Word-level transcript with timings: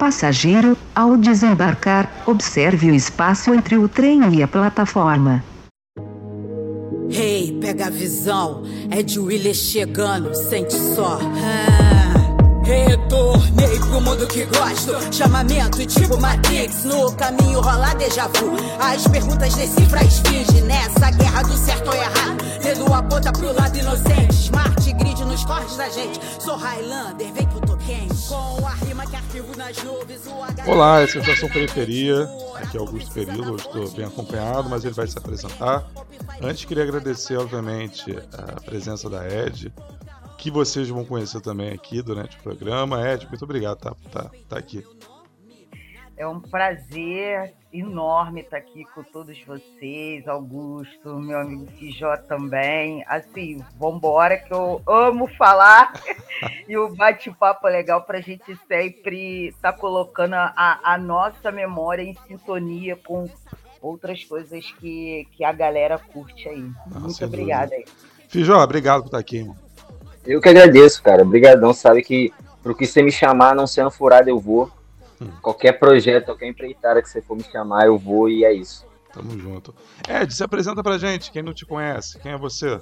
Passageiro, 0.00 0.78
ao 0.94 1.14
desembarcar, 1.14 2.10
observe 2.24 2.90
o 2.90 2.94
espaço 2.94 3.52
entre 3.52 3.76
o 3.76 3.86
trem 3.86 4.34
e 4.34 4.42
a 4.42 4.48
plataforma. 4.48 5.44
Hey, 7.10 7.58
pega 7.60 7.88
a 7.88 7.90
visão, 7.90 8.62
é 8.90 9.02
de 9.02 9.18
Willis 9.18 9.58
chegando, 9.58 10.34
sente 10.34 10.72
só. 10.72 11.18
Ah. 11.20 11.99
Retornei 12.70 13.80
pro 13.80 14.00
mundo 14.00 14.28
que 14.28 14.44
gosto. 14.44 15.12
Chamamento 15.12 15.84
tipo 15.86 16.16
Matrix. 16.20 16.84
No 16.84 17.12
caminho 17.16 17.60
rola 17.60 17.92
déjà 17.94 18.28
vu. 18.28 18.54
As 18.78 19.08
perguntas 19.08 19.52
decifra 19.56 20.04
esfinge. 20.04 20.60
Nessa 20.60 21.10
guerra 21.10 21.42
do 21.42 21.56
certo 21.56 21.88
ou 21.88 21.94
errado. 21.96 22.60
Dedo 22.62 22.94
aponta 22.94 23.32
pro 23.32 23.52
lado 23.52 23.76
inocente. 23.76 24.34
Smart 24.34 24.92
grid 24.92 25.24
nos 25.24 25.44
cortes 25.44 25.76
da 25.76 25.88
gente. 25.88 26.20
Sou 26.38 26.56
Highlander, 26.56 27.32
vem 27.32 27.48
tô 27.48 27.76
quente. 27.78 28.28
Com 28.28 28.64
a 28.64 28.74
rima 28.86 29.04
que 29.04 29.16
arquivo 29.16 29.56
nas 29.56 29.82
nuvens. 29.82 30.20
Olá, 30.64 31.00
é 31.00 31.02
a 31.02 31.04
Estação 31.06 31.48
Periferia. 31.48 32.30
Aqui 32.54 32.76
é 32.76 32.80
Augusto 32.80 33.10
Perillo. 33.10 33.54
Hoje 33.54 33.66
estou 33.66 33.90
bem 33.90 34.06
acompanhado, 34.06 34.68
mas 34.68 34.84
ele 34.84 34.94
vai 34.94 35.08
se 35.08 35.18
apresentar. 35.18 35.84
Antes, 36.40 36.64
queria 36.64 36.84
agradecer, 36.84 37.36
obviamente, 37.36 38.16
a 38.32 38.60
presença 38.60 39.10
da 39.10 39.26
Ed 39.26 39.72
que 40.40 40.50
vocês 40.50 40.88
vão 40.88 41.04
conhecer 41.04 41.40
também 41.42 41.70
aqui 41.70 42.00
durante 42.00 42.38
o 42.38 42.42
programa. 42.42 43.06
Ed, 43.06 43.28
muito 43.28 43.44
obrigado 43.44 43.78
por 43.78 44.10
tá, 44.10 44.24
tá, 44.24 44.30
tá 44.48 44.58
aqui. 44.58 44.82
É 46.16 46.26
um 46.26 46.40
prazer 46.40 47.54
enorme 47.72 48.40
estar 48.40 48.56
aqui 48.56 48.84
com 48.94 49.02
todos 49.02 49.38
vocês, 49.44 50.26
Augusto, 50.26 51.18
meu 51.18 51.38
amigo 51.38 51.66
Fijó 51.78 52.16
também. 52.16 53.04
Assim, 53.06 53.62
vambora, 53.78 54.38
que 54.38 54.52
eu 54.52 54.82
amo 54.86 55.28
falar 55.36 55.92
e 56.66 56.76
o 56.76 56.94
bate-papo 56.94 57.68
é 57.68 57.70
legal 57.70 58.02
para 58.02 58.18
a 58.18 58.22
gente 58.22 58.58
sempre 58.66 59.48
estar 59.48 59.72
tá 59.72 59.78
colocando 59.78 60.34
a, 60.34 60.80
a 60.82 60.96
nossa 60.96 61.52
memória 61.52 62.02
em 62.02 62.16
sintonia 62.26 62.96
com 62.96 63.28
outras 63.80 64.24
coisas 64.24 64.70
que, 64.72 65.26
que 65.32 65.44
a 65.44 65.52
galera 65.52 65.98
curte 65.98 66.48
aí. 66.48 66.62
Nossa, 66.86 67.00
Muito 67.00 67.24
obrigada 67.26 67.74
aí. 67.74 67.84
Fijó, 68.28 68.62
obrigado 68.62 69.00
por 69.02 69.06
estar 69.06 69.18
aqui, 69.18 69.38
irmão. 69.38 69.69
Eu 70.24 70.40
que 70.40 70.48
agradeço, 70.48 71.02
cara. 71.02 71.22
Obrigadão. 71.22 71.72
Sabe 71.72 72.02
que 72.02 72.32
pro 72.62 72.74
que 72.74 72.86
você 72.86 73.02
me 73.02 73.12
chamar, 73.12 73.54
não 73.54 73.66
sendo 73.66 73.90
furado, 73.90 74.28
eu 74.28 74.38
vou. 74.38 74.70
Hum. 75.20 75.28
Qualquer 75.42 75.72
projeto, 75.72 76.26
qualquer 76.26 76.48
empreitada 76.48 77.02
que 77.02 77.08
você 77.08 77.20
for 77.20 77.36
me 77.36 77.44
chamar, 77.44 77.86
eu 77.86 77.98
vou 77.98 78.28
e 78.28 78.44
é 78.44 78.52
isso. 78.52 78.86
Tamo 79.12 79.38
junto. 79.38 79.74
Ed, 80.08 80.32
se 80.32 80.42
apresenta 80.42 80.82
pra 80.82 80.96
gente, 80.96 81.32
quem 81.32 81.42
não 81.42 81.52
te 81.52 81.66
conhece, 81.66 82.18
quem 82.20 82.32
é 82.32 82.38
você? 82.38 82.80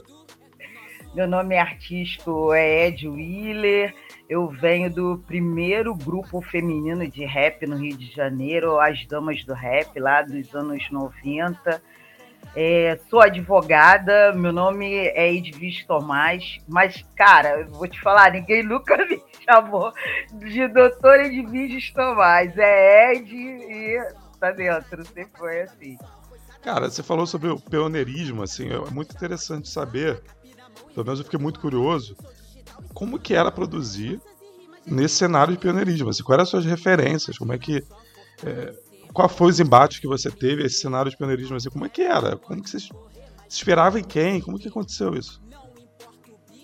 Meu 1.14 1.27
nome 1.27 1.55
é 1.55 1.61
artístico 1.61 2.53
é 2.53 2.89
Ed 2.89 3.08
Wheeler. 3.08 3.95
Eu 4.28 4.48
venho 4.48 4.92
do 4.92 5.19
primeiro 5.27 5.95
grupo 5.95 6.42
feminino 6.42 7.11
de 7.11 7.25
rap 7.25 7.67
no 7.67 7.77
Rio 7.77 7.97
de 7.97 8.14
Janeiro, 8.14 8.78
as 8.78 9.06
Damas 9.06 9.42
do 9.42 9.55
Rap, 9.55 9.98
lá 9.98 10.20
dos 10.20 10.55
anos 10.55 10.91
90. 10.91 11.83
É, 12.61 12.98
sou 13.08 13.20
advogada, 13.20 14.33
meu 14.33 14.53
nome 14.53 14.92
é 14.92 15.33
Edvis 15.33 15.84
Tomás, 15.86 16.58
mas, 16.67 17.05
cara, 17.14 17.64
vou 17.70 17.86
te 17.86 18.00
falar, 18.00 18.33
ninguém 18.33 18.62
nunca 18.67 18.97
me 18.97 19.22
chamou 19.45 19.92
de 20.33 20.67
doutor 20.69 21.20
Edvis 21.20 21.92
Tomás. 21.92 22.53
É 22.56 23.14
Ed 23.14 23.33
e 23.33 23.98
tá 24.41 24.50
dentro, 24.50 25.05
sempre 25.05 25.39
foi 25.39 25.62
assim. 25.62 25.97
Cara, 26.62 26.91
você 26.91 27.03
falou 27.03 27.27
sobre 27.27 27.48
o 27.48 27.61
pioneirismo, 27.61 28.42
assim, 28.42 28.69
é 28.70 28.91
muito 28.91 29.14
interessante 29.14 29.69
saber, 29.69 30.20
pelo 30.92 31.06
menos 31.06 31.20
eu 31.20 31.25
fiquei 31.25 31.39
muito 31.39 31.61
curioso, 31.61 32.17
como 32.92 33.18
que 33.18 33.34
era 33.34 33.52
produzir 33.52 34.20
nesse 34.84 35.14
cenário 35.14 35.52
de 35.52 35.61
pioneirismo, 35.61 36.11
assim, 36.11 36.23
quais 36.23 36.34
eram 36.39 36.42
as 36.42 36.48
suas 36.48 36.64
referências, 36.64 37.39
como 37.39 37.52
é 37.52 37.58
que... 37.58 37.84
É, 38.45 38.88
qual 39.18 39.29
foi 39.29 39.48
os 39.48 39.58
embates 39.58 39.98
que 39.98 40.06
você 40.06 40.30
teve, 40.30 40.62
esse 40.62 40.79
cenário 40.79 41.11
de 41.11 41.17
pioneirismo, 41.17 41.56
assim, 41.56 41.68
como 41.68 41.84
é 41.84 41.89
que 41.89 42.02
era? 42.02 42.36
Como 42.36 42.62
que 42.62 42.70
você 42.70 42.89
esperava 43.48 43.98
em 43.98 44.05
quem? 44.05 44.40
Como 44.40 44.56
que 44.61 44.68
aconteceu 44.68 45.12
isso? 45.12 45.42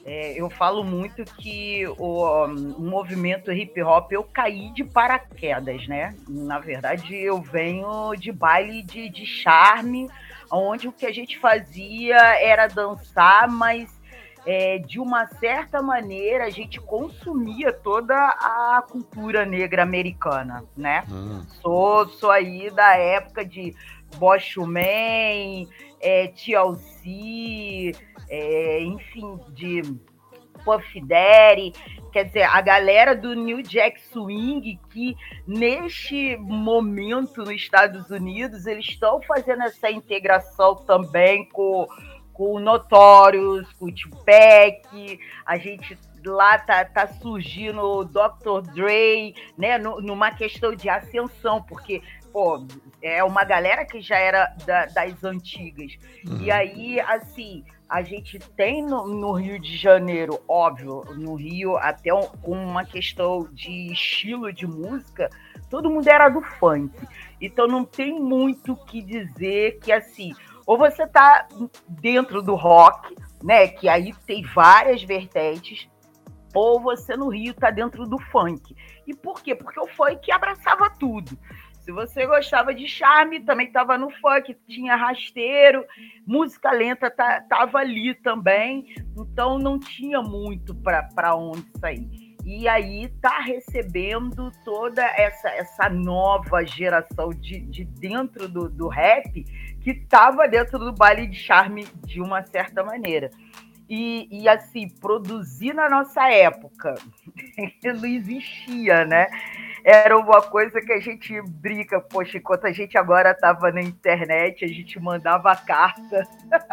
É, 0.05 0.41
eu 0.41 0.49
falo 0.49 0.85
muito 0.85 1.25
que 1.25 1.85
o, 1.99 2.47
um, 2.47 2.79
movimento 2.79 3.51
hip 3.51 3.83
hop 3.83 4.13
eu 4.13 4.23
caí 4.23 4.71
de 4.73 4.85
paraquedas, 4.85 5.89
né? 5.89 6.15
Na 6.29 6.61
verdade, 6.61 7.17
eu 7.17 7.43
venho 7.43 8.15
de 8.15 8.31
baile 8.31 8.85
de, 8.85 9.09
de 9.09 9.27
charme, 9.27 10.09
onde 10.49 10.87
o 10.87 10.93
que 10.93 11.07
a 11.07 11.13
gente 11.13 11.37
fazia 11.41 12.17
era 12.41 12.69
dançar, 12.69 13.49
mas 13.51 13.91
é, 14.47 14.79
de 14.79 15.01
uma 15.01 15.27
certa 15.27 15.83
maneira, 15.83 16.45
a 16.45 16.51
gente 16.51 16.81
consumia 16.81 17.73
toda 17.73 18.15
a 18.15 18.83
cultura 18.89 19.45
negra 19.45 19.83
americana, 19.83 20.65
né? 20.77 21.05
Hum. 21.11 21.43
Sou, 21.63 22.09
sou 22.09 22.31
aí 22.31 22.71
da 22.71 22.97
época 22.97 23.45
de 23.45 23.75
Bosch 24.17 24.57
Man, 24.57 25.67
é, 26.01 26.29
TLC, 26.29 27.93
é, 28.29 28.81
enfim, 28.83 29.39
de 29.51 29.83
Puff 30.65 31.01
Daddy, 31.01 31.73
quer 32.13 32.25
dizer, 32.25 32.45
a 32.45 32.61
galera 32.61 33.15
do 33.15 33.35
New 33.35 33.63
Jack 33.63 34.01
Swing, 34.01 34.81
que 34.91 35.15
neste 35.47 36.37
momento 36.39 37.39
nos 37.39 37.51
Estados 37.51 38.11
Unidos, 38.11 38.67
eles 38.67 38.87
estão 38.87 39.21
fazendo 39.23 39.63
essa 39.63 39.91
integração 39.91 40.75
também 40.77 41.49
com 41.51 41.87
com 42.35 42.55
o 42.55 42.61
Notorious, 42.61 43.73
com 43.75 43.87
o 43.87 43.93
Tupac, 43.93 45.21
a 45.47 45.57
gente 45.57 45.97
lá 46.27 46.59
tá, 46.59 46.85
tá 46.85 47.07
surgindo 47.07 47.81
o 47.81 48.05
Dr. 48.05 48.61
Dre, 48.75 49.35
né, 49.57 49.79
numa 49.79 50.31
questão 50.33 50.75
de 50.75 50.89
ascensão, 50.89 51.63
porque, 51.63 52.03
pô, 52.33 52.67
é 53.01 53.23
uma 53.23 53.45
galera 53.45 53.85
que 53.85 54.01
já 54.01 54.19
era 54.19 54.55
da, 54.67 54.87
das 54.87 55.23
antigas. 55.23 55.93
Uhum. 56.27 56.41
E 56.41 56.51
aí, 56.51 57.01
assim, 57.01 57.65
a 57.89 58.03
gente 58.03 58.39
tem 58.39 58.83
no, 58.83 59.07
no, 59.07 59.33
Rio 59.33 59.61
de 59.61 59.77
Janeiro, 59.77 60.41
óbvio, 60.49 61.05
no 61.15 61.35
Rio, 61.35 61.77
até 61.77 62.13
um, 62.13 62.27
uma 62.43 62.85
questão 62.85 63.47
de 63.53 63.93
estilo 63.93 64.53
de 64.53 64.67
música, 64.67 65.31
todo 65.71 65.91
mundo 65.91 66.09
era 66.09 66.29
do 66.29 66.41
funk. 66.41 66.93
Então 67.41 67.67
não 67.67 67.85
tem 67.85 68.19
muito 68.19 68.73
o 68.73 68.77
que 68.77 69.03
dizer 69.03 69.79
que, 69.81 69.93
assim, 69.93 70.35
ou 70.67 70.79
você 70.79 71.07
tá 71.07 71.47
dentro 71.89 72.43
do 72.43 72.55
rock, 72.55 73.15
né? 73.43 73.69
Que 73.69 73.89
aí 73.89 74.13
tem 74.27 74.43
várias 74.43 75.03
vertentes, 75.03 75.89
ou 76.55 76.81
você 76.81 77.17
no 77.17 77.29
Rio 77.29 77.53
tá 77.55 77.71
dentro 77.71 78.07
do 78.07 78.19
funk. 78.31 78.75
E 79.07 79.15
por 79.15 79.43
quê? 79.43 79.55
Porque 79.55 79.81
o 79.81 79.89
funk 79.89 80.31
abraçava 80.31 80.89
tudo. 80.91 81.37
Se 81.81 81.93
você 81.93 82.27
gostava 82.27 82.75
de 82.75 82.89
charme, 82.89 83.41
também 83.41 83.67
estava 83.67 83.99
no 83.99 84.11
funk, 84.11 84.57
tinha 84.67 84.97
rasteiro, 84.97 85.85
música 86.27 86.73
lenta 86.73 87.11
tá, 87.11 87.43
tava 87.43 87.79
ali 87.79 88.15
também, 88.15 88.95
então 89.19 89.59
não 89.59 89.79
tinha 89.79 90.23
muito 90.23 90.75
para 90.75 91.37
onde 91.37 91.67
sair. 91.79 92.35
E 92.43 92.67
aí 92.69 93.09
tá 93.21 93.41
recebendo 93.41 94.51
toda 94.65 95.03
essa, 95.03 95.49
essa 95.51 95.89
nova 95.91 96.65
geração 96.65 97.31
de, 97.31 97.61
de 97.61 97.85
dentro 97.85 98.49
do, 98.49 98.69
do 98.69 98.89
rap 98.89 99.45
que 99.85 99.91
estava 99.91 100.49
dentro 100.49 100.79
do 100.79 100.95
baile 100.95 101.27
de 101.27 101.37
charme 101.37 101.87
de 102.07 102.19
uma 102.19 102.43
certa 102.43 102.83
maneira. 102.83 103.31
E, 103.87 104.27
e 104.31 104.49
assim, 104.49 104.89
produzir 104.89 105.75
na 105.75 105.91
nossa 105.91 106.27
época 106.31 106.95
não 107.85 108.07
existia, 108.07 109.05
né? 109.05 109.27
Era 109.85 110.17
uma 110.17 110.41
coisa 110.41 110.81
que 110.81 110.91
a 110.91 110.99
gente 110.99 111.39
brinca, 111.43 112.01
poxa, 112.01 112.39
enquanto 112.39 112.65
a 112.67 112.73
gente 112.73 112.97
agora 112.97 113.33
estava 113.33 113.71
na 113.71 113.83
internet, 113.83 114.65
a 114.65 114.69
gente 114.69 114.99
mandava 114.99 115.55
carta 115.55 116.27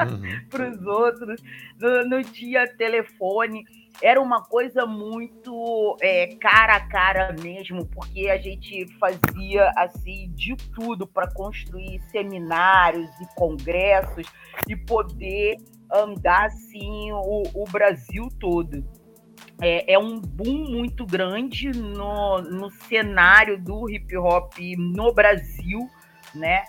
uhum. 0.09 0.21
para 0.49 0.69
os 0.69 0.81
outros, 0.85 1.43
não, 1.77 2.05
não 2.05 2.23
tinha 2.23 2.65
telefone 2.65 3.65
era 4.01 4.21
uma 4.21 4.43
coisa 4.43 4.85
muito 4.85 5.97
é, 6.01 6.35
cara 6.35 6.75
a 6.75 6.87
cara 6.87 7.35
mesmo, 7.41 7.85
porque 7.85 8.29
a 8.29 8.37
gente 8.37 8.87
fazia 8.99 9.71
assim 9.75 10.31
de 10.33 10.55
tudo 10.55 11.05
para 11.05 11.31
construir 11.31 11.99
seminários 12.11 13.09
e 13.19 13.35
congressos 13.35 14.27
e 14.67 14.75
poder 14.75 15.57
andar 15.91 16.45
assim 16.45 17.11
o, 17.11 17.43
o 17.53 17.63
Brasil 17.65 18.27
todo. 18.39 18.83
É, 19.61 19.93
é, 19.93 19.99
um 19.99 20.19
boom 20.19 20.71
muito 20.71 21.05
grande 21.05 21.69
no, 21.69 22.41
no 22.41 22.69
cenário 22.69 23.61
do 23.61 23.89
hip 23.89 24.15
hop 24.17 24.53
no 24.77 25.13
Brasil, 25.13 25.87
né? 26.33 26.63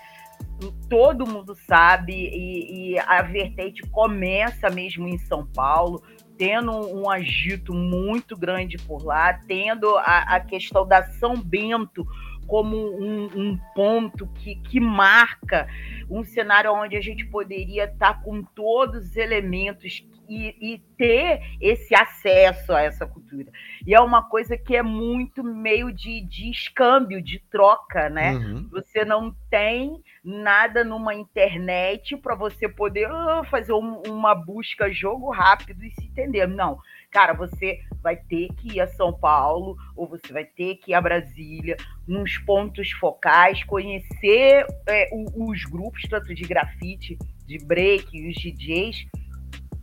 Todo 0.89 1.27
mundo 1.27 1.55
sabe, 1.55 2.13
e, 2.13 2.93
e 2.93 2.99
a 2.99 3.23
vertente 3.23 3.83
começa 3.91 4.69
mesmo 4.71 5.09
em 5.09 5.19
São 5.19 5.47
Paulo 5.47 6.03
tendo 6.37 6.73
um 6.73 7.11
agito 7.11 7.75
muito 7.75 8.37
grande 8.37 8.79
por 8.79 9.05
lá, 9.05 9.33
tendo 9.33 9.97
a, 9.99 10.37
a 10.37 10.41
questão 10.41 10.87
da 10.87 11.03
São 11.05 11.37
Bento 11.37 12.07
como 12.47 12.77
um, 12.77 13.25
um, 13.35 13.59
ponto 13.75 14.27
que, 14.35 14.57
que 14.57 14.81
marca 14.81 15.69
um 16.11 16.25
cenário 16.25 16.73
onde 16.73 16.97
a 16.97 17.01
gente 17.01 17.25
poderia 17.25 17.85
estar 17.85 18.23
com 18.23 18.43
todos 18.43 19.11
os 19.11 19.17
elementos 19.17 20.05
e, 20.33 20.75
e, 20.75 20.79
ter 20.97 21.41
esse 21.61 21.95
acesso 21.95 22.73
a 22.73 22.81
essa 22.81 23.07
cultura. 23.07 23.51
E 23.87 23.95
é 23.95 24.01
uma 24.01 24.23
coisa 24.23 24.57
que 24.57 24.75
é 24.75 24.83
muito 24.83 25.45
meio 25.45 25.93
de, 25.93 26.23
de 26.23 26.51
escâmbio, 26.51 27.21
de 27.21 27.39
troca, 27.51 28.09
né? 28.09 28.33
Uhum. 28.33 28.69
Você 28.71 29.05
não 29.05 29.35
tem 29.51 30.03
nada 30.25 30.83
numa 30.85 31.15
internet 31.15 32.17
para 32.17 32.35
você 32.35 32.67
poder 32.67 33.11
uh, 33.11 33.45
fazer 33.51 33.75
um, 33.75 34.01
uma 34.07 34.35
busca 34.35 34.91
jogo 34.91 35.31
rápido 35.31 35.85
e 35.85 35.91
se 35.91 36.07
entender. 36.07 36.47
Não, 36.47 36.79
cara, 37.11 37.35
você 37.35 37.81
vai 38.03 38.17
ter 38.17 38.49
que 38.55 38.77
ir 38.77 38.81
a 38.81 38.87
São 38.87 39.13
Paulo 39.13 39.77
ou 39.95 40.09
você 40.09 40.33
vai 40.33 40.45
ter 40.45 40.77
que 40.77 40.93
ir 40.93 40.95
a 40.95 41.01
Brasília, 41.01 41.77
nos 42.07 42.39
pontos 42.39 42.91
focais, 42.93 43.63
conhecer 43.65 44.65
é, 44.89 45.11
os 45.13 45.65
grupos, 45.65 46.03
tanto 46.09 46.35
de 46.35 46.43
grafite, 46.45 47.19
de 47.47 47.59
break, 47.59 48.29
os 48.29 48.35
DJs, 48.35 49.07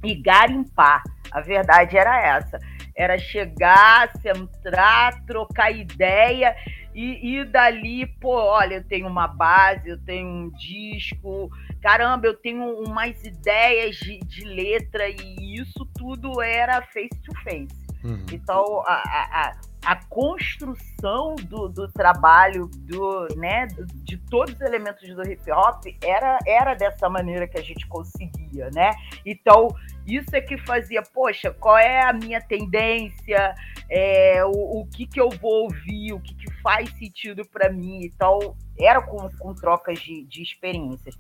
e 0.04 0.16
garimpar. 0.16 1.04
A 1.32 1.42
verdade 1.42 1.98
era 1.98 2.22
essa. 2.22 2.60
Era 2.96 3.18
chegar, 3.18 4.12
centrar, 4.22 5.24
trocar 5.26 5.72
ideia 5.72 6.56
e, 6.94 7.40
e 7.40 7.46
dali, 7.46 8.06
pô, 8.20 8.36
olha, 8.36 8.76
eu 8.76 8.84
tenho 8.84 9.08
uma 9.08 9.28
base, 9.28 9.88
eu 9.88 9.98
tenho 10.04 10.28
um 10.28 10.50
disco, 10.50 11.50
caramba, 11.82 12.28
eu 12.28 12.36
tenho 12.36 12.64
umas 12.84 13.24
ideias 13.24 13.96
de, 13.96 14.20
de 14.20 14.44
letra 14.44 15.08
e 15.08 15.56
isso 15.56 15.88
tudo 15.98 16.42
era 16.42 16.82
face 16.82 17.22
to 17.24 17.34
face. 17.44 17.88
Uhum. 18.04 18.26
Então, 18.32 18.82
a, 18.86 18.94
a, 18.94 19.52
a 19.86 19.96
construção 20.06 21.36
do, 21.36 21.70
do 21.70 21.88
trabalho 21.92 22.70
do, 22.80 23.28
né, 23.36 23.68
de 24.04 24.18
todos 24.18 24.56
os 24.56 24.62
elementos 24.62 25.08
do 25.14 25.22
hip 25.30 25.52
hop 25.52 25.84
era, 26.04 26.40
era 26.46 26.74
dessa 26.74 27.10
maneira 27.10 27.48
que 27.48 27.58
a 27.58 27.64
gente 27.64 27.88
conseguia, 27.88 28.70
né? 28.74 28.92
Então, 29.26 29.68
isso 30.16 30.36
é 30.36 30.42
que 30.42 30.58
fazia, 30.58 31.02
poxa, 31.02 31.52
qual 31.52 31.78
é 31.78 32.02
a 32.02 32.14
minha 32.14 32.42
tendência, 32.42 33.54
é, 33.90 34.44
o, 34.46 34.82
o 34.82 34.88
que, 34.88 35.06
que 35.06 35.20
eu 35.20 35.30
vou 35.30 35.64
ouvir, 35.64 36.14
o 36.14 36.20
que, 36.20 36.36
que 36.36 36.52
faz 36.62 36.90
sentido 36.98 37.48
para 37.48 37.72
mim. 37.72 38.02
Então, 38.04 38.56
era 38.78 39.02
com, 39.02 39.30
com 39.38 39.54
trocas 39.54 40.00
de, 40.00 40.24
de 40.26 40.42
experiências. 40.42 41.16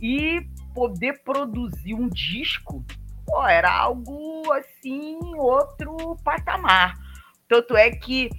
E 0.00 0.46
poder 0.74 1.22
produzir 1.24 1.94
um 1.94 2.08
disco 2.08 2.84
pô, 3.28 3.46
era 3.46 3.70
algo 3.70 4.50
assim, 4.54 5.18
outro 5.36 6.16
patamar. 6.24 6.94
Tanto 7.46 7.76
é 7.76 7.90
que 7.90 8.30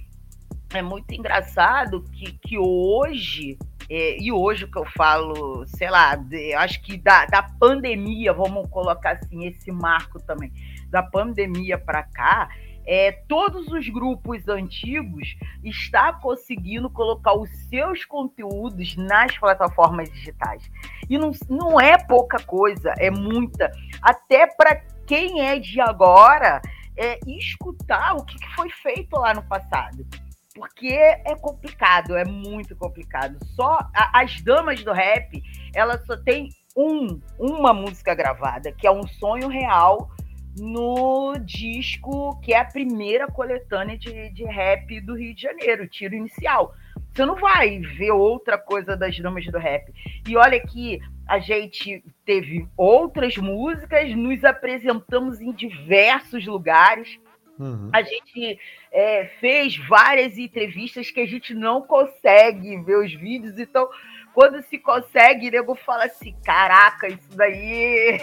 é 0.72 0.82
muito 0.82 1.12
engraçado 1.12 2.04
que, 2.12 2.32
que 2.32 2.58
hoje, 2.58 3.56
é, 3.90 4.16
e 4.22 4.30
hoje 4.30 4.68
que 4.68 4.78
eu 4.78 4.86
falo, 4.86 5.66
sei 5.66 5.90
lá, 5.90 6.14
de, 6.14 6.54
acho 6.54 6.80
que 6.80 6.96
da, 6.96 7.26
da 7.26 7.42
pandemia, 7.42 8.32
vamos 8.32 8.70
colocar 8.70 9.18
assim, 9.20 9.44
esse 9.46 9.72
marco 9.72 10.22
também, 10.22 10.52
da 10.88 11.02
pandemia 11.02 11.76
para 11.76 12.04
cá, 12.04 12.48
é, 12.86 13.10
todos 13.26 13.66
os 13.66 13.88
grupos 13.88 14.46
antigos 14.46 15.36
está 15.64 16.12
conseguindo 16.12 16.88
colocar 16.88 17.34
os 17.34 17.50
seus 17.68 18.04
conteúdos 18.04 18.96
nas 18.96 19.36
plataformas 19.36 20.08
digitais. 20.08 20.70
E 21.08 21.18
não, 21.18 21.32
não 21.48 21.80
é 21.80 21.98
pouca 21.98 22.38
coisa, 22.38 22.94
é 22.96 23.10
muita. 23.10 23.72
Até 24.00 24.46
para 24.46 24.76
quem 25.04 25.40
é 25.40 25.58
de 25.58 25.80
agora, 25.80 26.62
é, 26.96 27.18
escutar 27.26 28.14
o 28.14 28.24
que, 28.24 28.38
que 28.38 28.54
foi 28.54 28.70
feito 28.70 29.16
lá 29.16 29.34
no 29.34 29.42
passado. 29.42 30.06
Porque 30.54 30.88
é 30.88 31.34
complicado, 31.36 32.16
é 32.16 32.24
muito 32.24 32.74
complicado. 32.74 33.38
Só 33.54 33.78
a, 33.94 34.20
as 34.20 34.40
damas 34.42 34.82
do 34.82 34.92
rap, 34.92 35.42
elas 35.74 36.04
só 36.04 36.16
tem 36.16 36.50
um, 36.76 37.20
uma 37.38 37.72
música 37.72 38.14
gravada, 38.14 38.72
que 38.72 38.86
é 38.86 38.90
um 38.90 39.06
sonho 39.06 39.48
real 39.48 40.10
no 40.58 41.34
disco 41.38 42.38
que 42.40 42.52
é 42.52 42.58
a 42.58 42.64
primeira 42.64 43.26
coletânea 43.28 43.96
de, 43.96 44.30
de 44.30 44.44
rap 44.44 45.00
do 45.00 45.16
Rio 45.16 45.34
de 45.34 45.42
Janeiro, 45.42 45.88
Tiro 45.88 46.14
Inicial. 46.14 46.74
Você 47.12 47.24
não 47.24 47.36
vai 47.36 47.78
ver 47.78 48.12
outra 48.12 48.58
coisa 48.58 48.96
das 48.96 49.18
damas 49.18 49.44
do 49.46 49.58
rap. 49.58 49.92
E 50.28 50.36
olha 50.36 50.60
que 50.60 51.00
a 51.26 51.38
gente 51.38 52.04
teve 52.24 52.68
outras 52.76 53.36
músicas, 53.36 54.14
nos 54.14 54.44
apresentamos 54.44 55.40
em 55.40 55.52
diversos 55.52 56.46
lugares. 56.46 57.18
Uhum. 57.60 57.90
A 57.92 58.02
gente 58.02 58.58
é, 58.90 59.26
fez 59.38 59.76
várias 59.76 60.38
entrevistas 60.38 61.10
que 61.10 61.20
a 61.20 61.26
gente 61.26 61.52
não 61.52 61.82
consegue 61.82 62.78
ver 62.78 62.96
os 62.96 63.12
vídeos, 63.12 63.58
então 63.58 63.86
quando 64.32 64.62
se 64.62 64.78
consegue, 64.78 65.48
o 65.48 65.50
nego 65.50 65.74
fala 65.74 66.04
assim: 66.04 66.34
caraca, 66.44 67.08
isso 67.08 67.36
daí 67.36 68.18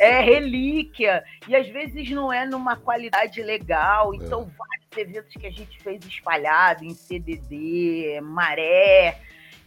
é 0.00 0.20
relíquia. 0.20 1.22
E 1.46 1.54
às 1.54 1.68
vezes 1.68 2.10
não 2.10 2.32
é 2.32 2.46
numa 2.46 2.76
qualidade 2.76 3.42
legal. 3.42 4.14
Então, 4.14 4.42
é. 4.42 4.56
vários 4.56 4.96
eventos 4.96 5.32
que 5.34 5.46
a 5.46 5.50
gente 5.50 5.78
fez 5.80 6.04
espalhado 6.04 6.84
em 6.84 6.94
CDD, 6.94 8.20
Maré, 8.22 9.18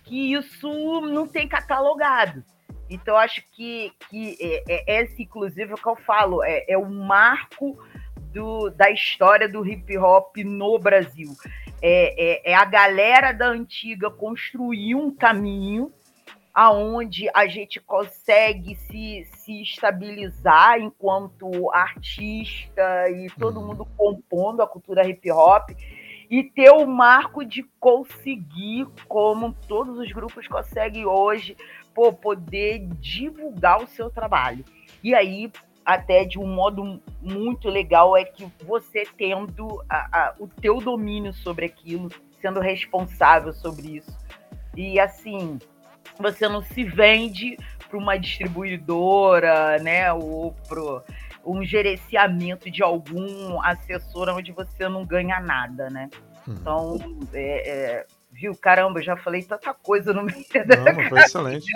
que 0.04 0.34
isso 0.34 1.02
não 1.02 1.28
tem 1.28 1.48
catalogado. 1.48 2.44
Então, 2.90 3.16
acho 3.16 3.44
que, 3.52 3.92
que 4.10 4.38
é, 4.40 4.64
é, 4.68 5.02
esse, 5.04 5.24
inclusive, 5.24 5.72
é 5.72 5.74
o 5.74 5.78
que 5.78 5.88
eu 5.88 5.96
falo, 5.96 6.44
é, 6.44 6.66
é 6.68 6.78
o 6.78 6.86
marco 6.86 7.78
do, 8.36 8.70
da 8.70 8.92
história 8.92 9.48
do 9.48 9.66
hip 9.66 9.98
hop 9.98 10.36
no 10.44 10.78
Brasil 10.78 11.32
é, 11.82 12.50
é, 12.50 12.52
é 12.52 12.54
a 12.54 12.66
galera 12.66 13.32
da 13.32 13.48
antiga 13.48 14.12
construir 14.12 14.94
um 14.94 15.10
caminho 15.10 15.90
aonde 16.54 17.30
a 17.34 17.48
gente 17.48 17.80
consegue 17.80 18.76
se, 18.76 19.26
se 19.36 19.62
estabilizar 19.62 20.80
enquanto 20.80 21.72
artista 21.74 23.10
e 23.10 23.30
todo 23.40 23.60
uhum. 23.60 23.68
mundo 23.68 23.88
compondo 23.98 24.62
a 24.62 24.68
cultura 24.68 25.08
hip 25.08 25.32
hop 25.32 25.70
e 26.30 26.44
ter 26.44 26.72
o 26.72 26.86
marco 26.86 27.46
de 27.46 27.64
conseguir, 27.80 28.88
como 29.08 29.54
todos 29.68 29.98
os 29.98 30.12
grupos 30.12 30.48
conseguem 30.48 31.06
hoje, 31.06 31.56
pô, 31.94 32.12
poder 32.12 32.88
divulgar 33.00 33.82
o 33.82 33.88
seu 33.88 34.10
trabalho. 34.10 34.66
E 35.04 35.14
aí 35.14 35.52
até 35.86 36.26
de 36.26 36.40
um 36.40 36.48
modo 36.48 37.00
muito 37.22 37.70
legal 37.70 38.18
é 38.18 38.26
que 38.26 38.52
você 38.66 39.04
tendo 39.18 39.84
a, 39.88 40.08
a, 40.12 40.34
o 40.40 40.48
teu 40.48 40.82
domínio 40.82 41.32
sobre 41.32 41.66
aquilo, 41.66 42.10
sendo 42.42 42.60
responsável 42.60 43.54
sobre 43.54 43.98
isso. 43.98 44.18
E 44.76 45.00
assim, 45.00 45.60
você 46.20 46.50
não 46.50 46.62
se 46.64 46.84
vende 46.84 47.56
para 47.88 47.98
uma 47.98 48.18
distribuidora, 48.18 49.78
né, 49.78 50.12
ou 50.12 50.56
para 50.68 51.04
um 51.46 51.64
gerenciamento 51.64 52.72
de 52.72 52.82
algum 52.82 53.62
assessor 53.62 54.30
onde 54.30 54.52
você 54.52 54.90
não 54.90 55.06
ganha 55.06 55.40
nada, 55.40 55.90
né? 55.92 56.10
Hum. 56.48 56.56
Então, 56.60 56.98
é, 57.32 57.70
é, 57.70 58.06
viu, 58.32 58.56
caramba, 58.56 59.04
já 59.04 59.16
falei 59.16 59.44
tanta 59.44 59.72
coisa 59.72 60.12
no 60.12 60.24
meio 60.24 60.44
Não, 60.84 61.06
foi 61.10 61.20
excelente. 61.20 61.68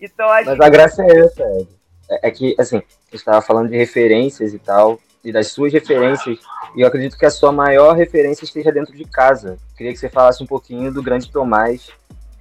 então, 0.00 0.28
a 0.28 0.42
Mas 0.42 0.60
a 0.60 0.68
graça 0.68 1.04
é 1.04 1.20
essa, 1.20 1.42
Ed 1.44 1.83
é, 2.10 2.28
é 2.28 2.30
que, 2.30 2.54
assim, 2.58 2.82
você 3.10 3.16
estava 3.16 3.40
falando 3.42 3.70
de 3.70 3.76
referências 3.76 4.52
e 4.54 4.58
tal, 4.58 4.98
e 5.24 5.32
das 5.32 5.48
suas 5.48 5.72
referências, 5.72 6.38
e 6.76 6.82
eu 6.82 6.86
acredito 6.86 7.16
que 7.16 7.24
a 7.24 7.30
sua 7.30 7.50
maior 7.50 7.94
referência 7.96 8.44
esteja 8.44 8.70
dentro 8.70 8.94
de 8.94 9.04
casa. 9.04 9.56
Queria 9.76 9.92
que 9.92 9.98
você 9.98 10.08
falasse 10.08 10.42
um 10.42 10.46
pouquinho 10.46 10.92
do 10.92 11.02
grande 11.02 11.30
Tomás, 11.30 11.88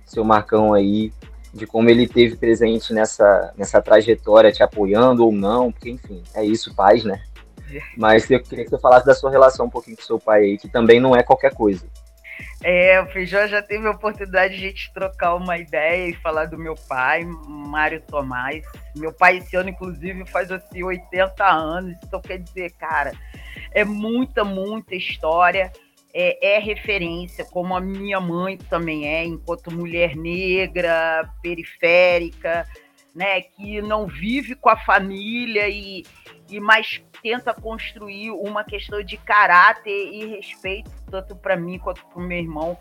seu 0.05 0.24
Marcão 0.24 0.74
aí, 0.74 1.13
de 1.53 1.65
como 1.67 1.89
ele 1.89 2.08
teve 2.08 2.36
presente 2.36 2.93
nessa, 2.93 3.53
nessa 3.55 3.82
trajetória, 3.82 4.51
te 4.51 4.63
apoiando 4.63 5.25
ou 5.25 5.32
não, 5.32 5.72
porque, 5.72 5.91
enfim, 5.91 6.22
é 6.34 6.43
isso, 6.43 6.74
paz, 6.75 7.03
né? 7.03 7.22
Mas 7.98 8.29
eu 8.29 8.41
queria 8.41 8.65
que 8.65 8.70
você 8.70 8.79
falasse 8.79 9.05
da 9.05 9.15
sua 9.15 9.32
relação 9.32 9.67
um 9.67 9.70
pouquinho 9.70 9.96
com 9.96 10.03
seu 10.03 10.20
pai 10.20 10.41
aí, 10.41 10.58
que 10.58 10.67
também 10.67 11.00
não 11.00 11.15
é 11.15 11.24
qualquer 11.24 11.53
coisa. 11.53 11.86
É, 12.63 13.01
o 13.01 13.05
Feijó 13.08 13.46
já 13.46 13.62
teve 13.62 13.86
a 13.86 13.91
oportunidade 13.91 14.58
de 14.58 14.65
a 14.65 14.70
gente 14.70 14.93
trocar 14.93 15.36
uma 15.36 15.58
ideia 15.58 16.08
e 16.08 16.13
falar 16.13 16.46
do 16.46 16.58
meu 16.58 16.75
pai, 16.88 17.25
Mário 17.46 18.01
Tomás. 18.01 18.63
Meu 18.96 19.12
pai 19.12 19.39
esse 19.39 19.53
ano, 19.58 19.70
inclusive, 19.70 20.25
faz 20.25 20.50
assim 20.50 20.82
80 20.82 21.46
anos. 21.46 21.98
Então, 22.01 22.22
quer 22.22 22.39
dizer, 22.39 22.72
cara, 22.79 23.12
é 23.72 23.84
muita, 23.84 24.46
muita 24.46 24.96
história. 24.96 25.74
É, 26.15 26.55
é, 26.55 26.60
referência, 26.60 27.43
como 27.43 27.75
a 27.75 27.82
minha 27.82 28.20
mãe 28.22 28.55
também 28.55 29.08
é, 29.08 29.25
enquanto 29.25 29.74
mulher 29.74 30.15
negra, 30.15 31.27
periférica, 31.41 32.67
né, 33.13 33.41
que 33.41 33.82
não 33.82 34.08
vive 34.08 34.55
com 34.55 34.70
a 34.70 34.77
família 34.77 35.70
e, 35.70 36.03
e 36.50 36.60
mais 36.60 37.03
tenta 37.22 37.53
construir 37.53 38.32
uma 38.32 38.63
questão 38.63 39.03
de 39.03 39.17
caráter 39.17 40.10
e 40.12 40.25
respeito, 40.25 40.91
tanto 41.10 41.36
para 41.36 41.55
mim 41.55 41.77
quanto 41.77 42.05
para 42.05 42.20
o 42.20 42.25
meu 42.25 42.38
irmão. 42.38 42.77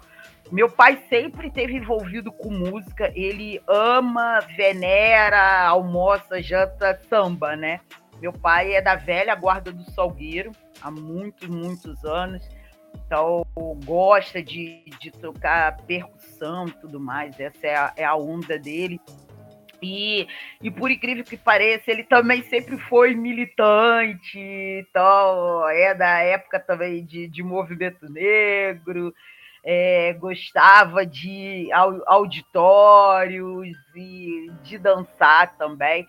Meu 0.50 0.68
pai 0.68 1.02
sempre 1.08 1.48
esteve 1.48 1.74
envolvido 1.74 2.32
com 2.32 2.50
música, 2.50 3.12
ele 3.14 3.62
ama, 3.66 4.40
venera, 4.56 5.66
almoça, 5.66 6.42
janta 6.42 7.00
samba, 7.08 7.56
né? 7.56 7.80
Meu 8.20 8.32
pai 8.32 8.74
é 8.74 8.82
da 8.82 8.94
velha 8.94 9.34
guarda 9.34 9.72
do 9.72 9.90
Salgueiro, 9.92 10.52
há 10.80 10.90
muitos, 10.90 11.48
muitos 11.48 12.04
anos. 12.04 12.46
Então, 12.94 13.42
gosta 13.84 14.42
de, 14.42 14.84
de 15.00 15.10
tocar 15.10 15.76
percussão 15.86 16.66
e 16.66 16.72
tudo 16.72 17.00
mais, 17.00 17.38
essa 17.40 17.66
é 17.66 17.74
a, 17.74 17.92
é 17.96 18.04
a 18.04 18.14
onda 18.14 18.58
dele. 18.58 19.00
E, 19.82 20.28
e 20.62 20.70
por 20.70 20.90
incrível 20.92 21.24
que 21.24 21.36
pareça, 21.36 21.90
ele 21.90 22.04
também 22.04 22.42
sempre 22.44 22.78
foi 22.78 23.14
militante, 23.16 24.38
então 24.38 25.68
é 25.68 25.92
da 25.92 26.20
época 26.20 26.60
também 26.60 27.04
de, 27.04 27.26
de 27.26 27.42
movimento 27.42 28.08
negro, 28.08 29.12
é, 29.64 30.12
gostava 30.14 31.04
de 31.04 31.68
auditórios 32.06 33.76
e 33.96 34.52
de 34.62 34.78
dançar 34.78 35.56
também. 35.56 36.06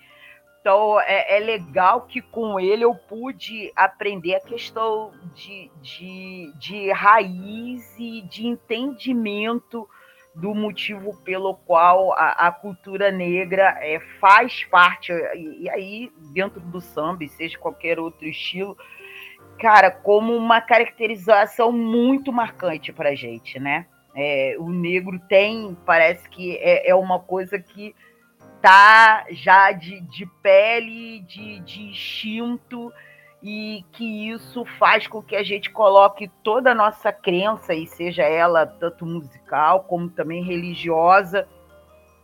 Então 0.62 1.00
é, 1.02 1.38
é, 1.38 1.40
legal 1.40 2.04
que 2.04 2.22
com 2.22 2.60
ele 2.60 2.86
eu 2.86 2.96
pude 2.96 3.72
aprender 3.76 4.36
a 4.36 4.40
questão 4.40 5.12
de, 5.34 5.70
de, 5.82 6.54
de 6.58 6.92
raiz 6.92 8.00
e 8.00 8.22
de 8.22 8.48
entendimento 8.48 9.90
do 10.36 10.54
motivo 10.56 11.16
pelo 11.24 11.56
qual 11.56 12.14
a, 12.14 12.48
a 12.48 12.52
cultura 12.52 13.12
negra 13.12 13.78
é, 13.80 14.00
faz 14.20 14.64
parte, 14.64 15.12
e, 15.12 15.64
e, 15.64 15.70
aí 15.70 16.12
dentro 16.34 16.60
do 16.60 16.82
samba, 16.82 17.28
seja 17.28 17.58
qualquer 17.58 18.00
outro 18.00 18.28
estilo, 18.28 18.76
cara, 19.60 19.92
como 19.92 20.36
uma 20.36 20.60
caracterização 20.60 21.72
muito 21.72 22.34
marcante 22.34 22.92
para 22.92 23.16
gente, 23.16 23.60
né? 23.60 23.86
É, 24.16 24.56
o 24.60 24.70
negro 24.70 25.20
tem, 25.28 25.76
parece 25.86 26.28
que 26.30 26.58
é, 26.58 26.90
é, 26.90 26.96
uma 26.96 27.20
coisa 27.20 27.60
que 27.60 27.96
tá 28.62 29.26
já 29.30 29.72
de, 29.72 30.02
de 30.02 30.26
pele, 30.42 31.20
de, 31.22 31.60
de 31.62 31.82
instinto, 31.82 32.92
e 33.44 33.84
que 33.92 34.30
isso 34.30 34.64
faz 34.80 35.06
com 35.06 35.22
que 35.22 35.36
a 35.36 35.44
gente 35.44 35.70
coloque 35.70 36.32
toda 36.42 36.72
a 36.72 36.76
nossa 36.76 37.12
crença, 37.12 37.74
e 37.74 37.86
seja 37.86 38.24
ela 38.24 38.66
tanto 38.66 39.06
musical 39.06 39.84
como 39.84 40.10
também 40.10 40.42
religiosa, 40.42 41.46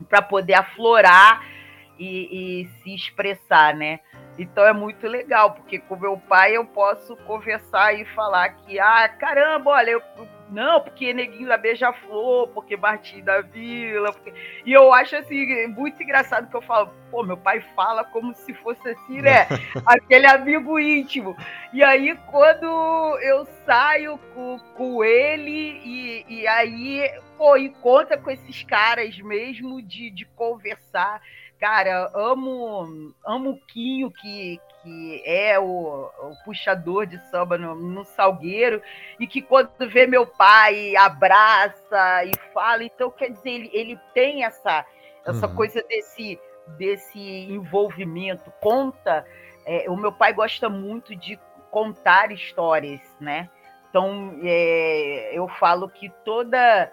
para 0.07 0.21
poder 0.21 0.53
aflorar 0.53 1.45
e, 1.99 2.61
e, 2.61 2.67
se 2.81 2.95
expressar, 2.95 3.75
né? 3.75 3.99
Então 4.38 4.63
é 4.63 4.71
muito 4.71 5.05
legal, 5.05 5.51
porque 5.51 5.79
com 5.79 5.97
meu 5.97 6.17
pai 6.17 6.55
eu 6.55 6.63
posso 6.63 7.17
conversar 7.17 7.93
e 7.93 8.05
falar 8.05 8.49
que, 8.49 8.79
ah, 8.79 9.09
caramba, 9.09 9.71
olha, 9.71 9.91
eu 9.91 10.01
não, 10.49 10.81
porque 10.81 11.13
Neguinho 11.13 11.47
da 11.47 11.57
Beija-Flor, 11.57 12.47
porque 12.49 12.75
Martim 12.75 13.21
da 13.21 13.41
Vila. 13.41 14.11
Porque... 14.11 14.33
E 14.65 14.73
eu 14.73 14.91
acho 14.91 15.15
assim, 15.15 15.67
muito 15.67 16.01
engraçado 16.01 16.49
que 16.49 16.55
eu 16.55 16.61
falo, 16.61 16.91
pô, 17.11 17.23
meu 17.23 17.37
pai 17.37 17.61
fala 17.75 18.03
como 18.03 18.33
se 18.33 18.53
fosse 18.55 18.89
assim, 18.89 19.21
né? 19.21 19.47
Aquele 19.85 20.25
amigo 20.25 20.79
íntimo. 20.79 21.37
E 21.71 21.83
aí, 21.83 22.17
quando 22.31 22.65
eu 23.21 23.47
saio 23.65 24.17
com, 24.33 24.59
com 24.75 25.03
ele, 25.03 25.81
e, 25.85 26.25
e 26.27 26.47
aí, 26.47 27.11
pô, 27.37 27.55
encontra 27.55 28.17
com 28.17 28.31
esses 28.31 28.63
caras 28.63 29.17
mesmo 29.19 29.81
de, 29.81 30.09
de 30.09 30.25
conversar. 30.25 31.21
Cara, 31.59 32.09
amo, 32.15 33.13
amo 33.25 33.51
o 33.51 33.59
Quinho, 33.67 34.09
que, 34.09 34.59
que 34.81 35.21
é 35.25 35.59
o, 35.59 36.09
o 36.19 36.36
puxador 36.43 37.05
de 37.05 37.17
samba 37.29 37.57
no, 37.57 37.75
no, 37.75 38.05
Salgueiro, 38.05 38.81
e 39.19 39.27
que 39.27 39.41
quando 39.41 39.69
vê 39.89 40.07
meu 40.07 40.25
pai 40.25 40.95
abraça 40.95 42.24
e 42.25 42.31
fala, 42.53 42.83
então 42.83 43.12
quer 43.12 43.31
dizer, 43.31 43.50
ele, 43.50 43.69
ele 43.74 44.00
tem 44.13 44.43
essa, 44.43 44.86
essa 45.25 45.48
uhum. 45.48 45.55
coisa 45.55 45.83
desse, 45.83 46.39
desse 46.77 47.19
envolvimento, 47.19 48.51
conta. 48.59 49.25
É, 49.65 49.89
o 49.89 49.95
meu 49.95 50.12
pai 50.12 50.33
gosta 50.33 50.69
muito 50.69 51.15
de 51.15 51.39
contar 51.69 52.31
histórias, 52.31 53.01
né? 53.19 53.50
Então 53.89 54.39
é, 54.43 55.31
eu 55.33 55.48
falo 55.48 55.89
que 55.89 56.09
toda 56.24 56.91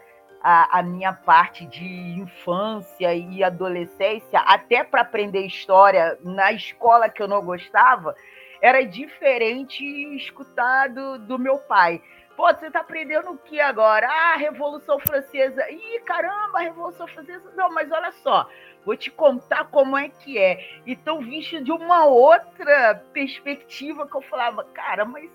a, 0.48 0.78
a 0.78 0.82
minha 0.84 1.12
parte 1.12 1.66
de 1.66 1.84
infância 1.84 3.12
e 3.12 3.42
adolescência, 3.42 4.38
até 4.38 4.84
para 4.84 5.00
aprender 5.00 5.44
história 5.44 6.16
na 6.22 6.52
escola 6.52 7.08
que 7.08 7.20
eu 7.20 7.26
não 7.26 7.44
gostava, 7.44 8.14
era 8.62 8.86
diferente 8.86 9.84
escutar 10.14 10.88
do, 10.88 11.18
do 11.18 11.36
meu 11.36 11.58
pai. 11.58 12.00
Pô, 12.36 12.46
você 12.46 12.70
tá 12.70 12.78
aprendendo 12.78 13.32
o 13.32 13.38
que 13.38 13.58
agora? 13.58 14.06
Ah, 14.08 14.36
Revolução 14.36 15.00
Francesa. 15.00 15.68
Ih, 15.68 16.00
caramba, 16.04 16.60
Revolução 16.60 17.08
Francesa. 17.08 17.50
Não, 17.56 17.72
mas 17.72 17.90
olha 17.90 18.12
só, 18.12 18.48
vou 18.84 18.96
te 18.96 19.10
contar 19.10 19.64
como 19.64 19.98
é 19.98 20.08
que 20.08 20.38
é. 20.38 20.64
Então, 20.86 21.18
visto 21.22 21.60
de 21.64 21.72
uma 21.72 22.04
outra 22.04 23.02
perspectiva 23.12 24.06
que 24.06 24.14
eu 24.14 24.22
falava, 24.22 24.62
cara, 24.62 25.04
mas 25.04 25.28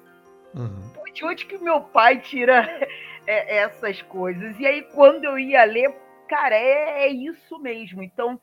uhum. 0.56 0.90
de 1.14 1.26
onde 1.26 1.46
que 1.46 1.58
meu 1.58 1.82
pai 1.82 2.18
tira 2.20 2.66
é, 3.32 3.58
essas 3.60 4.02
coisas. 4.02 4.60
E 4.60 4.66
aí, 4.66 4.82
quando 4.94 5.24
eu 5.24 5.40
ia 5.40 5.64
ler, 5.64 5.90
cara, 6.28 6.56
é, 6.56 7.06
é 7.06 7.08
isso 7.08 7.58
mesmo. 7.60 8.04
Então, 8.04 8.40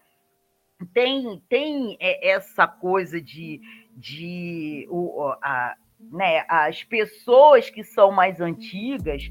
tem, 0.94 1.42
tem 1.48 1.96
é, 2.00 2.30
essa 2.30 2.66
coisa 2.66 3.20
de, 3.20 3.60
de 3.94 4.86
o, 4.90 5.34
a, 5.42 5.74
né, 6.00 6.44
as 6.48 6.84
pessoas 6.84 7.68
que 7.68 7.84
são 7.84 8.10
mais 8.10 8.40
antigas 8.40 9.22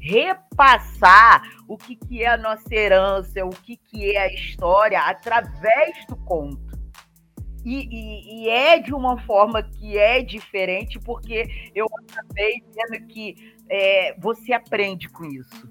repassar 0.00 1.42
o 1.68 1.76
que, 1.76 1.96
que 1.96 2.22
é 2.22 2.28
a 2.28 2.36
nossa 2.36 2.74
herança, 2.74 3.44
o 3.44 3.50
que, 3.50 3.76
que 3.76 4.16
é 4.16 4.22
a 4.22 4.32
história 4.32 5.00
através 5.00 6.06
do 6.06 6.16
conto. 6.16 6.61
E, 7.64 7.86
e, 7.86 8.44
e, 8.44 8.48
é 8.48 8.78
de 8.78 8.92
uma 8.92 9.20
forma 9.22 9.62
que 9.62 9.96
é 9.96 10.20
diferente, 10.22 10.98
porque 10.98 11.70
eu 11.74 11.86
acabei 11.86 12.62
vendo 12.74 13.06
que 13.06 13.54
é, 13.68 14.14
você 14.18 14.52
aprende 14.52 15.08
com 15.08 15.24
isso. 15.24 15.70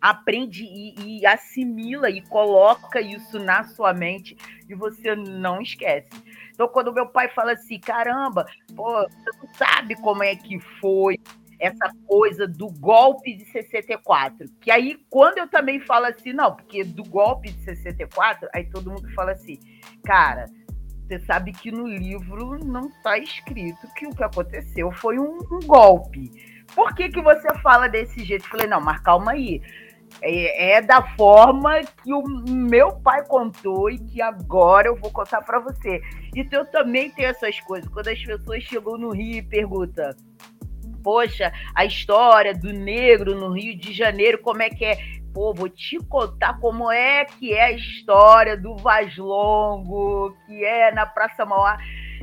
Aprende 0.00 0.64
e, 0.64 1.20
e, 1.20 1.26
assimila 1.26 2.08
e 2.08 2.22
coloca 2.22 3.00
isso 3.00 3.38
na 3.38 3.64
sua 3.64 3.92
mente 3.92 4.36
e 4.68 4.74
você 4.74 5.14
não 5.14 5.60
esquece. 5.60 6.10
Então, 6.52 6.68
quando 6.68 6.92
meu 6.92 7.06
pai 7.06 7.28
fala 7.28 7.52
assim, 7.52 7.78
caramba, 7.78 8.46
pô, 8.74 9.02
você 9.02 9.38
não 9.38 9.54
sabe 9.54 9.94
como 9.96 10.22
é 10.22 10.34
que 10.36 10.58
foi 10.80 11.18
essa 11.58 11.90
coisa 12.06 12.46
do 12.46 12.68
golpe 12.70 13.34
de 13.34 13.44
64. 13.46 14.46
Que 14.60 14.70
aí, 14.70 14.98
quando 15.10 15.38
eu 15.38 15.48
também 15.48 15.80
falo 15.80 16.06
assim, 16.06 16.32
não, 16.32 16.54
porque 16.54 16.84
do 16.84 17.04
golpe 17.04 17.50
de 17.50 17.64
64, 17.64 18.48
aí 18.54 18.64
todo 18.70 18.90
mundo 18.90 19.08
fala 19.14 19.32
assim, 19.32 19.58
cara, 20.04 20.46
você 21.06 21.20
sabe 21.20 21.52
que 21.52 21.70
no 21.70 21.86
livro 21.86 22.58
não 22.64 22.88
está 22.88 23.16
escrito 23.16 23.86
que 23.94 24.06
o 24.06 24.14
que 24.14 24.24
aconteceu 24.24 24.90
foi 24.90 25.18
um, 25.18 25.38
um, 25.52 25.60
golpe. 25.60 26.30
Por 26.74 26.94
que, 26.94 27.08
que 27.08 27.22
você 27.22 27.48
fala 27.60 27.88
desse 27.88 28.24
jeito? 28.24 28.44
Eu 28.44 28.50
falei, 28.50 28.66
não, 28.66 28.80
mas 28.80 29.00
calma 29.00 29.32
aí. 29.32 29.62
É, 30.20 30.76
é, 30.76 30.82
da 30.82 31.02
forma 31.16 31.80
que 32.02 32.12
o 32.12 32.22
meu 32.48 32.92
pai 33.00 33.24
contou 33.26 33.90
e 33.90 33.98
que 33.98 34.20
agora 34.20 34.88
eu 34.88 34.96
vou 34.96 35.10
contar 35.10 35.42
para 35.42 35.60
você. 35.60 36.00
Então 36.34 36.60
eu 36.60 36.66
também 36.66 37.10
tenho 37.10 37.28
essas 37.28 37.60
coisas. 37.60 37.88
Quando 37.88 38.08
as 38.08 38.22
pessoas 38.24 38.62
chegam 38.64 38.98
no 38.98 39.10
Rio 39.10 39.38
e 39.38 39.42
perguntam, 39.42 40.12
poxa, 41.04 41.52
a 41.74 41.84
história 41.84 42.52
do 42.52 42.72
negro 42.72 43.38
no 43.38 43.52
Rio 43.52 43.78
de 43.78 43.92
Janeiro, 43.92 44.38
como 44.38 44.62
é 44.62 44.70
que 44.70 44.84
é? 44.84 44.98
Pô, 45.36 45.52
vou 45.52 45.68
te 45.68 45.98
contar 45.98 46.58
como 46.60 46.90
é 46.90 47.26
que 47.26 47.52
é 47.52 47.64
a 47.64 47.72
história 47.72 48.56
do 48.56 48.74
Vaz 48.74 49.14
Longo, 49.18 50.34
que 50.46 50.64
é 50.64 50.90
na 50.90 51.04
Praça 51.04 51.44
Mauá. 51.44 51.76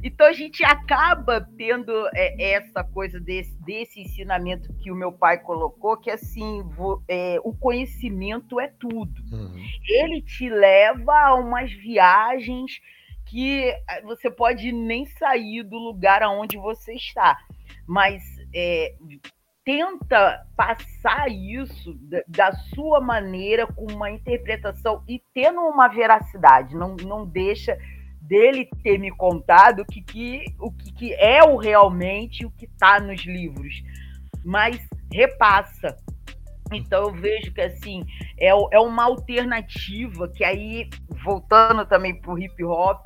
Então 0.04 0.26
a 0.26 0.34
gente 0.34 0.66
acaba 0.66 1.48
tendo 1.56 1.92
é, 2.16 2.54
essa 2.56 2.84
coisa 2.84 3.20
desse, 3.20 3.56
desse 3.62 4.02
ensinamento 4.02 4.74
que 4.82 4.92
o 4.92 4.96
meu 4.96 5.12
pai 5.12 5.38
colocou, 5.38 5.96
que 5.96 6.10
assim, 6.10 6.64
é, 7.08 7.38
o 7.44 7.54
conhecimento 7.54 8.60
é 8.60 8.68
tudo. 8.80 9.22
Uhum. 9.32 9.64
Ele 9.88 10.20
te 10.20 10.50
leva 10.50 11.14
a 11.14 11.36
umas 11.36 11.72
viagens 11.72 12.82
que 13.28 13.66
é, 13.90 14.02
você 14.02 14.32
pode 14.32 14.72
nem 14.72 15.06
sair 15.06 15.62
do 15.62 15.78
lugar 15.78 16.24
aonde 16.24 16.58
você 16.58 16.96
está. 16.96 17.38
Mas 17.88 18.24
é, 18.56 18.96
tenta 19.66 20.46
passar 20.56 21.30
isso 21.30 21.98
da, 22.28 22.52
sua 22.76 23.00
maneira, 23.00 23.66
com 23.66 23.86
uma 23.92 24.12
interpretação 24.12 25.04
e 25.08 25.22
tendo 25.34 25.62
uma 25.62 25.88
veracidade, 25.88 26.76
não, 26.76 26.96
não 26.96 27.26
deixa 27.26 27.78
dele 28.22 28.68
ter 28.84 28.98
me 28.98 29.12
contado 29.12 29.86
que, 29.86 30.02
que, 30.02 30.46
o 30.60 30.72
que, 30.72 30.94
que 30.94 31.14
é 31.14 31.44
o 31.44 31.58
realmente 31.58 32.46
o 32.46 32.52
que 32.52 32.66
está 32.66 33.00
nos 33.00 33.26
livros, 33.26 33.84
mas 34.44 34.80
repassa. 35.12 35.98
Então 36.72 37.04
eu 37.04 37.14
vejo 37.14 37.54
que 37.54 37.62
assim 37.62 38.04
é, 38.40 38.50
é 38.50 38.80
uma 38.80 39.06
alternativa 39.06 40.28
que 40.30 40.44
aí, 40.44 40.90
voltando 41.24 41.86
também 41.86 42.20
para 42.20 42.34
o 42.34 42.40
hip 42.40 42.64
hop, 42.64 43.06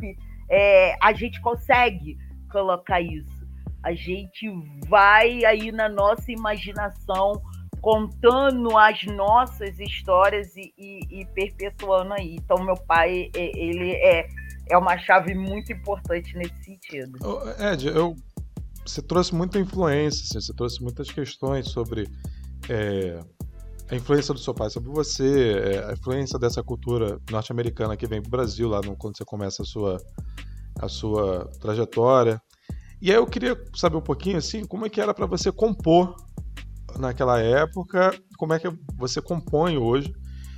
é, 0.49 0.95
a 1.01 1.13
gente 1.13 1.41
consegue 1.41 2.17
colocar 2.49 3.01
isso 3.01 3.37
a 3.88 3.94
gente 3.94 4.50
vai 4.89 5.46
aí 5.46 5.72
na 5.72 5.88
nossa 5.88 6.29
imaginação 6.29 7.41
contando 7.79 8.77
as 8.77 9.01
nossas 9.06 9.79
histórias 9.79 10.53
e, 10.58 10.74
e, 10.77 11.22
e, 11.22 11.25
perpetuando 11.27 12.13
aí. 12.13 12.36
Então, 12.36 12.63
meu 12.65 12.75
pai, 12.75 13.29
ele 13.34 13.91
é, 13.91 14.27
é 14.70 14.77
uma 14.77 14.98
chave 14.98 15.34
muito 15.34 15.72
importante 15.72 16.36
nesse 16.36 16.63
sentido. 16.63 17.17
Ed, 17.72 17.88
eu, 17.88 18.13
você 18.86 19.01
trouxe 19.01 19.34
muita 19.34 19.58
influência, 19.58 20.24
assim, 20.25 20.41
você 20.41 20.53
trouxe 20.53 20.84
muitas 20.84 21.10
questões 21.10 21.70
sobre 21.70 22.10
é, 22.67 23.22
a 23.89 23.96
influência 23.96 24.34
do 24.34 24.39
seu 24.39 24.53
pai 24.53 24.70
sobre 24.70 24.89
você, 24.89 25.53
é, 25.53 25.89
a 25.89 25.94
influência 25.94 26.38
dessa 26.38 26.62
cultura 26.62 27.22
norte-americana 27.32 27.96
que 27.96 28.06
vem 28.06 28.22
pro 28.22 28.32
Brasil 28.32 28.67
lá 28.67 28.82
no, 28.82 28.98
quando 28.98 29.15
você 29.15 29.24
começa 29.24 29.62
a 29.63 29.65
sua, 29.65 29.98
a 30.77 30.89
sua 30.89 31.50
trajetória. 31.62 32.41
E 33.01 33.11
aí 33.11 33.17
eu 33.17 33.27
queria 33.27 33.55
saber 33.75 33.97
um 33.97 34.01
pouquinho 34.01 34.37
assim, 34.37 34.65
como 34.65 34.85
é 34.85 34.89
que 34.89 34.99
era 34.99 35.13
para 35.13 35.25
você 35.25 35.51
compor 35.51 36.15
naquela 36.97 37.39
época, 37.39 38.11
como 38.37 38.53
é 38.53 38.59
que 38.59 38.69
você 38.95 39.21
compõe 39.21 39.77
hoje, 39.77 40.13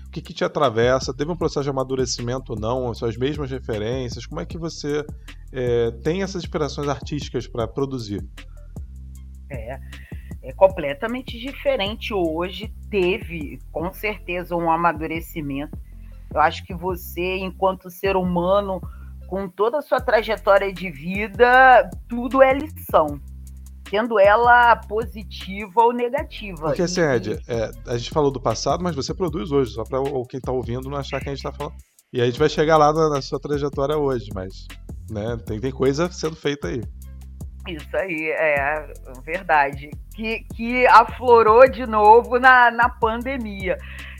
o 0.08 0.12
que, 0.12 0.22
que 0.22 0.34
te 0.34 0.44
atravessa, 0.44 1.14
teve 1.14 1.32
um 1.32 1.36
processo 1.36 1.66
de 1.66 1.70
amadurecimento 1.70 2.54
ou 2.54 2.60
não, 2.60 2.94
suas 2.94 3.18
mesmas 3.18 3.52
referências, 3.52 4.26
como 4.26 4.40
é 4.40 4.46
que 4.46 4.58
você 4.58 5.06
é, 5.52 5.92
tem 6.04 6.24
essas 6.24 6.44
inspirações 6.44 6.88
artísticas 6.88 7.46
para 7.46 7.68
produzir? 7.68 8.26
É, 9.50 9.80
é 10.42 10.54
completamente 10.54 11.38
diferente 11.40 12.14
hoje, 12.14 12.74
teve 12.90 13.60
com 13.72 13.92
certeza 13.92 14.56
um 14.56 14.72
amadurecimento. 14.72 15.78
Eu 16.34 16.40
acho 16.40 16.64
que 16.64 16.74
você, 16.74 17.38
enquanto 17.38 17.90
ser 17.90 18.16
humano, 18.16 18.80
com 19.30 19.48
toda 19.48 19.78
a 19.78 19.82
sua 19.82 20.02
trajetória 20.02 20.74
de 20.74 20.90
vida, 20.90 21.88
tudo 22.08 22.42
é 22.42 22.54
lição 22.54 23.22
sendo 23.88 24.20
ela 24.20 24.76
positiva 24.76 25.82
ou 25.82 25.92
negativa. 25.92 26.68
Porque 26.68 26.84
assim, 26.84 27.02
Ed, 27.02 27.40
é, 27.48 27.72
a 27.88 27.98
gente 27.98 28.12
falou 28.12 28.30
do 28.30 28.40
passado, 28.40 28.84
mas 28.84 28.96
você 28.96 29.16
produz 29.16 29.52
hoje, 29.52 29.72
só 29.72 29.84
para 29.84 30.00
quem 30.30 30.38
está 30.38 30.52
ouvindo 30.52 30.88
não 30.90 30.98
achar 30.98 31.20
que 31.20 31.28
a 31.28 31.32
gente 31.34 31.44
está 31.44 31.52
falando. 31.52 31.76
E 32.14 32.22
a 32.22 32.26
gente 32.26 32.38
vai 32.38 32.50
chegar 32.50 32.78
lá 32.78 32.94
na, 32.94 33.10
na 33.10 33.22
sua 33.22 33.40
trajetória 33.40 33.98
hoje, 33.98 34.30
mas 34.34 34.68
né, 35.10 35.38
tem, 35.44 35.60
tem 35.60 35.72
coisa 35.72 36.12
sendo 36.12 36.36
feita 36.36 36.68
aí. 36.68 36.84
Isso 37.68 37.98
aí, 37.98 38.30
é 38.30 38.94
verdade. 39.24 39.90
Que, 40.16 40.44
que 40.56 40.86
aflorou 40.88 41.68
de 41.68 41.88
novo 41.88 42.40
na, 42.40 42.70
na 42.70 42.90
pandemia 42.90 43.76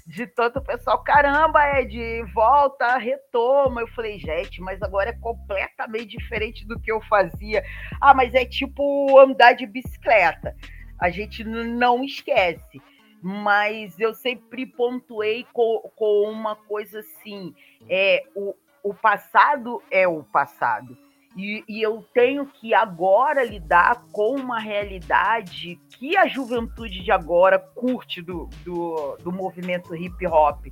de 0.10 0.26
tanto 0.26 0.60
pessoal, 0.60 1.04
caramba, 1.04 1.64
é 1.64 1.86
de 1.86 2.24
volta, 2.34 2.98
retoma. 2.98 3.82
Eu 3.82 3.88
falei, 3.90 4.18
gente, 4.18 4.60
mas 4.60 4.82
agora 4.82 5.12
é 5.12 5.14
completamente 5.14 6.18
diferente 6.18 6.66
do 6.66 6.80
que 6.80 6.92
eu 6.92 7.00
fazia. 7.02 7.64
Ah, 8.02 8.12
mas 8.12 8.34
é 8.34 8.44
tipo 8.44 9.20
andar 9.20 9.54
de 9.54 9.68
bicicleta. 9.68 10.56
A 11.00 11.12
gente 11.12 11.44
não 11.44 12.04
esquece. 12.04 12.82
Mas 13.22 14.00
eu 14.00 14.16
sempre 14.16 14.66
pontuei 14.66 15.46
com, 15.54 15.92
com 15.96 16.24
uma 16.24 16.56
coisa 16.56 17.02
assim: 17.02 17.54
é 17.88 18.24
o, 18.34 18.56
o 18.82 18.94
passado 18.94 19.84
é 19.92 20.08
o 20.08 20.24
passado 20.24 20.98
e, 21.40 21.64
e, 21.68 21.82
eu 21.82 22.06
tenho 22.14 22.46
que 22.46 22.74
agora 22.74 23.46
lidar 23.46 24.04
com 24.12 24.36
uma 24.36 24.60
realidade 24.60 25.80
que 25.98 26.18
a 26.18 26.28
juventude 26.28 27.02
de 27.02 27.12
agora 27.12 27.58
curte 27.58 28.22
do, 28.22 28.50
do, 28.66 29.18
do 29.24 29.32
movimento 29.32 29.96
hip 29.96 30.28
hop. 30.28 30.66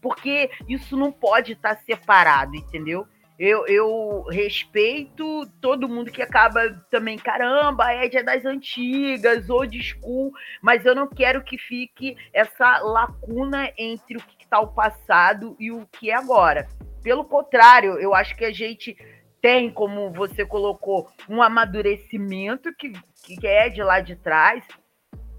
Porque 0.00 0.50
isso 0.68 0.96
não 0.96 1.12
pode 1.12 1.52
estar 1.52 1.76
separado, 1.76 2.56
entendeu? 2.56 3.06
Eu, 3.38 3.64
eu, 3.68 4.24
respeito 4.28 5.48
todo 5.60 5.88
mundo 5.88 6.10
que 6.10 6.20
acaba 6.20 6.70
também, 6.90 7.16
caramba, 7.16 7.92
é 7.92 8.22
das 8.24 8.44
antigas, 8.44 9.48
old 9.48 9.80
school, 9.80 10.32
mas 10.60 10.84
eu 10.84 10.92
não 10.92 11.06
quero 11.06 11.44
que 11.44 11.56
fique 11.56 12.16
essa 12.32 12.78
lacuna 12.78 13.72
entre 13.78 14.16
o 14.16 14.20
que 14.20 14.42
está 14.42 14.58
o 14.58 14.72
passado 14.72 15.54
e 15.60 15.70
o 15.70 15.86
que 15.92 16.10
é 16.10 16.16
agora. 16.16 16.66
Pelo 17.00 17.24
contrário, 17.24 17.92
eu 18.00 18.12
acho 18.12 18.34
que 18.34 18.44
a 18.44 18.52
gente 18.52 18.96
tem, 19.40 19.70
como 19.70 20.10
você 20.10 20.44
colocou, 20.44 21.08
um 21.28 21.42
amadurecimento 21.42 22.74
que, 22.74 22.92
que 23.22 23.46
é 23.46 23.68
de 23.68 23.82
lá 23.82 24.00
de 24.00 24.16
trás 24.16 24.64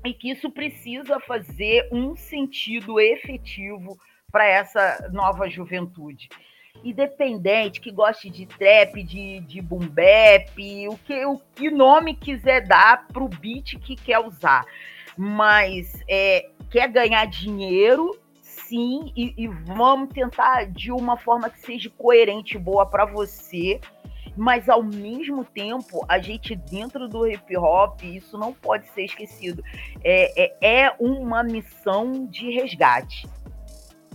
e 0.06 0.14
que 0.14 0.32
isso 0.32 0.50
precisa 0.50 1.20
fazer 1.20 1.88
um 1.92 2.16
sentido 2.16 3.00
efetivo 3.00 3.98
para 4.32 4.46
essa 4.46 5.10
nova 5.12 5.50
juventude. 5.50 6.30
Independente, 6.84 7.82
que 7.82 7.92
goste 7.92 8.30
de 8.30 8.46
trap, 8.46 9.04
de, 9.04 9.42
de 9.42 9.62
boom 9.62 9.88
bap, 9.88 10.88
o 10.88 10.98
que, 11.00 11.26
o 11.26 11.38
que 11.54 11.70
nome 11.70 12.16
quiser 12.16 12.66
dar 12.66 13.08
para 13.08 13.24
o 13.24 13.28
beat 13.28 13.78
que 13.80 13.96
quer 13.96 14.20
usar. 14.20 14.64
Mas 15.18 16.02
é, 16.08 16.50
quer 16.72 16.88
ganhar 16.90 17.26
dinheiro, 17.26 18.18
sim, 18.70 19.12
e, 19.16 19.34
e 19.36 19.48
vamos 19.48 20.10
tentar 20.14 20.66
de 20.66 20.92
uma 20.92 21.18
forma 21.18 21.50
que 21.50 21.60
seja 21.60 21.90
coerente 21.98 22.56
e 22.56 22.60
boa 22.60 22.86
para 22.86 23.06
você 23.06 23.82
mas 24.40 24.70
ao 24.70 24.82
mesmo 24.82 25.44
tempo, 25.44 26.06
a 26.08 26.18
gente 26.18 26.56
dentro 26.56 27.10
do 27.10 27.28
hip 27.28 27.58
hop, 27.58 28.02
isso 28.04 28.38
não 28.38 28.54
pode 28.54 28.88
ser 28.88 29.04
esquecido, 29.04 29.62
é, 30.02 30.44
é, 30.62 30.86
é 30.86 30.96
uma 30.98 31.44
missão 31.44 32.26
de 32.26 32.50
resgate. 32.50 33.28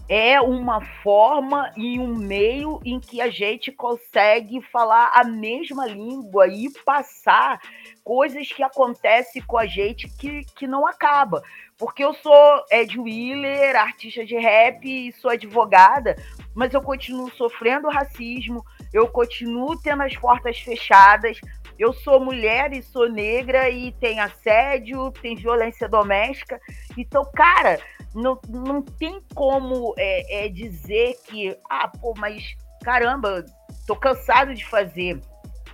É 0.08 0.38
uma 0.38 0.82
forma 1.02 1.72
e 1.76 1.98
um 1.98 2.14
meio 2.14 2.78
em 2.84 3.00
que 3.00 3.22
a 3.22 3.30
gente 3.30 3.72
consegue 3.72 4.60
falar 4.60 5.10
a 5.14 5.24
mesma 5.24 5.86
língua 5.86 6.46
e 6.46 6.70
passar 6.84 7.58
coisas 8.02 8.52
que 8.52 8.62
acontecem 8.62 9.40
com 9.42 9.56
a 9.56 9.64
gente 9.64 10.06
que, 10.08 10.44
que 10.56 10.66
não 10.66 10.86
acaba. 10.86 11.42
Porque 11.78 12.04
eu 12.04 12.12
sou 12.12 12.64
Ed 12.70 13.00
Wheeler, 13.00 13.76
artista 13.76 14.26
de 14.26 14.36
rap 14.36 14.84
e 14.84 15.10
sou 15.12 15.30
advogada, 15.30 16.16
mas 16.54 16.74
eu 16.74 16.82
continuo 16.82 17.30
sofrendo 17.30 17.88
racismo, 17.88 18.62
eu 18.92 19.08
continuo 19.08 19.80
tendo 19.80 20.02
as 20.02 20.14
portas 20.16 20.58
fechadas. 20.58 21.40
Eu 21.76 21.92
sou 21.92 22.20
mulher 22.20 22.72
e 22.72 22.82
sou 22.82 23.10
negra 23.10 23.68
e 23.68 23.90
tem 23.92 24.20
assédio, 24.20 25.10
tem 25.10 25.34
violência 25.34 25.88
doméstica. 25.88 26.60
Então, 26.96 27.28
cara, 27.34 27.80
não, 28.14 28.38
não 28.48 28.82
tem 28.82 29.20
como 29.34 29.94
é, 29.98 30.44
é 30.44 30.48
dizer 30.48 31.16
que, 31.26 31.56
ah, 31.68 31.88
pô, 31.88 32.14
mas 32.16 32.54
caramba, 32.82 33.44
tô 33.86 33.96
cansado 33.96 34.54
de 34.54 34.64
fazer 34.64 35.20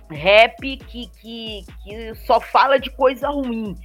rap 0.09 0.77
que, 0.77 1.07
que, 1.07 1.65
que 1.83 2.15
só 2.25 2.39
fala 2.39 2.79
de 2.79 2.89
coisa 2.89 3.29
ruim. 3.29 3.75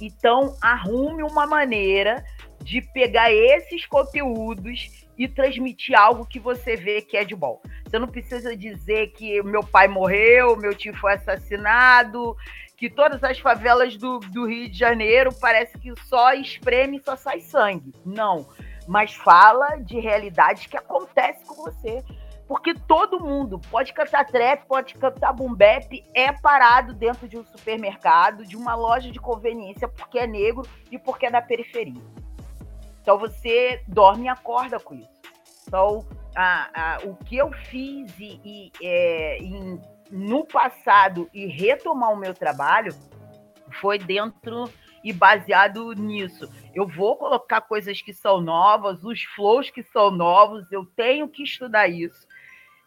Então, 0.00 0.56
arrume 0.60 1.22
uma 1.22 1.46
maneira 1.46 2.24
de 2.62 2.80
pegar 2.80 3.32
esses 3.32 3.86
conteúdos 3.86 5.06
e 5.16 5.26
transmitir 5.28 5.98
algo 5.98 6.26
que 6.26 6.38
você 6.38 6.76
vê 6.76 7.00
que 7.00 7.16
é 7.16 7.24
de 7.24 7.34
bom. 7.34 7.60
Você 7.84 7.98
não 7.98 8.08
precisa 8.08 8.56
dizer 8.56 9.12
que 9.12 9.42
meu 9.42 9.62
pai 9.62 9.88
morreu, 9.88 10.56
meu 10.56 10.74
tio 10.74 10.94
foi 10.96 11.14
assassinado, 11.14 12.36
que 12.76 12.90
todas 12.90 13.24
as 13.24 13.38
favelas 13.38 13.96
do, 13.96 14.18
do 14.18 14.46
Rio 14.46 14.68
de 14.68 14.78
Janeiro 14.78 15.32
parece 15.40 15.78
que 15.78 15.94
só 16.04 16.32
espreme 16.34 17.00
só 17.02 17.16
sai 17.16 17.40
sangue. 17.40 17.92
Não. 18.04 18.46
Mas 18.86 19.14
fala 19.14 19.76
de 19.76 19.98
realidades 19.98 20.66
que 20.66 20.76
acontecem 20.76 21.44
com 21.46 21.64
você. 21.64 22.04
Porque 22.46 22.74
todo 22.74 23.18
mundo 23.18 23.58
pode 23.70 23.92
cantar 23.92 24.24
trap, 24.26 24.66
pode 24.68 24.94
cantar 24.94 25.32
boom 25.32 25.56
é 26.14 26.32
parado 26.32 26.94
dentro 26.94 27.26
de 27.26 27.36
um 27.36 27.44
supermercado, 27.44 28.44
de 28.44 28.56
uma 28.56 28.76
loja 28.76 29.10
de 29.10 29.18
conveniência, 29.18 29.88
porque 29.88 30.20
é 30.20 30.26
negro 30.28 30.64
e 30.90 30.96
porque 30.96 31.26
é 31.26 31.30
da 31.30 31.42
periferia. 31.42 32.00
Então 33.02 33.18
você 33.18 33.82
dorme 33.88 34.26
e 34.26 34.28
acorda 34.28 34.78
com 34.78 34.94
isso. 34.94 35.16
Então, 35.66 36.06
a, 36.36 36.94
a, 36.94 36.98
o 37.04 37.16
que 37.16 37.36
eu 37.36 37.50
fiz 37.52 38.16
e, 38.20 38.40
e 38.44 38.72
é, 38.80 39.38
em, 39.38 39.80
no 40.10 40.44
passado 40.44 41.28
e 41.32 41.46
retomar 41.46 42.12
o 42.12 42.16
meu 42.16 42.34
trabalho 42.34 42.92
foi 43.80 43.98
dentro 43.98 44.70
e 45.02 45.12
baseado 45.12 45.92
nisso. 45.92 46.50
Eu 46.74 46.86
vou 46.86 47.16
colocar 47.16 47.60
coisas 47.60 48.02
que 48.02 48.12
são 48.12 48.40
novas, 48.40 49.04
os 49.04 49.22
flows 49.22 49.70
que 49.70 49.82
são 49.82 50.10
novos, 50.10 50.70
eu 50.72 50.84
tenho 50.84 51.28
que 51.28 51.42
estudar 51.42 51.88
isso. 51.88 52.26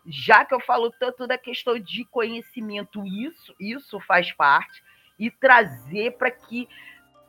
Já 0.06 0.44
que 0.44 0.54
eu 0.54 0.60
falo 0.60 0.92
tanto 1.00 1.28
da 1.28 1.38
questão 1.38 1.78
de 1.80 2.04
conhecimento, 2.06 3.06
isso, 3.06 3.56
isso 3.60 4.00
faz 4.02 4.32
parte, 4.32 4.84
e 5.18 5.30
trazer 5.30 6.18
para 6.18 6.32
que 6.32 6.68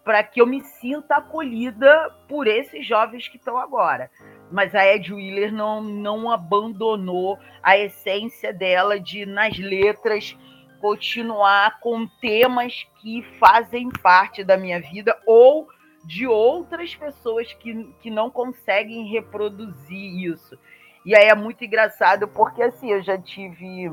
para 0.05 0.23
que 0.23 0.41
eu 0.41 0.47
me 0.47 0.63
sinta 0.63 1.17
acolhida 1.17 2.11
por 2.29 2.47
esses 2.47 2.87
jovens 2.87 3.29
que 3.29 3.37
estão 3.37 3.59
agora. 3.59 4.11
Mas 4.51 4.75
a 4.75 4.87
Ed 4.87 5.13
Wheeler 5.13 5.53
não, 5.53 5.83
não 5.83 6.31
abandonou 6.31 7.39
a 7.63 7.77
essência 7.77 8.53
dela 8.53 8.99
de, 8.99 9.27
nas 9.27 9.57
letras, 9.59 10.37
continuar 10.81 11.79
com 11.81 12.07
temas 12.21 12.87
que 13.01 13.23
fazem 13.39 13.91
parte 14.03 14.43
da 14.43 14.57
minha 14.57 14.81
vida 14.81 15.17
ou 15.27 15.69
de 16.05 16.27
outras 16.27 16.95
pessoas 16.95 17.53
que, 17.53 17.85
que 18.01 18.11
não 18.11 18.31
conseguem 18.31 19.07
reproduzir 19.07 20.25
isso. 20.25 20.59
E 21.05 21.15
aí 21.15 21.27
é 21.27 21.35
muito 21.35 21.65
engraçado, 21.65 22.27
porque 22.27 22.63
assim, 22.63 22.91
eu 22.91 23.03
já 23.03 23.19
tive 23.19 23.91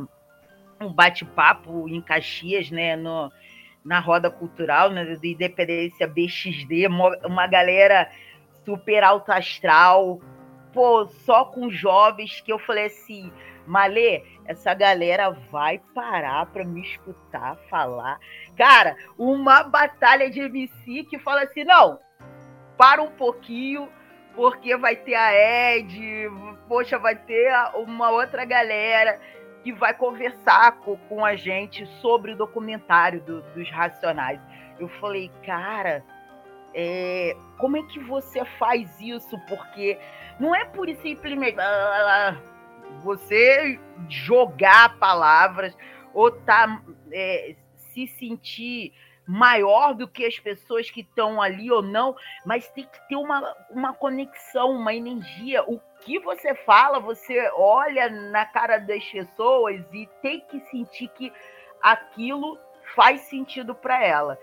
um 0.79 0.93
bate-papo 0.93 1.87
em 1.89 2.01
Caxias, 2.01 2.69
né, 2.71 2.95
no, 2.95 3.31
na 3.87 3.99
roda 4.01 4.29
cultural, 4.29 4.91
né, 4.91 5.05
do 5.05 5.25
Independência 5.25 6.05
BXD, 6.05 6.87
uma 7.25 7.47
galera 7.47 8.11
super 8.65 9.01
alto 9.01 9.31
astral, 9.31 10.19
pô, 10.73 11.05
só 11.05 11.45
com 11.45 11.69
jovens 11.69 12.41
que 12.41 12.51
eu 12.51 12.59
falei 12.59 12.87
assim, 12.87 13.31
Malê, 13.65 14.23
essa 14.45 14.73
galera 14.73 15.29
vai 15.49 15.79
parar 15.95 16.45
para 16.47 16.65
me 16.65 16.81
escutar 16.81 17.55
falar. 17.69 18.19
Cara, 18.57 18.97
uma 19.17 19.63
batalha 19.63 20.29
de 20.29 20.41
MC 20.41 21.05
que 21.05 21.17
fala 21.17 21.43
assim, 21.43 21.63
não, 21.63 21.97
para 22.77 23.01
um 23.01 23.11
pouquinho, 23.11 23.87
porque 24.35 24.75
vai 24.75 24.97
ter 24.97 25.15
a 25.15 25.33
Ed, 25.33 26.29
poxa, 26.67 26.99
vai 26.99 27.15
ter 27.15 27.53
uma 27.75 28.09
outra 28.09 28.43
galera 28.43 29.17
que 29.63 29.71
vai 29.73 29.93
conversar 29.93 30.79
com, 30.79 30.97
com 31.09 31.25
a 31.25 31.35
gente 31.35 31.85
sobre 32.01 32.33
o 32.33 32.35
documentário 32.35 33.21
do, 33.21 33.41
dos 33.53 33.69
Racionais. 33.69 34.39
Eu 34.79 34.87
falei, 34.87 35.31
cara, 35.45 36.03
é, 36.73 37.35
como 37.57 37.77
é 37.77 37.83
que 37.83 37.99
você 37.99 38.43
faz 38.59 38.99
isso? 39.01 39.37
Porque 39.47 39.97
não 40.39 40.55
é 40.55 40.65
por 40.65 40.87
simplesmente 40.97 41.59
ah, 41.59 42.37
você 43.03 43.79
jogar 44.07 44.97
palavras 44.99 45.75
ou 46.13 46.31
tá, 46.31 46.81
é, 47.11 47.55
se 47.75 48.07
sentir 48.07 48.93
maior 49.27 49.93
do 49.93 50.07
que 50.07 50.25
as 50.25 50.39
pessoas 50.39 50.89
que 50.89 51.01
estão 51.01 51.41
ali 51.41 51.69
ou 51.69 51.81
não, 51.81 52.15
mas 52.45 52.69
tem 52.69 52.85
que 52.85 53.07
ter 53.09 53.15
uma, 53.17 53.55
uma 53.69 53.93
conexão, 53.93 54.71
uma 54.71 54.93
energia. 54.93 55.63
O 55.63 55.81
que 56.01 56.19
você 56.19 56.55
fala, 56.55 56.99
você 56.99 57.49
olha 57.55 58.09
na 58.09 58.45
cara 58.45 58.77
das 58.77 59.03
pessoas 59.05 59.81
e 59.93 60.07
tem 60.21 60.39
que 60.41 60.59
sentir 60.71 61.09
que 61.09 61.31
aquilo 61.81 62.57
faz 62.95 63.21
sentido 63.21 63.75
para 63.75 64.03
ela. 64.03 64.39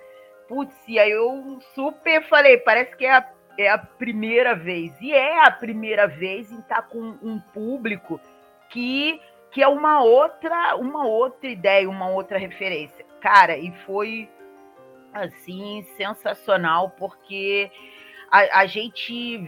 Putz, 0.49 0.75
e 0.87 0.99
aí 0.99 1.11
eu 1.11 1.59
super 1.75 2.23
falei, 2.29 2.59
parece 2.59 2.95
que 2.97 3.07
é 3.07 3.13
a, 3.13 3.29
é 3.59 3.71
a 3.71 3.79
primeira 3.79 4.55
vez. 4.55 4.93
E 5.01 5.13
é 5.13 5.43
a 5.45 5.51
primeira 5.51 6.07
vez 6.07 6.53
em 6.53 6.59
estar 6.59 6.77
tá 6.77 6.83
com 6.83 7.17
um 7.23 7.41
público 7.53 8.21
que, 8.69 9.21
que 9.51 9.63
é 9.63 9.69
uma 9.69 10.03
outra, 10.03 10.77
uma 10.77 11.07
outra 11.07 11.49
ideia, 11.49 11.89
uma 11.89 12.11
outra 12.11 12.39
referência. 12.39 13.05
Cara, 13.21 13.57
e 13.57 13.73
foi 13.87 14.29
assim 15.15 15.83
sensacional 15.97 16.91
porque 16.91 17.71
a, 18.31 18.61
a 18.61 18.67
gente 18.67 19.39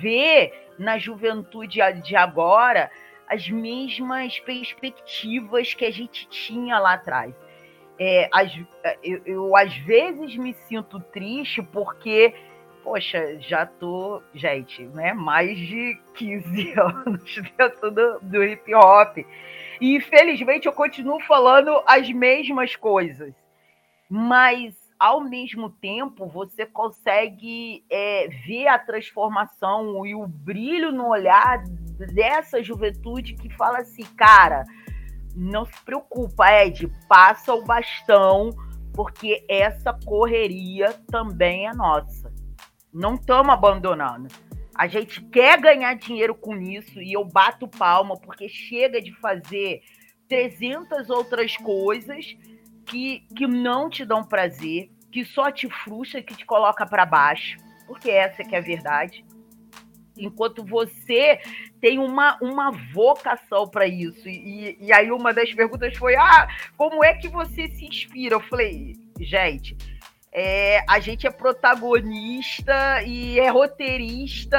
vê 0.00 0.52
na 0.78 0.98
juventude 0.98 1.78
de 2.02 2.16
agora 2.16 2.90
as 3.28 3.48
mesmas 3.48 4.38
perspectivas 4.40 5.74
que 5.74 5.84
a 5.84 5.90
gente 5.90 6.28
tinha 6.28 6.78
lá 6.78 6.94
atrás. 6.94 7.34
É, 7.98 8.28
as, 8.32 8.52
eu, 9.02 9.22
eu, 9.24 9.56
às 9.56 9.74
vezes 9.78 10.36
me 10.36 10.52
sinto 10.52 10.98
triste 11.00 11.62
porque, 11.62 12.34
poxa, 12.82 13.38
já 13.40 13.64
tô, 13.64 14.20
gente, 14.34 14.82
né, 14.86 15.14
mais 15.14 15.56
de 15.56 15.98
15 16.14 16.74
anos 16.78 17.42
dentro 17.56 17.90
do, 17.90 18.20
do 18.20 18.44
hip 18.44 18.74
hop. 18.74 19.18
E 19.80 19.94
infelizmente 19.96 20.66
eu 20.66 20.72
continuo 20.72 21.20
falando 21.20 21.82
as 21.86 22.08
mesmas 22.10 22.74
coisas. 22.76 23.32
Mas 24.08 24.83
ao 25.04 25.20
mesmo 25.20 25.68
tempo 25.68 26.26
você 26.26 26.64
consegue 26.64 27.84
é, 27.90 28.26
ver 28.46 28.68
a 28.68 28.78
transformação 28.78 30.06
e 30.06 30.14
o 30.14 30.26
brilho 30.26 30.90
no 30.90 31.10
olhar 31.10 31.62
dessa 32.14 32.62
juventude 32.62 33.34
que 33.34 33.54
fala 33.54 33.80
assim, 33.80 34.02
cara, 34.16 34.64
não 35.36 35.66
se 35.66 35.78
preocupa, 35.84 36.50
Ed, 36.50 36.90
passa 37.06 37.52
o 37.52 37.62
bastão, 37.66 38.48
porque 38.94 39.44
essa 39.46 39.92
correria 39.92 40.94
também 41.10 41.68
é 41.68 41.74
nossa. 41.74 42.32
Não 42.90 43.16
estamos 43.16 43.52
abandonando. 43.52 44.28
A 44.74 44.86
gente 44.86 45.20
quer 45.20 45.60
ganhar 45.60 45.92
dinheiro 45.96 46.34
com 46.34 46.56
isso 46.56 46.98
e 47.02 47.12
eu 47.12 47.26
bato 47.26 47.68
palma 47.68 48.16
porque 48.16 48.48
chega 48.48 49.02
de 49.02 49.12
fazer 49.20 49.82
300 50.30 51.10
outras 51.10 51.54
coisas 51.58 52.34
que, 52.84 53.26
que 53.36 53.46
não 53.46 53.88
te 53.88 54.04
dão 54.04 54.22
prazer, 54.22 54.90
que 55.14 55.24
só 55.24 55.48
te 55.48 55.68
frustra, 55.68 56.20
que 56.20 56.34
te 56.34 56.44
coloca 56.44 56.84
para 56.84 57.06
baixo, 57.06 57.56
porque 57.86 58.10
essa 58.10 58.42
que 58.42 58.56
é 58.56 58.58
a 58.58 58.60
verdade. 58.60 59.24
Enquanto 60.18 60.64
você 60.64 61.38
tem 61.80 62.00
uma, 62.00 62.36
uma 62.42 62.72
vocação 62.92 63.68
para 63.68 63.86
isso. 63.86 64.28
E, 64.28 64.76
e 64.80 64.92
aí 64.92 65.12
uma 65.12 65.32
das 65.32 65.54
perguntas 65.54 65.96
foi: 65.96 66.16
ah, 66.16 66.48
como 66.76 67.04
é 67.04 67.14
que 67.14 67.28
você 67.28 67.68
se 67.68 67.84
inspira? 67.84 68.34
Eu 68.34 68.40
falei, 68.40 68.96
gente, 69.20 69.76
é, 70.36 70.84
a 70.88 70.98
gente 70.98 71.28
é 71.28 71.30
protagonista 71.30 73.00
e 73.04 73.38
é 73.38 73.48
roteirista 73.48 74.58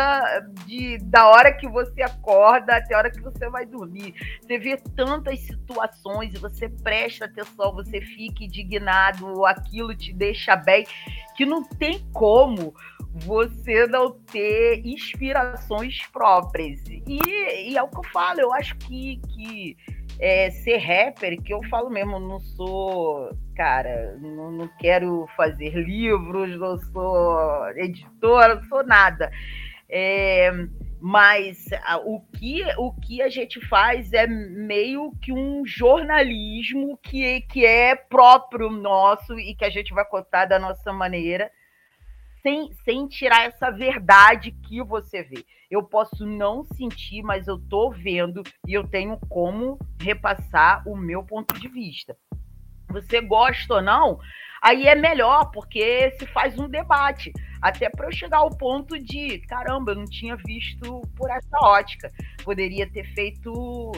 de, 0.66 0.98
da 1.00 1.28
hora 1.28 1.52
que 1.52 1.68
você 1.68 2.02
acorda 2.02 2.78
até 2.78 2.96
a 2.96 2.98
hora 2.98 3.12
que 3.12 3.20
você 3.20 3.50
vai 3.50 3.66
dormir. 3.66 4.16
Você 4.42 4.58
vê 4.58 4.78
tantas 4.96 5.38
situações 5.42 6.34
e 6.34 6.38
você 6.38 6.70
presta 6.70 7.26
atenção, 7.26 7.74
você 7.74 8.00
fica 8.00 8.46
indignado, 8.46 9.46
aquilo 9.46 9.94
te 9.94 10.14
deixa 10.14 10.56
bem, 10.56 10.86
que 11.36 11.46
não 11.46 11.62
tem 11.62 12.00
como 12.14 12.74
você 13.14 13.86
não 13.86 14.12
ter 14.12 14.82
inspirações 14.86 16.06
próprias. 16.08 16.82
E, 16.88 17.20
e 17.70 17.78
é 17.78 17.84
o 17.84 17.90
que 17.90 17.98
eu 17.98 18.04
falo, 18.14 18.40
eu 18.40 18.54
acho 18.54 18.78
que, 18.78 19.18
que 19.28 19.76
é, 20.20 20.50
ser 20.50 20.78
rapper, 20.78 21.42
que 21.42 21.54
eu 21.54 21.62
falo 21.64 21.90
mesmo, 21.90 22.20
não 22.20 22.40
sou, 22.40 23.30
cara, 23.56 24.18
não, 24.20 24.52
não 24.52 24.68
quero 24.80 25.28
fazer 25.36 25.76
livros, 25.76 26.58
não 26.58 26.78
sou 26.78 27.70
editora, 27.76 28.56
não 28.56 28.64
sou 28.64 28.86
nada. 28.86 29.32
É, 29.90 30.52
mas 31.00 31.68
o 32.06 32.20
que, 32.38 32.64
o 32.78 32.92
que 32.94 33.22
a 33.22 33.30
gente 33.30 33.60
faz 33.68 34.12
é 34.14 34.26
meio 34.26 35.12
que 35.22 35.32
um 35.32 35.66
jornalismo 35.66 36.98
que, 37.04 37.42
que 37.42 37.66
é 37.66 37.96
próprio 37.96 38.70
nosso 38.70 39.38
e 39.40 39.54
que 39.54 39.66
a 39.66 39.70
gente 39.70 39.94
vai 39.94 40.06
contar 40.06 40.46
da 40.46 40.58
nossa 40.58 40.92
maneira 40.92 41.52
sem, 42.46 42.72
sem 42.84 43.08
tirar 43.08 43.48
essa 43.48 43.72
verdade 43.72 44.52
que 44.52 44.84
você 44.84 45.24
vê. 45.24 45.44
Eu 45.70 45.82
posso 45.82 46.28
não 46.28 46.64
sentir, 46.64 47.24
mas 47.24 47.48
eu 47.48 47.58
tô 47.58 47.90
vendo 47.90 48.44
e 48.68 48.74
eu 48.74 48.88
tenho 48.88 49.18
como 49.28 49.80
repassar 50.00 50.88
o 50.88 50.96
meu 50.96 51.24
ponto 51.24 51.60
de 51.60 51.68
vista. 51.68 52.16
Você 52.90 53.20
gosta 53.20 53.74
ou 53.74 53.82
não? 53.82 54.20
Aí 54.62 54.88
é 54.88 54.94
melhor, 54.94 55.50
porque 55.52 56.12
se 56.20 56.28
faz 56.28 56.58
um 56.60 56.70
debate. 56.70 57.34
Até 57.60 57.90
para 57.90 58.06
eu 58.06 58.12
chegar 58.12 58.38
ao 58.38 58.56
ponto 58.56 58.98
de, 59.00 59.40
caramba, 59.48 59.92
eu 59.92 59.96
não 59.96 60.06
tinha 60.06 60.36
visto 60.36 61.02
por 61.16 61.32
essa 61.32 61.58
ótica. 61.64 62.12
Poderia 62.44 62.88
ter 62.88 63.06
feito 63.16 63.92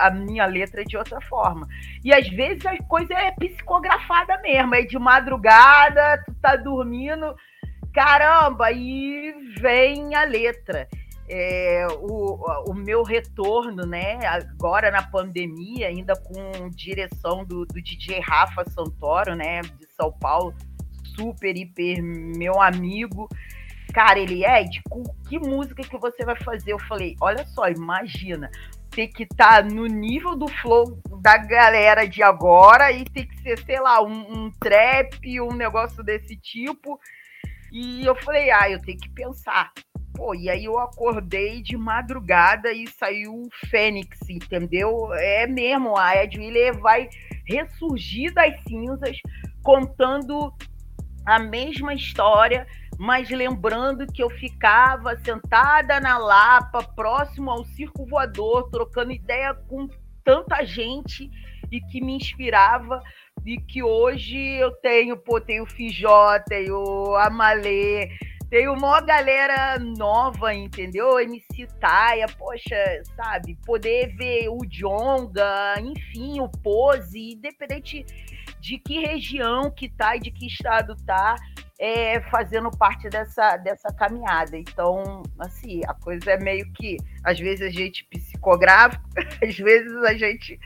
a 0.00 0.10
minha 0.10 0.44
letra 0.44 0.84
de 0.84 0.96
outra 0.96 1.20
forma. 1.20 1.68
E 2.04 2.12
às 2.12 2.28
vezes 2.28 2.66
a 2.66 2.76
coisa 2.84 3.14
é 3.14 3.30
psicografada 3.30 4.38
mesmo, 4.42 4.74
é 4.74 4.82
de 4.82 4.98
madrugada, 4.98 6.20
tu 6.26 6.34
tá 6.42 6.56
dormindo, 6.56 7.34
caramba, 7.92 8.72
e 8.72 9.32
vem 9.60 10.14
a 10.14 10.24
letra. 10.24 10.88
É, 11.28 11.86
o, 12.00 12.70
o 12.70 12.74
meu 12.74 13.02
retorno, 13.02 13.86
né, 13.86 14.18
agora 14.26 14.90
na 14.90 15.02
pandemia, 15.02 15.88
ainda 15.88 16.14
com 16.16 16.68
direção 16.70 17.44
do, 17.44 17.64
do 17.64 17.80
DJ 17.80 18.20
Rafa 18.20 18.68
Santoro, 18.68 19.34
né, 19.34 19.60
de 19.62 19.86
São 19.94 20.12
Paulo, 20.12 20.54
super, 21.16 21.56
hiper 21.56 22.02
meu 22.02 22.60
amigo. 22.60 23.28
Cara, 23.94 24.18
ele 24.18 24.44
é, 24.44 24.64
de 24.64 24.82
que 25.28 25.38
música 25.38 25.82
que 25.82 25.98
você 25.98 26.24
vai 26.24 26.36
fazer? 26.36 26.72
Eu 26.72 26.78
falei, 26.80 27.14
olha 27.20 27.44
só, 27.46 27.68
imagina, 27.68 28.50
ter 28.90 29.08
que 29.08 29.22
estar 29.22 29.62
tá 29.62 29.68
no 29.68 29.86
nível 29.86 30.36
do 30.36 30.48
flow 30.48 30.98
da 31.20 31.36
galera 31.36 32.06
de 32.06 32.22
agora 32.22 32.90
e 32.90 33.04
ter 33.04 33.26
que 33.26 33.38
ser, 33.40 33.58
sei 33.64 33.80
lá, 33.80 34.02
um, 34.02 34.46
um 34.46 34.50
trap, 34.50 35.40
um 35.40 35.54
negócio 35.54 36.02
desse 36.02 36.36
tipo 36.36 36.98
e 37.72 38.04
eu 38.04 38.14
falei, 38.14 38.50
ah, 38.50 38.70
eu 38.70 38.80
tenho 38.82 38.98
que 38.98 39.08
pensar. 39.08 39.72
Pô, 40.14 40.34
e 40.34 40.50
aí 40.50 40.66
eu 40.66 40.78
acordei 40.78 41.62
de 41.62 41.74
madrugada 41.74 42.70
e 42.70 42.86
saiu 42.86 43.32
o 43.32 43.48
Fênix, 43.70 44.18
entendeu? 44.28 45.12
É 45.14 45.46
mesmo, 45.46 45.96
a 45.96 46.14
Ed 46.22 46.38
Wheeler 46.38 46.78
vai 46.78 47.08
ressurgir 47.46 48.32
das 48.34 48.54
cinzas 48.64 49.16
contando 49.62 50.52
a 51.24 51.38
mesma 51.38 51.94
história, 51.94 52.66
mas 52.98 53.30
lembrando 53.30 54.06
que 54.06 54.22
eu 54.22 54.28
ficava 54.28 55.16
sentada 55.24 55.98
na 55.98 56.18
Lapa, 56.18 56.82
próximo 56.82 57.50
ao 57.50 57.64
circo 57.64 58.04
voador, 58.04 58.70
trocando 58.70 59.12
ideia 59.12 59.54
com 59.54 59.88
tanta 60.22 60.62
gente 60.62 61.30
e 61.70 61.80
que 61.80 62.02
me 62.02 62.16
inspirava 62.16 63.02
e 63.44 63.58
que 63.58 63.82
hoje 63.82 64.38
eu 64.38 64.70
tenho, 64.76 65.16
pô, 65.16 65.40
tenho 65.40 65.64
o 65.64 65.66
Fijó, 65.66 66.38
tenho 66.48 67.14
a 67.16 67.28
Malê, 67.28 68.08
tenho 68.48 68.74
uma 68.74 69.00
galera 69.00 69.78
nova, 69.78 70.52
entendeu? 70.54 71.18
MC 71.18 71.66
Taia, 71.80 72.26
poxa, 72.38 73.02
sabe? 73.16 73.58
Poder 73.64 74.14
ver 74.14 74.48
o 74.48 74.58
Jonga, 74.66 75.74
enfim, 75.80 76.40
o 76.40 76.48
Pose, 76.48 77.32
independente 77.32 78.04
de 78.60 78.78
que 78.78 79.00
região 79.00 79.70
que 79.70 79.88
tá 79.88 80.16
e 80.16 80.20
de 80.20 80.30
que 80.30 80.46
estado 80.46 80.94
tá, 81.04 81.34
é, 81.78 82.20
fazendo 82.30 82.70
parte 82.70 83.08
dessa, 83.08 83.56
dessa 83.56 83.88
caminhada. 83.88 84.56
Então, 84.56 85.22
assim, 85.38 85.80
a 85.88 85.94
coisa 85.94 86.32
é 86.32 86.38
meio 86.38 86.70
que, 86.74 86.96
às 87.24 87.40
vezes 87.40 87.66
a 87.66 87.70
gente 87.70 88.04
psicográfico, 88.04 89.02
às 89.42 89.56
vezes 89.56 89.96
a 90.04 90.14
gente 90.14 90.60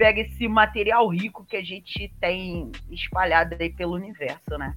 pega 0.00 0.22
esse 0.22 0.48
material 0.48 1.06
rico 1.08 1.44
que 1.44 1.58
a 1.58 1.62
gente 1.62 2.10
tem 2.18 2.72
espalhado 2.90 3.54
aí 3.60 3.68
pelo 3.68 3.96
universo, 3.96 4.56
né? 4.58 4.74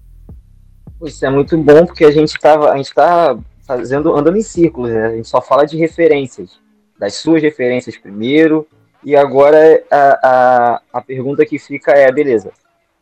Isso 1.01 1.25
é 1.25 1.29
muito 1.29 1.57
bom 1.57 1.85
porque 1.85 2.03
a 2.03 2.11
gente 2.11 2.37
tava, 2.37 2.69
a 2.69 2.75
gente 2.75 2.87
está 2.87 3.39
fazendo 3.65 4.13
andando 4.13 4.37
em 4.37 4.41
círculos, 4.41 4.91
né? 4.91 5.05
A 5.05 5.15
gente 5.15 5.29
só 5.29 5.41
fala 5.41 5.65
de 5.65 5.77
referências, 5.77 6.59
das 6.99 7.13
suas 7.13 7.41
referências 7.41 7.97
primeiro, 7.97 8.67
e 9.01 9.15
agora 9.15 9.81
a, 9.89 10.19
a, 10.23 10.81
a 10.91 11.01
pergunta 11.01 11.45
que 11.45 11.57
fica 11.57 11.93
é, 11.93 12.11
beleza, 12.11 12.51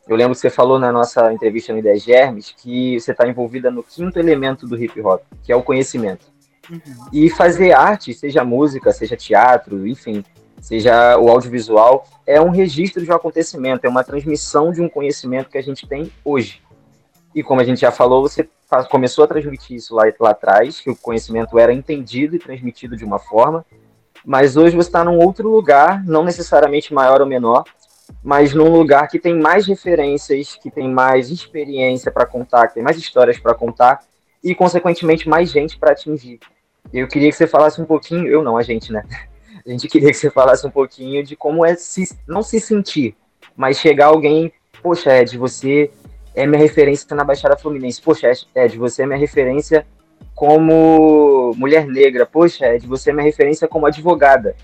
eu 0.08 0.16
lembro 0.16 0.36
que 0.36 0.42
você 0.42 0.50
falou 0.52 0.78
na 0.78 0.92
nossa 0.92 1.34
entrevista 1.34 1.74
no 1.74 1.80
Ideias 1.80 2.04
Germes 2.04 2.54
que 2.56 3.00
você 3.00 3.14
está 3.14 3.28
envolvida 3.28 3.72
no 3.72 3.82
quinto 3.82 4.20
elemento 4.20 4.68
do 4.68 4.78
hip 4.78 5.02
hop, 5.02 5.24
que 5.44 5.52
é 5.52 5.56
o 5.56 5.64
conhecimento. 5.64 6.28
Uhum. 6.70 6.80
E 7.12 7.32
fazer 7.32 7.72
arte, 7.72 8.14
seja 8.14 8.44
música, 8.44 8.92
seja 8.92 9.18
teatro, 9.18 9.88
enfim, 9.88 10.24
seja 10.62 11.18
o 11.18 11.30
audiovisual, 11.30 12.06
é 12.26 12.40
um 12.40 12.50
registro 12.50 13.04
de 13.04 13.12
um 13.12 13.16
acontecimento, 13.16 13.84
é 13.84 13.90
uma 13.90 14.04
transmissão 14.04 14.72
de 14.72 14.82
um 14.82 14.88
conhecimento 14.88 15.50
que 15.50 15.58
a 15.58 15.64
gente 15.64 15.88
tem 15.88 16.12
hoje. 16.24 16.62
E 17.34 17.42
como 17.42 17.60
a 17.60 17.64
gente 17.64 17.82
já 17.82 17.92
falou, 17.92 18.22
você 18.22 18.48
começou 18.90 19.24
a 19.24 19.28
transmitir 19.28 19.76
isso 19.76 19.96
lá, 19.96 20.04
lá 20.20 20.30
atrás, 20.30 20.80
que 20.80 20.90
o 20.90 20.96
conhecimento 20.96 21.58
era 21.58 21.74
entendido 21.74 22.36
e 22.36 22.40
transmitido 22.40 22.96
de 22.96 23.04
uma 23.04 23.20
forma, 23.20 23.66
mas 24.24 24.56
hoje 24.56 24.76
você 24.76 24.90
está 24.90 25.04
num 25.04 25.18
outro 25.18 25.50
lugar, 25.50 26.04
não 26.06 26.24
necessariamente 26.24 26.94
maior 26.94 27.22
ou 27.22 27.28
menor, 27.28 27.64
mas 28.24 28.54
num 28.54 28.70
lugar 28.70 29.08
que 29.08 29.18
tem 29.18 29.38
mais 29.38 29.66
referências, 29.66 30.56
que 30.56 30.70
tem 30.70 30.90
mais 30.90 31.30
experiência 31.30 32.12
para 32.12 32.26
contar, 32.26 32.68
que 32.68 32.76
tem 32.76 32.84
mais 32.84 32.98
histórias 32.98 33.40
para 33.40 33.56
contar 33.56 34.00
e, 34.44 34.54
consequentemente, 34.54 35.28
mais 35.28 35.50
gente 35.50 35.78
para 35.78 35.92
atingir. 35.92 36.40
Eu 36.94 37.08
queria 37.08 37.30
que 37.30 37.36
você 37.36 37.48
falasse 37.48 37.82
um 37.82 37.86
pouquinho, 37.86 38.28
eu 38.28 38.44
não, 38.44 38.58
a 38.58 38.64
gente, 38.64 38.92
né? 38.92 39.04
A 39.66 39.70
gente 39.70 39.88
queria 39.88 40.10
que 40.12 40.18
você 40.18 40.30
falasse 40.30 40.66
um 40.66 40.72
pouquinho 40.72 41.24
de 41.24 41.36
como 41.36 41.66
é 41.66 41.76
se, 41.76 42.18
não 42.28 42.42
se 42.42 42.60
sentir, 42.60 43.16
mas 43.56 43.80
chegar 43.80 44.08
alguém, 44.08 44.52
poxa, 44.82 45.22
Ed, 45.22 45.38
você 45.38 45.92
é 46.36 46.46
minha 46.46 46.62
referência 46.62 47.16
na 47.16 47.24
Baixada 47.24 47.58
Fluminense. 47.58 48.02
Poxa, 48.02 48.32
Ed, 48.56 48.78
você 48.78 49.04
é 49.04 49.06
minha 49.06 49.20
referência 49.20 49.86
como 50.34 51.54
mulher 51.58 51.86
negra. 51.86 52.26
Poxa, 52.26 52.74
Ed, 52.74 52.88
você 52.88 53.10
é 53.10 53.14
minha 53.14 53.26
referência 53.26 53.68
como 53.68 53.86
advogada. 53.86 54.56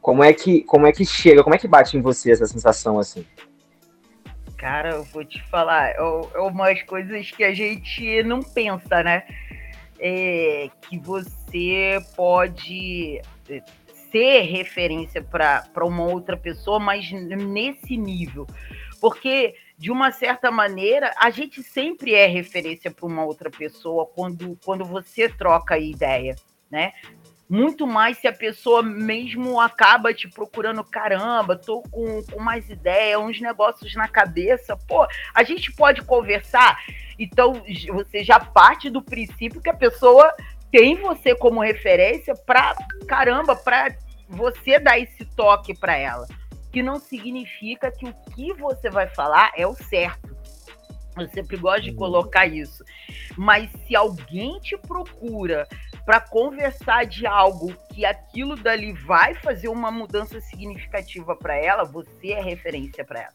Como 0.00 0.22
é 0.22 0.32
que, 0.32 0.62
como 0.64 0.86
é 0.86 0.92
que 0.92 1.04
chega, 1.04 1.42
como 1.42 1.54
é 1.54 1.58
que 1.58 1.66
bate 1.66 1.96
em 1.96 2.02
você 2.02 2.30
essa 2.30 2.46
sensação 2.46 2.98
assim? 2.98 3.24
Cara, 4.58 4.90
eu 4.90 5.04
vou 5.04 5.24
te 5.24 5.42
falar, 5.48 5.90
é, 5.90 5.96
é 5.98 6.40
umas 6.40 6.82
coisas 6.82 7.30
que 7.30 7.42
a 7.42 7.52
gente 7.52 8.22
não 8.22 8.40
pensa, 8.40 9.02
né? 9.02 9.24
É 9.98 10.68
que 10.82 10.98
você 10.98 11.98
pode 12.14 13.20
é, 13.48 13.62
ser 14.14 14.42
referência 14.42 15.20
para 15.20 15.84
uma 15.84 16.04
outra 16.04 16.36
pessoa, 16.36 16.78
mas 16.78 17.10
nesse 17.10 17.96
nível. 17.96 18.46
Porque, 19.00 19.56
de 19.76 19.90
uma 19.90 20.12
certa 20.12 20.52
maneira, 20.52 21.10
a 21.18 21.30
gente 21.30 21.64
sempre 21.64 22.14
é 22.14 22.24
referência 22.26 22.92
para 22.92 23.06
uma 23.06 23.24
outra 23.24 23.50
pessoa 23.50 24.06
quando, 24.06 24.56
quando 24.64 24.84
você 24.84 25.28
troca 25.28 25.76
ideia, 25.76 26.36
né? 26.70 26.92
muito 27.50 27.86
mais 27.86 28.18
se 28.18 28.26
a 28.26 28.32
pessoa 28.32 28.82
mesmo 28.82 29.60
acaba 29.60 30.14
te 30.14 30.28
procurando, 30.28 30.82
caramba, 30.82 31.56
tô 31.56 31.82
com, 31.82 32.22
com 32.22 32.40
mais 32.40 32.70
ideia, 32.70 33.20
uns 33.20 33.40
negócios 33.40 33.94
na 33.94 34.08
cabeça. 34.08 34.76
Pô, 34.88 35.06
a 35.34 35.42
gente 35.44 35.70
pode 35.72 36.00
conversar. 36.02 36.78
Então, 37.18 37.62
você 37.92 38.24
já 38.24 38.40
parte 38.40 38.88
do 38.88 39.02
princípio 39.02 39.60
que 39.60 39.68
a 39.68 39.74
pessoa 39.74 40.34
tem 40.72 40.96
você 40.96 41.36
como 41.36 41.60
referência 41.60 42.34
para 42.34 42.74
caramba, 43.06 43.54
para 43.54 43.94
você 44.28 44.78
dar 44.78 44.98
esse 44.98 45.24
toque 45.24 45.74
para 45.74 45.96
ela. 45.96 46.26
Que 46.72 46.82
não 46.82 46.98
significa 46.98 47.90
que 47.90 48.06
o 48.06 48.14
que 48.34 48.52
você 48.54 48.90
vai 48.90 49.06
falar 49.08 49.52
é 49.56 49.66
o 49.66 49.74
certo. 49.74 50.34
Eu 51.16 51.28
sempre 51.28 51.56
gosto 51.56 51.84
de 51.84 51.90
uhum. 51.90 51.96
colocar 51.96 52.46
isso. 52.46 52.84
Mas 53.36 53.70
se 53.86 53.94
alguém 53.94 54.58
te 54.60 54.76
procura 54.76 55.68
para 56.04 56.20
conversar 56.20 57.06
de 57.06 57.26
algo 57.26 57.72
que 57.92 58.04
aquilo 58.04 58.56
dali 58.56 58.92
vai 58.92 59.34
fazer 59.34 59.68
uma 59.68 59.90
mudança 59.90 60.40
significativa 60.40 61.36
para 61.36 61.56
ela, 61.56 61.84
você 61.84 62.32
é 62.32 62.42
referência 62.42 63.04
para 63.04 63.22
ela. 63.22 63.34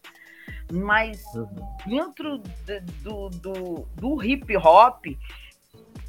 Mas 0.70 1.22
uhum. 1.34 1.48
dentro 1.86 2.38
do, 3.02 3.30
do, 3.30 3.88
do 3.94 4.22
hip 4.22 4.56
hop, 4.56 5.06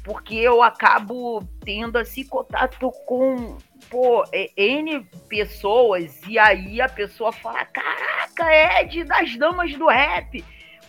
porque 0.04 0.34
eu 0.34 0.62
acabo 0.62 1.42
tendo 1.64 1.96
assim 1.96 2.24
contato 2.24 2.90
com 3.06 3.56
pô, 3.88 4.24
N 4.56 5.04
pessoas, 5.28 6.20
e 6.26 6.38
aí 6.38 6.80
a 6.80 6.88
pessoa 6.88 7.32
fala: 7.32 7.64
Caraca, 7.66 8.80
Ed 8.80 9.04
das 9.04 9.36
damas 9.36 9.74
do 9.74 9.86
rap. 9.86 10.44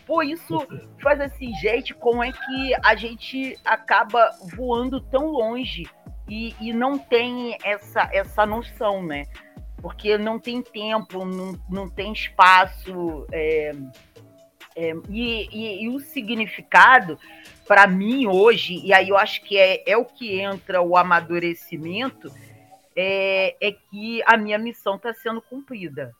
Pô, 0.05 0.21
isso 0.23 0.67
faz 1.01 1.21
assim, 1.21 1.53
gente, 1.55 1.93
como 1.93 2.23
é 2.23 2.31
que 2.31 2.73
a 2.83 2.95
gente 2.95 3.57
acaba 3.63 4.31
voando 4.55 4.99
tão 4.99 5.27
longe 5.27 5.87
e, 6.27 6.55
e 6.59 6.73
não 6.73 6.97
tem 6.97 7.57
essa, 7.63 8.09
essa 8.11 8.45
noção, 8.45 9.03
né? 9.03 9.25
Porque 9.81 10.17
não 10.17 10.39
tem 10.39 10.61
tempo, 10.61 11.25
não, 11.25 11.59
não 11.69 11.89
tem 11.89 12.13
espaço. 12.13 13.27
É, 13.31 13.73
é, 14.75 14.93
e, 15.09 15.47
e, 15.51 15.83
e, 15.83 15.89
o 15.89 15.99
significado, 15.99 17.19
para 17.67 17.87
mim, 17.87 18.27
hoje, 18.27 18.81
e 18.83 18.93
aí 18.93 19.09
eu 19.09 19.17
acho 19.17 19.41
que 19.43 19.57
é, 19.57 19.83
é 19.89 19.97
o 19.97 20.05
que 20.05 20.39
entra 20.39 20.81
o 20.81 20.97
amadurecimento, 20.97 22.31
é, 22.95 23.55
é 23.61 23.71
que 23.71 24.21
a 24.25 24.37
minha 24.37 24.57
missão 24.57 24.95
está 24.95 25.13
sendo 25.13 25.41
cumprida. 25.41 26.13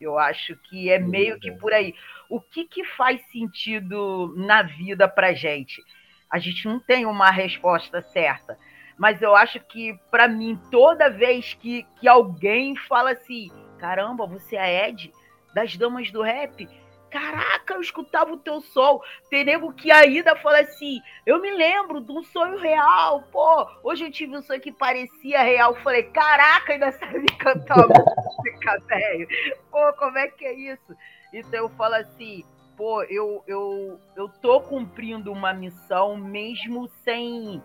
Eu 0.00 0.18
acho 0.18 0.56
que 0.56 0.90
é 0.90 0.98
meio 0.98 1.38
que 1.38 1.52
por 1.52 1.72
aí. 1.72 1.94
O 2.28 2.40
que, 2.40 2.64
que 2.64 2.84
faz 2.84 3.20
sentido 3.30 4.32
na 4.36 4.62
vida 4.62 5.06
para 5.06 5.34
gente? 5.34 5.82
A 6.30 6.38
gente 6.38 6.66
não 6.66 6.80
tem 6.80 7.04
uma 7.04 7.30
resposta 7.30 8.00
certa. 8.00 8.58
Mas 8.96 9.20
eu 9.20 9.34
acho 9.34 9.60
que, 9.60 9.98
para 10.10 10.28
mim, 10.28 10.58
toda 10.70 11.10
vez 11.10 11.54
que, 11.54 11.86
que 11.98 12.08
alguém 12.08 12.76
fala 12.76 13.12
assim: 13.12 13.50
caramba, 13.78 14.26
você 14.26 14.56
é 14.56 14.88
Ed 14.88 15.12
das 15.54 15.76
Damas 15.76 16.10
do 16.10 16.22
Rap, 16.22 16.68
Caraca, 17.10 17.74
eu 17.74 17.80
escutava 17.80 18.32
o 18.32 18.38
teu 18.38 18.60
som. 18.60 19.00
Tem 19.28 19.44
nego 19.44 19.72
que 19.72 19.90
ainda 19.90 20.36
fala 20.36 20.60
assim: 20.60 21.00
eu 21.26 21.40
me 21.40 21.50
lembro 21.50 22.00
de 22.00 22.12
um 22.12 22.22
sonho 22.22 22.58
real. 22.58 23.22
Pô, 23.32 23.68
hoje 23.82 24.04
eu 24.04 24.12
tive 24.12 24.36
um 24.36 24.42
sonho 24.42 24.60
que 24.60 24.70
parecia 24.70 25.42
real. 25.42 25.74
Falei, 25.76 26.04
caraca, 26.04 26.72
ainda 26.72 26.92
sabe 26.92 27.26
cantar 27.36 27.88
música, 27.88 28.78
velho. 28.86 29.28
Pô, 29.70 29.92
como 29.94 30.18
é 30.18 30.28
que 30.28 30.44
é 30.44 30.52
isso? 30.52 30.96
Então 31.32 31.60
eu 31.60 31.68
falo 31.70 31.94
assim: 31.94 32.44
pô, 32.76 33.02
eu, 33.04 33.42
eu, 33.46 34.00
eu 34.16 34.28
tô 34.40 34.60
cumprindo 34.60 35.32
uma 35.32 35.52
missão 35.52 36.16
mesmo 36.16 36.88
sem, 37.04 37.60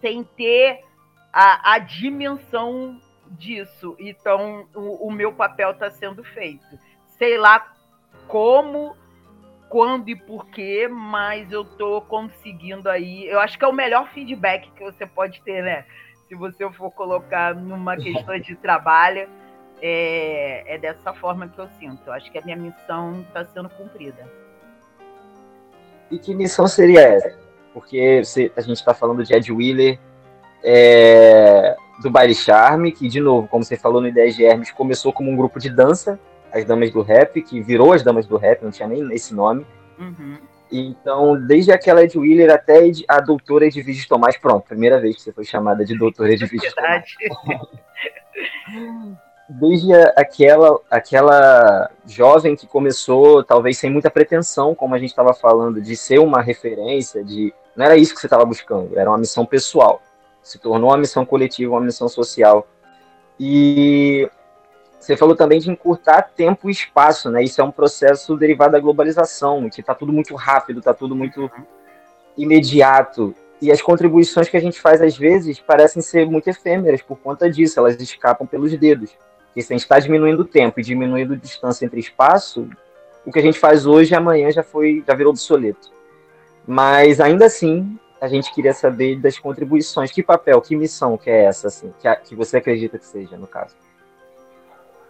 sem 0.00 0.22
ter 0.22 0.84
a, 1.32 1.74
a 1.74 1.78
dimensão 1.78 3.00
disso. 3.30 3.96
Então 3.98 4.68
o, 4.74 5.08
o 5.08 5.10
meu 5.10 5.32
papel 5.32 5.72
está 5.72 5.90
sendo 5.90 6.22
feito. 6.22 6.78
Sei 7.18 7.36
lá 7.36 7.74
como, 8.28 8.94
quando 9.68 10.08
e 10.08 10.16
porquê, 10.16 10.88
mas 10.88 11.50
eu 11.50 11.64
tô 11.64 12.00
conseguindo 12.02 12.88
aí. 12.88 13.26
Eu 13.26 13.40
acho 13.40 13.58
que 13.58 13.64
é 13.64 13.68
o 13.68 13.72
melhor 13.72 14.08
feedback 14.10 14.70
que 14.72 14.84
você 14.84 15.06
pode 15.06 15.42
ter, 15.42 15.62
né? 15.62 15.84
Se 16.28 16.34
você 16.34 16.70
for 16.72 16.90
colocar 16.90 17.54
numa 17.54 17.96
questão 17.96 18.38
de 18.38 18.54
trabalho, 18.56 19.28
é, 19.80 20.74
é 20.74 20.78
dessa 20.78 21.12
forma 21.14 21.48
que 21.48 21.58
eu 21.58 21.68
sinto. 21.78 22.00
Eu 22.06 22.12
acho 22.12 22.30
que 22.30 22.38
a 22.38 22.42
minha 22.42 22.56
missão 22.56 23.20
está 23.22 23.44
sendo 23.46 23.68
cumprida. 23.70 24.26
E 26.10 26.18
que 26.18 26.34
missão 26.34 26.66
seria 26.66 27.00
essa? 27.00 27.38
Porque 27.72 28.22
a 28.56 28.60
gente 28.60 28.76
está 28.76 28.94
falando 28.94 29.24
de 29.24 29.34
Ed 29.34 29.52
Wheeler, 29.52 29.98
é, 30.62 31.76
do 32.02 32.10
Baile 32.10 32.34
Charme, 32.34 32.92
que, 32.92 33.08
de 33.08 33.20
novo, 33.20 33.46
como 33.48 33.64
você 33.64 33.76
falou 33.76 34.00
no 34.00 34.08
Ideias 34.08 34.34
de 34.34 34.44
Hermes, 34.44 34.70
começou 34.70 35.12
como 35.12 35.30
um 35.30 35.36
grupo 35.36 35.58
de 35.58 35.70
dança, 35.70 36.18
as 36.52 36.64
Damas 36.64 36.90
do 36.90 37.02
Rap, 37.02 37.40
que 37.42 37.60
virou 37.60 37.92
as 37.92 38.02
Damas 38.02 38.26
do 38.26 38.36
Rap, 38.36 38.62
não 38.62 38.70
tinha 38.70 38.88
nem 38.88 39.12
esse 39.14 39.34
nome. 39.34 39.66
Uhum. 39.98 40.38
Então, 40.70 41.40
desde 41.46 41.72
aquela 41.72 42.02
Ed 42.02 42.18
Wheeler 42.18 42.52
até 42.52 42.90
a 43.08 43.20
doutora 43.20 43.66
Edviges 43.66 44.06
Tomás, 44.06 44.36
pronto, 44.36 44.66
primeira 44.66 45.00
vez 45.00 45.16
que 45.16 45.22
você 45.22 45.32
foi 45.32 45.44
chamada 45.44 45.84
de 45.84 45.96
doutora 45.96 46.32
Edviges 46.32 46.74
Tomás. 46.74 47.04
desde 49.48 49.94
aquela, 50.14 50.78
aquela 50.90 51.90
jovem 52.06 52.54
que 52.54 52.66
começou, 52.66 53.42
talvez 53.42 53.78
sem 53.78 53.90
muita 53.90 54.10
pretensão, 54.10 54.74
como 54.74 54.94
a 54.94 54.98
gente 54.98 55.08
estava 55.08 55.32
falando, 55.32 55.80
de 55.80 55.96
ser 55.96 56.18
uma 56.18 56.42
referência, 56.42 57.24
de 57.24 57.54
não 57.74 57.86
era 57.86 57.96
isso 57.96 58.14
que 58.14 58.20
você 58.20 58.26
estava 58.26 58.44
buscando, 58.44 58.98
era 58.98 59.08
uma 59.08 59.18
missão 59.18 59.46
pessoal. 59.46 60.02
Se 60.42 60.58
tornou 60.58 60.90
uma 60.90 60.98
missão 60.98 61.24
coletiva, 61.24 61.72
uma 61.72 61.80
missão 61.80 62.08
social. 62.08 62.66
E 63.40 64.28
você 64.98 65.16
falou 65.16 65.36
também 65.36 65.60
de 65.60 65.70
encurtar 65.70 66.22
tempo 66.22 66.68
e 66.68 66.72
espaço, 66.72 67.30
né? 67.30 67.42
Isso 67.42 67.60
é 67.60 67.64
um 67.64 67.70
processo 67.70 68.36
derivado 68.36 68.72
da 68.72 68.80
globalização, 68.80 69.68
que 69.70 69.80
está 69.80 69.94
tudo 69.94 70.12
muito 70.12 70.34
rápido, 70.34 70.78
está 70.78 70.92
tudo 70.92 71.14
muito 71.14 71.50
imediato. 72.36 73.34
E 73.60 73.72
as 73.72 73.80
contribuições 73.80 74.48
que 74.48 74.56
a 74.56 74.60
gente 74.60 74.80
faz 74.80 75.00
às 75.00 75.16
vezes 75.16 75.60
parecem 75.60 76.02
ser 76.02 76.26
muito 76.26 76.48
efêmeras 76.48 77.02
por 77.02 77.16
conta 77.18 77.50
disso, 77.50 77.78
elas 77.78 78.00
escapam 78.00 78.46
pelos 78.46 78.76
dedos. 78.76 79.10
Porque 79.46 79.62
se 79.62 79.72
a 79.72 79.76
gente 79.76 79.84
está 79.84 79.98
diminuindo 79.98 80.40
o 80.40 80.44
tempo 80.44 80.78
e 80.78 80.82
diminuindo 80.82 81.34
a 81.34 81.36
distância 81.36 81.84
entre 81.84 82.00
espaço, 82.00 82.68
o 83.24 83.32
que 83.32 83.38
a 83.38 83.42
gente 83.42 83.58
faz 83.58 83.86
hoje 83.86 84.14
amanhã 84.14 84.50
já 84.50 84.62
foi, 84.62 85.02
já 85.06 85.14
virou 85.14 85.30
obsoleto. 85.30 85.90
Mas 86.66 87.20
ainda 87.20 87.46
assim, 87.46 87.98
a 88.20 88.28
gente 88.28 88.52
queria 88.52 88.74
saber 88.74 89.18
das 89.18 89.38
contribuições. 89.38 90.10
Que 90.10 90.22
papel, 90.22 90.60
que 90.60 90.76
missão 90.76 91.16
que 91.16 91.30
é 91.30 91.44
essa, 91.44 91.68
assim, 91.68 91.92
que, 92.00 92.06
a, 92.06 92.16
que 92.16 92.34
você 92.34 92.58
acredita 92.58 92.98
que 92.98 93.06
seja, 93.06 93.36
no 93.36 93.46
caso? 93.46 93.74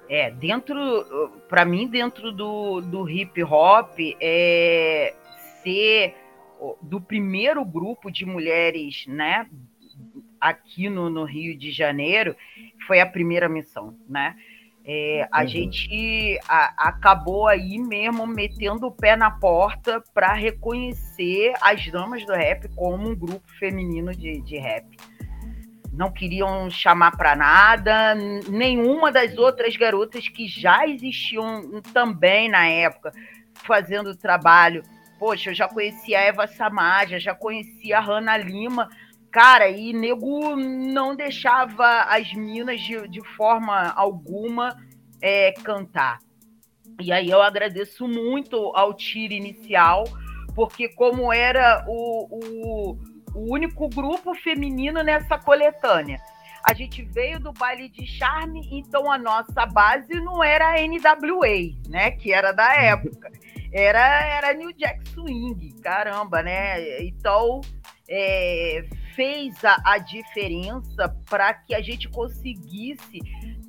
É, 0.09 0.31
dentro, 0.31 1.31
para 1.49 1.65
mim, 1.65 1.87
dentro 1.87 2.33
do, 2.33 2.81
do 2.81 3.09
hip 3.09 3.43
hop, 3.43 3.99
é 4.21 5.15
ser 5.63 6.15
do 6.81 7.01
primeiro 7.01 7.65
grupo 7.65 8.11
de 8.11 8.25
mulheres, 8.25 9.05
né, 9.07 9.47
aqui 10.41 10.89
no, 10.89 11.11
no 11.11 11.25
Rio 11.25 11.57
de 11.57 11.71
Janeiro, 11.71 12.37
foi 12.87 13.01
a 13.01 13.07
primeira 13.07 13.49
missão, 13.49 13.97
né? 14.09 14.37
É, 14.91 15.29
a 15.31 15.43
uhum. 15.43 15.49
gente 15.49 16.41
a, 16.49 16.89
acabou 16.89 17.47
aí 17.47 17.77
mesmo 17.79 18.27
metendo 18.27 18.87
o 18.87 18.91
pé 18.91 19.17
na 19.17 19.31
porta 19.31 20.03
para 20.15 20.33
reconhecer 20.33 21.53
as 21.61 21.87
damas 21.91 22.25
do 22.25 22.33
rap 22.33 22.69
como 22.75 23.11
um 23.11 23.15
grupo 23.15 23.47
feminino 23.59 24.15
de, 24.15 24.41
de 24.41 24.57
rap. 24.57 24.87
Não 25.99 26.13
queriam 26.13 26.71
chamar 26.71 27.17
para 27.17 27.35
nada, 27.35 28.15
nenhuma 28.49 29.11
das 29.11 29.37
outras 29.37 29.77
garotas 29.77 30.29
que 30.29 30.47
já 30.47 30.87
existiam 30.87 31.83
também 31.93 32.49
na 32.49 32.67
época 32.67 33.13
fazendo 33.67 34.17
trabalho. 34.17 34.85
Poxa, 35.19 35.51
eu 35.51 35.55
já 35.55 35.67
conhecia 35.67 36.21
a 36.21 36.23
Eva 36.23 36.47
Samaja, 36.47 37.19
já 37.19 37.35
conhecia 37.35 37.99
a 37.99 38.01
Rana 38.01 38.37
Lima, 38.37 38.89
Cara, 39.31 39.69
e 39.69 39.93
nego 39.93 40.57
não 40.57 41.15
deixava 41.15 42.03
as 42.05 42.33
minas 42.33 42.81
de, 42.81 43.07
de 43.09 43.23
forma 43.37 43.93
alguma 43.95 44.77
é, 45.21 45.53
cantar. 45.53 46.19
E 47.01 47.13
aí 47.13 47.29
eu 47.29 47.43
agradeço 47.43 48.09
muito 48.09 48.57
ao 48.75 48.95
tiro 48.95 49.35
inicial, 49.35 50.05
porque 50.55 50.89
como 50.89 51.33
era 51.33 51.85
o, 51.87 52.27
o, 52.31 52.99
o 53.35 53.53
único 53.53 53.89
grupo 53.89 54.35
feminino 54.35 55.03
nessa 55.03 55.39
coletânea. 55.39 56.21
A 56.65 56.75
gente 56.75 57.03
veio 57.03 57.39
do 57.39 57.53
baile 57.53 57.89
de 57.89 58.07
charme, 58.07 58.69
então 58.73 59.11
a 59.11 59.17
nossa 59.17 59.65
base 59.65 60.15
não 60.21 60.43
era 60.43 60.75
a 60.75 60.87
NWA, 60.87 61.75
né? 61.89 62.11
Que 62.11 62.33
era 62.33 62.53
da 62.53 62.75
época. 62.75 63.31
Era, 63.73 64.25
era 64.25 64.55
New 64.55 64.73
Jack 64.73 65.09
Swing, 65.11 65.75
caramba, 65.81 66.43
né? 66.43 67.01
Então 67.03 67.61
é, 68.09 68.85
fez 69.15 69.65
a, 69.65 69.77
a 69.85 69.99
diferença 69.99 71.15
para 71.29 71.53
que 71.53 71.75
a 71.75 71.81
gente 71.81 72.09
conseguisse 72.09 73.21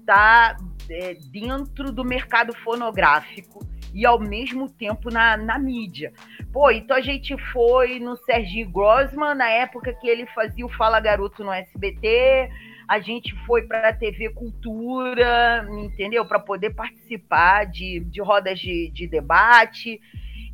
estar 0.10 0.56
tá, 0.56 0.58
é, 0.90 1.14
dentro 1.32 1.92
do 1.92 2.04
mercado 2.04 2.54
fonográfico 2.64 3.60
e 3.94 4.06
ao 4.06 4.20
mesmo 4.20 4.70
tempo 4.70 5.12
na, 5.12 5.38
na 5.38 5.58
mídia. 5.58 6.12
Pô, 6.52 6.72
então 6.72 6.98
a 6.98 7.02
gente 7.02 7.38
foi 7.52 8.00
no 8.00 8.16
Serginho 8.18 8.70
Grossman, 8.70 9.36
na 9.36 9.50
época 9.50 9.94
que 9.94 10.08
ele 10.08 10.26
fazia 10.28 10.66
o 10.66 10.74
Fala 10.74 11.00
Garoto 11.00 11.44
no 11.44 11.52
SBT, 11.52 12.50
a 12.88 13.00
gente 13.00 13.36
foi 13.46 13.64
para 13.64 13.90
a 13.90 13.94
TV 13.94 14.30
Cultura, 14.30 15.68
entendeu? 15.84 16.26
Para 16.26 16.40
poder 16.40 16.72
participar 16.72 17.66
de, 17.66 18.00
de 18.00 18.22
rodas 18.22 18.60
de, 18.60 18.90
de 18.92 19.08
debate 19.08 20.00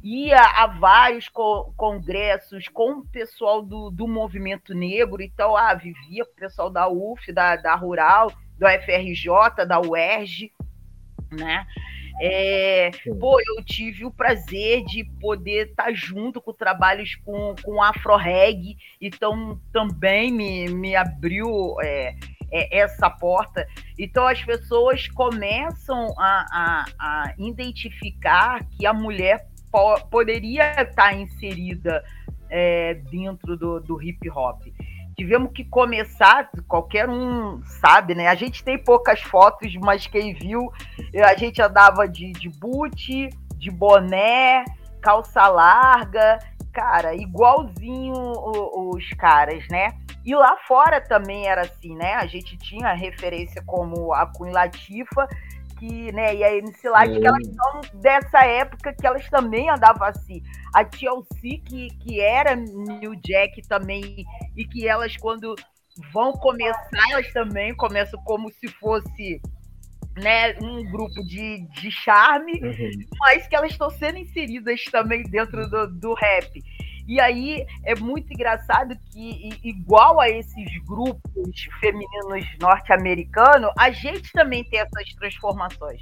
ia 0.06 0.39
a 0.39 0.68
vários 0.68 1.28
co 1.28 1.74
congressos 1.76 2.68
com 2.68 3.00
o 3.00 3.06
pessoal 3.08 3.63
do, 3.63 3.89
do 3.89 4.08
movimento 4.08 4.72
negro, 4.72 5.20
então 5.20 5.58
ah, 5.58 5.74
vivia 5.74 6.24
com 6.24 6.32
o 6.32 6.36
pessoal 6.36 6.70
da 6.70 6.88
UF, 6.88 7.34
da, 7.34 7.56
da 7.56 7.74
Rural, 7.74 8.32
do 8.58 8.68
FRJ, 8.68 9.65
da 9.68 9.80
UERJ, 9.80 10.52
né? 11.32 11.65
É, 12.22 12.91
pô, 13.20 13.39
eu 13.41 13.63
tive 13.63 14.06
o 14.06 14.12
prazer 14.12 14.86
de 14.86 15.04
poder 15.20 15.70
estar 15.70 15.86
tá 15.86 15.94
junto 15.94 16.39
com 16.39 16.54
trabalhos 16.54 17.15
com, 17.15 17.54
com 17.62 17.84
Afro 17.84 18.15
Reg, 18.15 18.78
então 19.02 19.60
também 19.74 20.32
me, 20.32 20.70
me 20.70 20.96
abriu 20.96 21.76
é, 21.82 22.15
é, 22.52 22.80
essa 22.80 23.10
porta. 23.10 23.68
Então 24.00 24.26
as 24.26 24.41
pessoas 24.41 25.10
começam 25.10 26.13
a, 26.18 26.46
a, 26.52 26.86
a 27.00 27.34
identificar 27.38 28.65
que 28.78 28.86
a 28.86 28.94
mulher 28.94 29.48
po 29.70 30.00
poderia 30.10 30.72
estar 30.72 30.94
tá 30.94 31.13
inserida 31.13 32.02
é, 32.50 32.94
dentro 32.94 33.58
do, 33.58 33.82
do 33.82 34.02
hip 34.02 34.30
hop. 34.30 34.62
Tivemos 35.17 35.51
que 35.54 35.63
começar, 35.63 36.49
qualquer 36.67 37.10
um 37.10 37.63
sabe, 37.65 38.13
né? 38.13 38.28
A 38.28 38.36
gente 38.36 38.63
tem 38.63 38.78
poucas 38.78 39.21
fotos, 39.21 39.73
mas 39.75 40.08
quem 40.08 40.34
viu, 40.34 40.71
a 41.23 41.36
gente 41.36 41.62
andava 41.62 42.08
de, 42.08 42.34
de 42.34 42.49
boot, 42.49 43.30
de 43.58 43.71
boné, 43.71 44.65
calça 45.01 45.47
larga, 45.47 46.39
cara, 46.73 47.15
igualzinho 47.15 48.13
os 48.13 49.10
caras, 49.12 49.65
né? 49.69 49.93
E 50.25 50.36
lá 50.36 50.58
fora 50.67 50.99
também 50.99 51.47
era 51.47 51.62
assim, 51.62 51.95
né? 51.95 52.15
A 52.15 52.25
gente 52.25 52.58
tinha 52.58 52.93
referência 52.93 53.63
como 53.65 54.12
a 54.13 54.25
Queen 54.25 54.51
Latifa, 54.51 55.28
que, 55.86 56.12
né, 56.12 56.36
e 56.36 56.43
a 56.43 56.56
MC 56.56 56.89
Light, 56.89 57.19
que 57.19 57.28
elas 57.28 57.48
são 57.48 58.00
dessa 58.02 58.43
época 58.43 58.93
que 58.93 59.06
elas 59.06 59.28
também 59.30 59.69
andavam 59.69 60.08
assim. 60.08 60.41
A 60.74 60.84
TLC, 60.84 61.62
que, 61.63 61.89
que 62.00 62.19
era 62.19 62.56
New 62.56 63.15
Jack 63.15 63.62
também, 63.67 64.26
e 64.56 64.65
que 64.65 64.88
elas, 64.88 65.15
quando 65.17 65.56
vão 66.12 66.34
começar, 66.34 67.12
elas 67.12 67.32
também 67.32 67.76
começam 67.76 68.19
como 68.24 68.52
se 68.52 68.67
fosse 68.67 69.39
né, 70.17 70.58
um 70.62 70.84
grupo 70.91 71.24
de, 71.24 71.67
de 71.80 71.91
charme, 71.91 72.54
uhum. 72.63 72.89
mas 73.19 73.48
que 73.48 73.56
elas 73.56 73.71
estão 73.71 73.89
sendo 73.89 74.17
inseridas 74.17 74.84
também 74.86 75.24
dentro 75.24 75.69
do, 75.69 75.88
do 75.88 76.13
rap. 76.13 76.63
E 77.08 77.20
aí 77.20 77.65
é 77.84 77.96
muito 77.96 78.32
engraçado 78.34 78.98
que, 79.12 79.50
igual 79.63 80.20
a 80.20 80.30
esses 80.30 80.65
grupos 80.86 81.68
femininos 81.80 82.46
norte-americanos, 82.60 83.72
a 83.78 83.91
gente 83.91 84.32
também 84.32 84.63
tem 84.63 84.80
essas 84.80 85.13
transformações. 85.15 86.02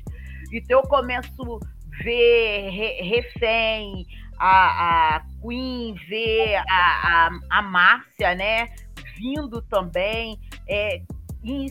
Então 0.51 0.79
eu 0.79 0.87
começo 0.87 1.59
a 1.59 2.03
ver 2.03 2.69
refém, 3.01 4.05
a, 4.39 5.15
a 5.15 5.25
Queen, 5.41 5.95
ver 6.07 6.55
a, 6.55 6.63
a, 6.69 7.29
a 7.49 7.61
Márcia, 7.61 8.35
né? 8.35 8.69
Vindo 9.17 9.61
também. 9.63 10.39
É, 10.67 11.01
em, 11.43 11.67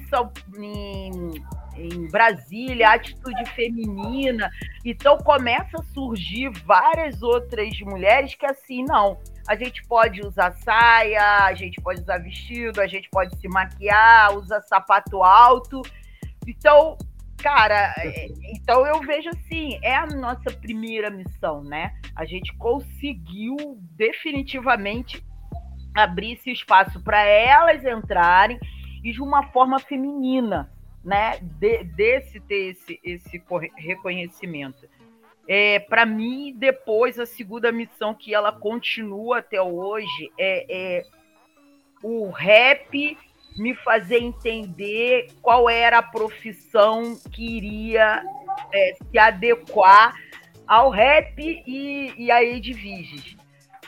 em 0.58 1.32
em 1.76 2.06
Brasília, 2.08 2.90
atitude 2.90 3.44
feminina. 3.50 4.50
Então 4.84 5.18
começa 5.18 5.78
a 5.78 5.84
surgir 5.94 6.50
várias 6.64 7.22
outras 7.22 7.78
mulheres 7.80 8.34
que 8.34 8.46
assim, 8.46 8.84
não, 8.84 9.18
a 9.48 9.56
gente 9.56 9.82
pode 9.84 10.20
usar 10.20 10.52
saia, 10.52 11.44
a 11.44 11.54
gente 11.54 11.80
pode 11.80 12.00
usar 12.00 12.18
vestido, 12.18 12.80
a 12.80 12.86
gente 12.86 13.08
pode 13.10 13.36
se 13.38 13.48
maquiar, 13.48 14.36
usar 14.36 14.60
sapato 14.62 15.22
alto. 15.22 15.82
Então, 16.46 16.96
cara, 17.38 17.94
é, 17.98 18.28
então 18.54 18.86
eu 18.86 19.00
vejo 19.00 19.28
assim, 19.30 19.78
é 19.82 19.94
a 19.94 20.06
nossa 20.06 20.50
primeira 20.50 21.10
missão, 21.10 21.62
né? 21.62 21.94
A 22.14 22.24
gente 22.24 22.54
conseguiu 22.56 23.56
definitivamente 23.96 25.24
abrir 25.94 26.32
esse 26.32 26.50
espaço 26.50 27.02
para 27.02 27.22
elas 27.22 27.84
entrarem 27.84 28.58
e 29.04 29.12
de 29.12 29.20
uma 29.20 29.48
forma 29.48 29.78
feminina 29.78 30.71
né, 31.04 31.38
de, 31.40 31.84
desse 31.84 32.40
ter 32.40 32.70
esse, 32.70 33.00
esse 33.02 33.42
reconhecimento. 33.76 34.88
É, 35.48 35.80
para 35.80 36.06
mim, 36.06 36.54
depois, 36.56 37.18
a 37.18 37.26
segunda 37.26 37.72
missão 37.72 38.14
que 38.14 38.34
ela 38.34 38.52
continua 38.52 39.38
até 39.38 39.60
hoje 39.60 40.30
é, 40.38 40.66
é 40.68 41.06
o 42.02 42.30
rap 42.30 43.18
me 43.56 43.74
fazer 43.74 44.18
entender 44.18 45.28
qual 45.42 45.68
era 45.68 45.98
a 45.98 46.02
profissão 46.02 47.16
que 47.30 47.56
iria 47.56 48.22
é, 48.72 48.96
se 49.10 49.18
adequar 49.18 50.14
ao 50.66 50.90
rap 50.90 51.38
e, 51.38 52.14
e 52.16 52.30
a 52.30 52.42
Edviges. 52.42 53.36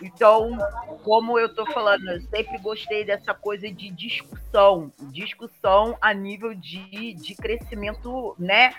Então, 0.03 0.59
como 1.03 1.39
eu 1.39 1.47
estou 1.47 1.71
falando, 1.71 2.09
eu 2.09 2.21
sempre 2.23 2.59
gostei 2.59 3.05
dessa 3.05 3.33
coisa 3.33 3.71
de 3.71 3.91
discussão, 3.91 4.93
discussão 5.11 5.97
a 6.01 6.13
nível 6.13 6.55
de, 6.55 7.15
de 7.15 7.35
crescimento, 7.35 8.35
né? 8.39 8.75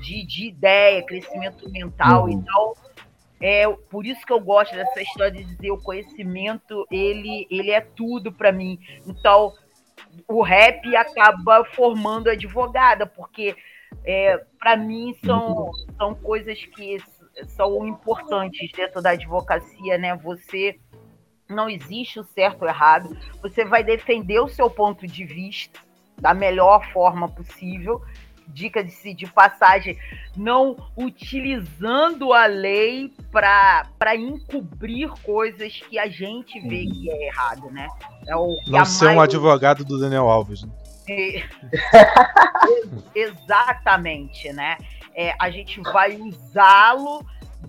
De, 0.00 0.24
de 0.24 0.46
ideia, 0.46 1.04
crescimento 1.04 1.68
mental. 1.68 2.24
Uhum. 2.24 2.30
Então, 2.30 2.74
é 3.40 3.66
por 3.90 4.06
isso 4.06 4.24
que 4.24 4.32
eu 4.32 4.40
gosto 4.40 4.74
dessa 4.74 5.02
história 5.02 5.32
de 5.32 5.44
dizer 5.44 5.70
o 5.70 5.82
conhecimento, 5.82 6.86
ele, 6.90 7.46
ele 7.50 7.70
é 7.70 7.80
tudo 7.80 8.30
para 8.30 8.52
mim. 8.52 8.78
Então, 9.06 9.52
o 10.28 10.42
rap 10.42 10.94
acaba 10.94 11.64
formando 11.64 12.30
advogada, 12.30 13.06
porque 13.06 13.56
é, 14.04 14.38
para 14.58 14.76
mim 14.76 15.16
são, 15.24 15.70
são 15.96 16.14
coisas 16.14 16.64
que 16.64 16.98
são 17.48 17.86
importantes 17.86 18.70
dentro 18.72 19.02
da 19.02 19.10
advocacia, 19.10 19.98
né? 19.98 20.16
Você 20.16 20.78
não 21.48 21.68
existe 21.68 22.20
o 22.20 22.24
certo 22.24 22.62
ou 22.62 22.68
errado, 22.68 23.16
você 23.42 23.64
vai 23.64 23.82
defender 23.82 24.40
o 24.40 24.48
seu 24.48 24.70
ponto 24.70 25.06
de 25.06 25.24
vista 25.24 25.80
da 26.20 26.32
melhor 26.32 26.86
forma 26.92 27.28
possível, 27.28 28.02
dica 28.46 28.84
de, 28.84 29.14
de 29.14 29.26
passagem, 29.26 29.98
não 30.36 30.76
utilizando 30.96 32.32
a 32.32 32.46
lei 32.46 33.12
para 33.30 34.16
encobrir 34.16 35.08
coisas 35.22 35.80
que 35.88 35.98
a 35.98 36.08
gente 36.08 36.60
vê 36.60 36.86
que 36.86 37.10
é 37.10 37.26
errado, 37.28 37.70
né? 37.70 37.88
É 38.26 38.36
o, 38.36 38.56
não 38.66 38.84
ser 38.84 39.08
um 39.08 39.20
advogado 39.20 39.84
do 39.84 39.98
Daniel 39.98 40.28
Alves. 40.28 40.62
Né? 40.62 40.72
Exatamente, 43.14 44.52
né? 44.52 44.76
É, 45.20 45.36
a 45.38 45.50
gente 45.50 45.78
vai 45.82 46.16
usá-lo 46.16 47.22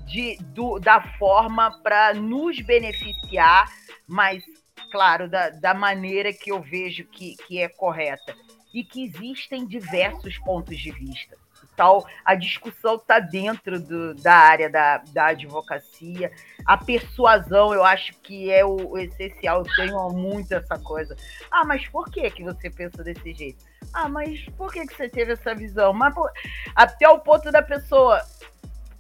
de, 0.06 0.38
do, 0.54 0.80
da 0.80 1.02
forma 1.18 1.70
para 1.84 2.14
nos 2.14 2.58
beneficiar, 2.62 3.70
mas, 4.08 4.42
claro, 4.90 5.30
da, 5.30 5.50
da 5.50 5.74
maneira 5.74 6.32
que 6.32 6.50
eu 6.50 6.62
vejo 6.62 7.04
que, 7.04 7.36
que 7.46 7.60
é 7.60 7.68
correta. 7.68 8.34
E 8.74 8.86
que 8.86 9.04
existem 9.04 9.68
diversos 9.68 10.38
pontos 10.38 10.80
de 10.80 10.92
vista. 10.92 11.38
Então, 11.82 12.06
a 12.24 12.36
discussão 12.36 12.94
está 12.94 13.20
dentro 13.20 13.80
do, 13.80 14.14
da 14.14 14.36
área 14.36 14.70
da, 14.70 15.02
da 15.12 15.26
advocacia. 15.28 16.32
A 16.64 16.78
persuasão, 16.78 17.74
eu 17.74 17.84
acho 17.84 18.14
que 18.22 18.52
é 18.52 18.64
o, 18.64 18.92
o, 18.92 19.00
essencial. 19.00 19.64
Eu 19.64 19.76
tenho 19.76 20.10
muito 20.10 20.54
essa 20.54 20.78
coisa. 20.78 21.16
Ah, 21.50 21.66
mas 21.66 21.88
por 21.88 22.08
que, 22.12 22.30
que 22.30 22.44
você 22.44 22.70
pensa 22.70 23.04
desse 23.04 23.34
jeito? 23.34 23.66
Ah, 23.92 24.08
mas 24.08 24.46
por 24.56 24.72
que, 24.72 24.86
que 24.86 24.96
você 24.96 25.10
teve 25.10 25.34
essa 25.34 25.56
visão? 25.56 25.92
Mas 25.92 26.14
por... 26.14 26.30
até 26.76 27.10
o 27.10 27.18
ponto 27.18 27.52
da 27.52 27.64
pessoa 27.64 28.22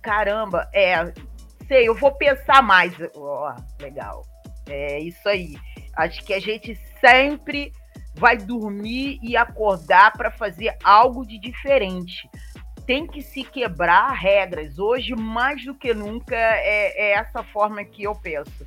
caramba, 0.02 0.68
é, 0.74 1.14
sei, 1.68 1.88
eu 1.88 1.94
vou 1.94 2.12
pensar 2.14 2.64
mais. 2.64 2.92
Ó, 3.16 3.54
oh, 3.54 3.84
legal. 3.84 4.26
É 4.68 5.00
isso 5.00 5.30
aí. 5.30 5.56
Acho 5.96 6.24
que 6.26 6.34
a 6.34 6.40
gente 6.40 6.76
sempre 7.00 7.72
vai 8.16 8.38
dormir 8.38 9.20
e 9.22 9.38
acordar 9.38 10.14
para 10.14 10.32
fazer 10.32 10.76
algo 10.84 11.26
de 11.26 11.40
diferente. 11.40 12.30
Tem 12.86 13.08
que 13.08 13.22
se 13.22 13.44
quebrar 13.44 14.12
regras. 14.12 14.80
Hoje, 14.80 15.16
mais 15.16 15.64
do 15.64 15.76
que 15.76 15.94
nunca, 15.94 16.36
é, 16.36 17.10
é 17.10 17.12
essa 17.14 17.44
forma 17.44 17.84
que 17.84 18.04
eu 18.04 18.16
penso. 18.16 18.66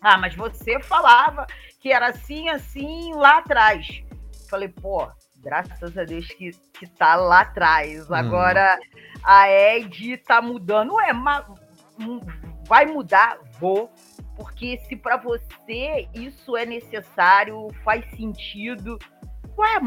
Ah, 0.00 0.18
mas 0.18 0.34
você 0.34 0.80
falava 0.80 1.46
que 1.80 1.92
era 1.92 2.08
assim, 2.08 2.48
assim 2.48 3.12
lá 3.14 3.38
atrás. 3.38 4.02
Falei, 4.48 4.68
pô, 4.68 5.08
graças 5.36 5.96
a 5.96 6.04
Deus 6.04 6.26
que, 6.28 6.50
que 6.72 6.86
tá 6.86 7.16
lá 7.16 7.40
atrás. 7.40 8.08
Hum. 8.08 8.14
Agora 8.14 8.78
a 9.22 9.50
Ed 9.50 10.16
tá 10.18 10.40
mudando. 10.40 10.94
Ué, 10.94 11.12
mas 11.12 11.44
vai 12.66 12.86
mudar? 12.86 13.38
Vou. 13.58 13.90
Porque 14.36 14.78
se 14.88 14.96
para 14.96 15.16
você 15.16 16.08
isso 16.14 16.56
é 16.56 16.64
necessário, 16.64 17.68
faz 17.84 18.04
sentido, 18.16 18.98
ué, 19.56 19.80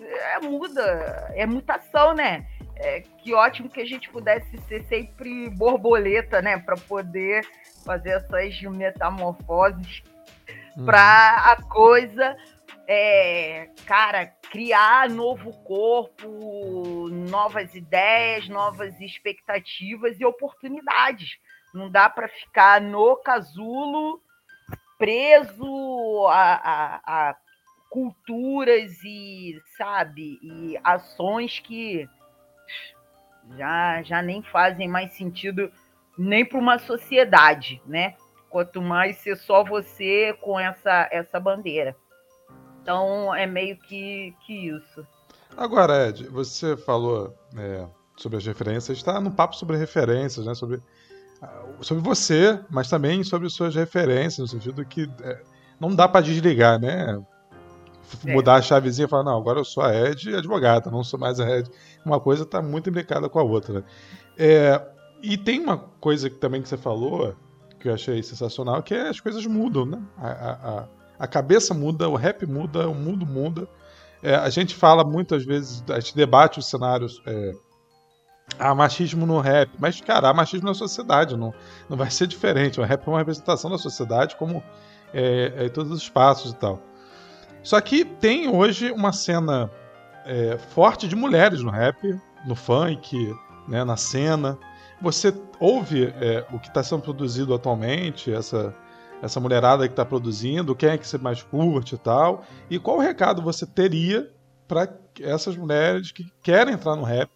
é, 0.00 0.40
muda, 0.40 1.32
é 1.34 1.44
mutação, 1.44 2.14
né? 2.14 2.46
É, 2.80 3.00
que 3.00 3.34
ótimo 3.34 3.68
que 3.68 3.80
a 3.80 3.84
gente 3.84 4.08
pudesse 4.10 4.56
ser 4.68 4.84
sempre 4.84 5.50
borboleta, 5.50 6.40
né? 6.40 6.58
Para 6.58 6.76
poder 6.76 7.44
fazer 7.84 8.10
essas 8.10 8.60
metamorfoses 8.62 10.02
uhum. 10.76 10.84
para 10.84 11.52
a 11.52 11.62
coisa 11.62 12.36
é, 12.90 13.68
cara, 13.84 14.26
criar 14.50 15.10
novo 15.10 15.52
corpo, 15.62 17.08
novas 17.10 17.74
ideias, 17.74 18.48
novas 18.48 18.98
expectativas 18.98 20.18
e 20.18 20.24
oportunidades. 20.24 21.38
Não 21.74 21.90
dá 21.90 22.08
para 22.08 22.28
ficar 22.28 22.80
no 22.80 23.14
casulo 23.16 24.22
preso 24.96 26.26
a, 26.28 26.54
a, 26.54 27.00
a, 27.28 27.36
culturas 27.90 28.98
e, 29.04 29.60
sabe, 29.76 30.38
e 30.42 30.78
ações 30.82 31.58
que 31.60 32.08
já, 33.56 34.02
já 34.02 34.22
nem 34.22 34.42
fazem 34.42 34.88
mais 34.88 35.12
sentido 35.12 35.70
nem 36.18 36.44
para 36.44 36.58
uma 36.58 36.78
sociedade, 36.78 37.80
né? 37.86 38.14
Quanto 38.50 38.82
mais 38.82 39.18
ser 39.18 39.36
só 39.36 39.62
você 39.62 40.36
com 40.40 40.58
essa, 40.58 41.08
essa 41.12 41.38
bandeira. 41.38 41.94
Então 42.82 43.34
é 43.34 43.46
meio 43.46 43.76
que, 43.76 44.34
que 44.44 44.68
isso. 44.70 45.06
Agora, 45.56 46.08
Ed, 46.08 46.28
você 46.28 46.76
falou 46.76 47.34
é, 47.56 47.86
sobre 48.16 48.38
as 48.38 48.46
referências, 48.46 48.96
está 48.96 49.20
no 49.20 49.30
papo 49.30 49.54
sobre 49.54 49.76
referências, 49.76 50.46
né? 50.46 50.54
Sobre, 50.54 50.80
ah, 51.42 51.64
sobre 51.80 52.02
você, 52.02 52.58
mas 52.70 52.88
também 52.88 53.22
sobre 53.22 53.48
suas 53.48 53.74
referências, 53.74 54.38
no 54.38 54.48
sentido 54.48 54.84
que 54.84 55.08
é, 55.22 55.42
não 55.78 55.94
dá 55.94 56.08
para 56.08 56.24
desligar, 56.24 56.80
né? 56.80 57.20
É. 58.26 58.32
Mudar 58.32 58.56
a 58.56 58.62
chavezinha 58.62 59.06
e 59.06 59.08
falar, 59.08 59.24
não, 59.24 59.36
agora 59.36 59.60
eu 59.60 59.64
sou 59.64 59.82
a 59.82 59.94
Ed 59.94 60.34
advogada, 60.34 60.90
não 60.90 61.04
sou 61.04 61.18
mais 61.18 61.38
a 61.40 61.48
Ed. 61.48 61.70
Uma 62.04 62.20
coisa 62.20 62.42
está 62.42 62.62
muito 62.62 62.88
implicada 62.90 63.28
com 63.28 63.38
a 63.38 63.42
outra. 63.42 63.74
Né? 63.74 63.84
É, 64.36 64.82
e 65.22 65.36
tem 65.36 65.60
uma 65.60 65.78
coisa 65.78 66.30
que, 66.30 66.36
também 66.36 66.62
que 66.62 66.68
você 66.68 66.76
falou, 66.76 67.34
que 67.78 67.88
eu 67.88 67.94
achei 67.94 68.22
sensacional, 68.22 68.82
que 68.82 68.94
é 68.94 69.08
as 69.08 69.20
coisas 69.20 69.44
mudam, 69.46 69.84
né? 69.84 70.02
A, 70.16 70.28
a, 70.28 70.88
a 71.18 71.26
cabeça 71.26 71.74
muda, 71.74 72.08
o 72.08 72.16
rap 72.16 72.46
muda, 72.46 72.88
o 72.88 72.94
mundo 72.94 73.26
muda. 73.26 73.68
É, 74.22 74.34
a 74.34 74.48
gente 74.50 74.74
fala 74.74 75.04
muitas 75.04 75.44
vezes, 75.44 75.82
a 75.88 76.00
gente 76.00 76.14
debate 76.16 76.58
os 76.58 76.66
cenários. 76.66 77.22
É, 77.26 77.54
há 78.58 78.74
machismo 78.74 79.26
no 79.26 79.40
rap, 79.40 79.70
mas, 79.78 80.00
cara, 80.00 80.28
há 80.28 80.34
machismo 80.34 80.66
na 80.66 80.74
sociedade, 80.74 81.36
não, 81.36 81.52
não 81.88 81.96
vai 81.96 82.10
ser 82.10 82.26
diferente. 82.26 82.80
O 82.80 82.84
rap 82.84 83.06
é 83.06 83.10
uma 83.10 83.18
representação 83.18 83.70
da 83.70 83.78
sociedade, 83.78 84.36
como 84.36 84.62
é, 85.12 85.52
é, 85.56 85.66
em 85.66 85.70
todos 85.70 85.92
os 85.92 86.02
espaços 86.02 86.52
e 86.52 86.56
tal. 86.56 86.80
Só 87.62 87.80
que 87.80 88.04
tem 88.04 88.48
hoje 88.48 88.90
uma 88.90 89.12
cena 89.12 89.70
é, 90.24 90.58
forte 90.58 91.08
de 91.08 91.16
mulheres 91.16 91.62
no 91.62 91.70
rap, 91.70 92.18
no 92.46 92.54
funk, 92.54 93.34
né, 93.66 93.84
na 93.84 93.96
cena. 93.96 94.58
Você 95.00 95.32
ouve 95.60 96.06
é, 96.20 96.46
o 96.52 96.58
que 96.58 96.68
está 96.68 96.82
sendo 96.82 97.02
produzido 97.02 97.54
atualmente, 97.54 98.32
essa 98.32 98.74
essa 99.22 99.40
mulherada 99.40 99.86
que 99.86 99.92
está 99.92 100.04
produzindo, 100.04 100.74
quem 100.74 100.90
é 100.90 100.98
que 100.98 101.06
você 101.06 101.18
mais 101.18 101.42
curte 101.42 101.94
e 101.94 101.98
tal, 101.98 102.44
e 102.70 102.78
qual 102.78 102.98
recado 102.98 103.42
você 103.42 103.66
teria 103.66 104.30
para 104.66 104.88
essas 105.20 105.56
mulheres 105.56 106.12
que 106.12 106.24
querem 106.42 106.74
entrar 106.74 106.94
no 106.94 107.02
rap, 107.02 107.30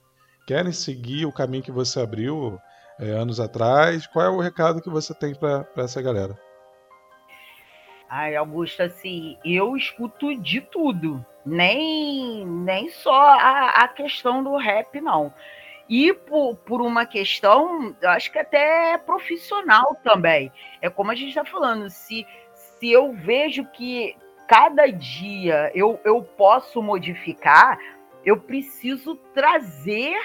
querem 0.46 0.72
seguir 0.72 1.26
o 1.26 1.32
caminho 1.32 1.62
que 1.62 1.72
você 1.72 2.00
abriu 2.00 2.58
é, 2.98 3.10
anos 3.10 3.40
atrás, 3.40 4.06
qual 4.06 4.24
é 4.24 4.28
o 4.28 4.40
recado 4.40 4.80
que 4.80 4.90
você 4.90 5.14
tem 5.14 5.34
para 5.34 5.66
essa 5.76 6.00
galera? 6.00 6.38
Ai, 8.14 8.36
Augusto, 8.36 8.82
assim, 8.82 9.38
eu 9.42 9.74
escuto 9.74 10.36
de 10.36 10.60
tudo, 10.60 11.24
nem, 11.46 12.44
nem 12.44 12.90
só 12.90 13.10
a, 13.10 13.68
a 13.84 13.88
questão 13.88 14.44
do 14.44 14.54
rap, 14.58 15.00
não. 15.00 15.32
E 15.88 16.12
por, 16.12 16.56
por 16.56 16.82
uma 16.82 17.06
questão, 17.06 17.96
eu 18.02 18.10
acho 18.10 18.30
que 18.30 18.38
até 18.38 18.98
profissional 18.98 19.94
também. 20.04 20.52
É 20.82 20.90
como 20.90 21.10
a 21.10 21.14
gente 21.14 21.30
está 21.30 21.42
falando, 21.42 21.88
se, 21.88 22.26
se 22.52 22.92
eu 22.92 23.14
vejo 23.14 23.64
que 23.72 24.14
cada 24.46 24.88
dia 24.88 25.72
eu, 25.74 25.98
eu 26.04 26.22
posso 26.22 26.82
modificar, 26.82 27.78
eu 28.26 28.38
preciso 28.38 29.16
trazer 29.32 30.20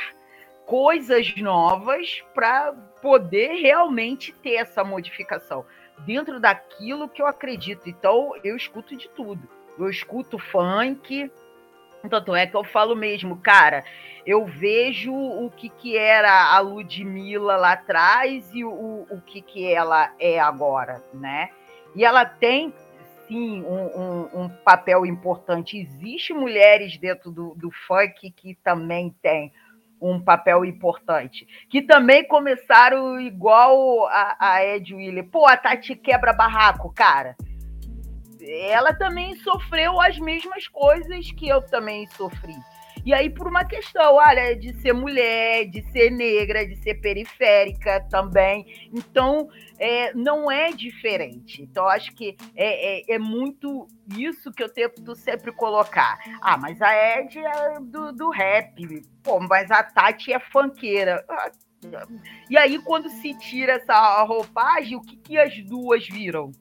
coisas 0.66 1.34
novas 1.38 2.22
para 2.34 2.74
poder 3.02 3.62
realmente 3.62 4.34
ter 4.34 4.56
essa 4.56 4.84
modificação 4.84 5.64
dentro 6.00 6.40
daquilo 6.40 7.10
que 7.10 7.22
eu 7.22 7.28
acredito. 7.28 7.90
Então, 7.90 8.34
eu 8.44 8.56
escuto 8.56 8.96
de 8.96 9.10
tudo. 9.10 9.48
Eu 9.78 9.90
escuto 9.90 10.40
funk, 10.40 11.32
tanto 12.10 12.36
é 12.36 12.48
que 12.48 12.56
eu 12.56 12.64
falo 12.64 12.96
mesmo, 12.96 13.38
cara, 13.38 13.84
eu 14.26 14.46
vejo 14.46 15.14
o 15.14 15.52
que, 15.52 15.70
que 15.70 15.98
era 15.98 16.54
a 16.54 16.60
Ludmilla 16.60 17.56
lá 17.58 17.74
atrás 17.74 18.50
e 18.54 18.64
o, 18.64 19.08
o 19.10 19.22
que, 19.26 19.42
que 19.42 19.72
ela 19.72 20.14
é 20.20 20.40
agora, 20.40 21.04
né? 21.14 21.50
E 21.96 22.04
ela 22.04 22.26
tem, 22.26 22.74
sim, 23.28 23.64
um, 23.64 23.86
um, 23.86 24.42
um 24.44 24.50
papel 24.50 25.06
importante. 25.06 25.78
Existem 25.78 26.36
mulheres 26.36 26.98
dentro 26.98 27.32
do, 27.32 27.56
do 27.56 27.72
funk 27.72 28.32
que 28.32 28.56
também 28.56 29.16
têm 29.22 29.52
um 30.02 30.20
papel 30.20 30.64
importante. 30.66 31.48
Que 31.70 31.82
também 31.82 32.28
começaram 32.28 33.20
igual 33.20 34.08
a, 34.08 34.38
a 34.40 34.66
Ed 34.66 34.94
Willer. 34.94 35.30
Pô, 35.30 35.46
a 35.48 35.58
Tati 35.58 35.96
quebra 35.96 36.34
barraco, 36.34 36.94
cara 36.94 37.36
ela 38.50 38.94
também 38.94 39.36
sofreu 39.38 40.00
as 40.00 40.18
mesmas 40.18 40.68
coisas 40.68 41.32
que 41.32 41.48
eu 41.48 41.62
também 41.62 42.08
sofri. 42.08 42.56
E 43.08 43.14
aí, 43.14 43.30
por 43.30 43.48
uma 43.48 43.64
questão, 43.64 44.16
olha, 44.16 44.54
de 44.54 44.74
ser 44.82 44.92
mulher, 44.92 45.70
de 45.70 45.82
ser 45.94 46.12
negra, 46.12 46.68
de 46.68 46.76
ser 46.76 46.96
periférica 46.96 48.06
também. 48.10 48.66
Então, 48.94 49.48
é, 49.80 50.14
não 50.14 50.52
é 50.52 50.74
diferente. 50.74 51.62
Então, 51.62 51.88
acho 51.88 52.14
que 52.14 52.36
é, 52.54 53.14
é, 53.14 53.16
é, 53.16 53.18
muito 53.18 53.88
isso 54.18 54.52
que 54.52 54.62
eu 54.62 54.68
tento 54.68 55.16
sempre 55.16 55.54
colocar. 55.54 56.20
Ah, 56.42 56.58
mas 56.58 56.82
a 56.82 56.94
Ed 57.22 57.40
é 57.40 57.80
do, 57.80 58.12
do 58.12 58.30
rap. 58.30 58.76
Pô, 59.24 59.40
mas 59.40 59.72
a 59.72 59.82
Tati 59.84 60.34
é 60.34 60.40
fanqueira. 60.42 61.26
E 62.50 62.58
aí, 62.58 62.78
quando 62.80 63.08
se 63.08 63.34
tira 63.38 63.76
essa 63.76 64.22
roupagem, 64.24 64.98
o 64.98 65.02
que, 65.02 65.16
que 65.16 65.38
as 65.38 65.58
duas 65.64 66.06
viram? 66.06 66.52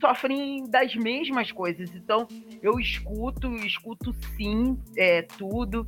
Sofrem 0.00 0.64
das 0.68 0.94
mesmas 0.94 1.52
coisas. 1.52 1.94
Então, 1.94 2.26
eu 2.62 2.78
escuto, 2.78 3.54
escuto 3.56 4.14
sim, 4.36 4.78
é, 4.96 5.22
tudo. 5.22 5.86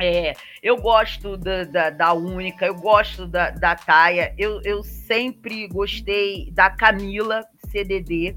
É, 0.00 0.32
eu 0.62 0.76
gosto 0.76 1.36
da, 1.36 1.64
da, 1.64 1.90
da, 1.90 2.12
Única, 2.12 2.66
eu 2.66 2.74
gosto 2.74 3.28
da, 3.28 3.50
da 3.50 3.76
Taia, 3.76 4.34
eu, 4.36 4.60
eu 4.64 4.82
sempre 4.82 5.68
gostei 5.68 6.50
da 6.50 6.68
Camila 6.68 7.44
CDD. 7.70 8.36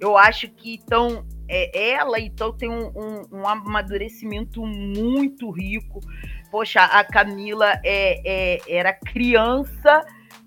Eu 0.00 0.16
acho 0.16 0.48
que 0.48 0.74
então 0.74 1.26
é, 1.48 1.92
ela 1.92 2.18
então 2.18 2.52
tem 2.56 2.70
um, 2.70 2.90
um, 2.96 3.40
um, 3.40 3.46
amadurecimento 3.46 4.64
muito 4.64 5.50
rico. 5.50 6.00
Poxa, 6.50 6.80
a 6.80 7.04
Camila 7.04 7.80
é, 7.84 8.20
é, 8.24 8.60
era 8.66 8.92
criança 8.92 10.04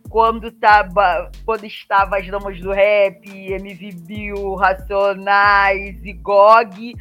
quando, 0.09 0.51
tava, 0.51 1.31
quando 1.45 1.65
estava 1.65 2.17
as 2.17 2.27
damas 2.27 2.59
do 2.59 2.71
rap, 2.71 3.27
MV 3.29 3.91
Bill, 4.05 4.55
Racionais 4.55 6.03
e 6.03 6.13
GOG. 6.13 6.95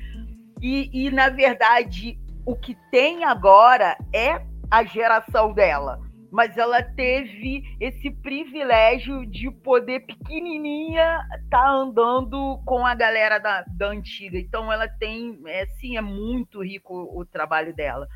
E, 0.61 1.07
e, 1.07 1.11
na 1.11 1.29
verdade, 1.29 2.19
o 2.45 2.57
que 2.57 2.77
tem 2.91 3.25
agora 3.25 3.97
é 4.13 4.43
a 4.71 4.85
geração 4.85 5.53
dela. 5.53 6.01
Mas 6.31 6.57
ela 6.59 6.83
teve 6.83 7.63
esse 7.81 8.11
privilégio 8.11 9.25
de 9.27 9.51
poder, 9.51 10.01
pequenininha, 10.01 11.21
estar 11.45 11.63
tá 11.63 11.71
andando 11.71 12.61
com 12.67 12.85
a 12.85 12.95
galera 12.95 13.39
da, 13.39 13.65
da 13.69 13.89
antiga. 13.89 14.39
Então, 14.39 14.73
ela 14.73 14.89
tem, 14.89 15.41
é, 15.47 15.67
sim, 15.81 15.97
é 15.97 16.01
muito 16.01 16.63
rico 16.63 16.95
o, 16.95 17.21
o 17.21 17.25
trabalho 17.25 17.75
dela. 17.75 18.09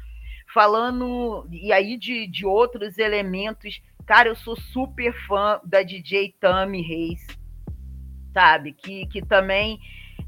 Falando, 0.53 1.47
e 1.51 1.73
aí 1.73 1.97
de, 1.97 2.27
de 2.27 2.45
outros 2.45 2.99
elementos 2.99 3.81
Cara, 4.11 4.29
eu 4.29 4.35
sou 4.35 4.57
super 4.57 5.15
fã 5.29 5.61
da 5.63 5.85
DJ 5.85 6.35
Tami 6.41 6.83
Reis, 6.83 7.25
sabe? 8.35 8.73
Que, 8.73 9.07
que 9.07 9.25
também 9.25 9.79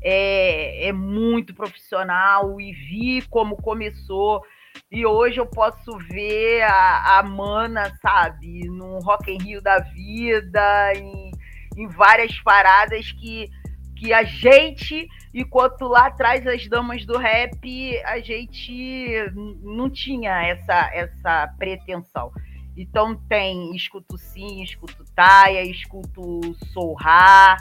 é, 0.01 0.87
é 0.87 0.93
muito 0.93 1.53
profissional 1.53 2.61
e 2.61 2.73
vi 2.73 3.23
como 3.23 3.57
começou. 3.57 4.41
E 4.89 5.05
hoje 5.05 5.41
eu 5.41 5.47
posso 5.47 5.99
ver 5.99 6.63
a, 6.63 7.19
a 7.19 7.25
Mana, 7.25 7.93
sabe, 8.01 8.69
no 8.69 9.01
Rock 9.01 9.33
in 9.33 9.43
Rio 9.43 9.61
da 9.61 9.81
vida, 9.81 10.93
em, 10.95 11.33
em 11.77 11.89
várias 11.89 12.39
paradas 12.39 13.11
que, 13.11 13.51
que 13.97 14.13
a 14.13 14.23
gente, 14.23 15.09
enquanto 15.35 15.89
lá 15.89 16.07
atrás 16.07 16.47
as 16.47 16.69
damas 16.69 17.05
do 17.05 17.19
rap, 17.19 18.01
a 18.05 18.21
gente 18.21 19.13
não 19.61 19.91
tinha 19.91 20.41
essa, 20.47 20.89
essa 20.95 21.49
pretensão. 21.59 22.31
Então 22.77 23.15
tem 23.29 23.75
escuto 23.75 24.17
sim, 24.17 24.63
escuto 24.63 25.05
Taia, 25.15 25.63
escuto 25.63 26.41
Sorra, 26.73 27.57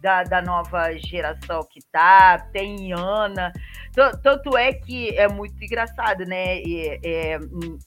da, 0.00 0.22
da 0.22 0.42
nova 0.42 0.92
geração 0.98 1.60
que 1.70 1.80
tá, 1.90 2.38
tem 2.52 2.92
Ana. 2.92 3.52
Tanto 4.22 4.56
é 4.56 4.72
que 4.72 5.16
é 5.16 5.28
muito 5.28 5.62
engraçado, 5.62 6.24
né? 6.24 6.58
É, 6.58 7.00
é, 7.02 7.36
em 7.38 7.78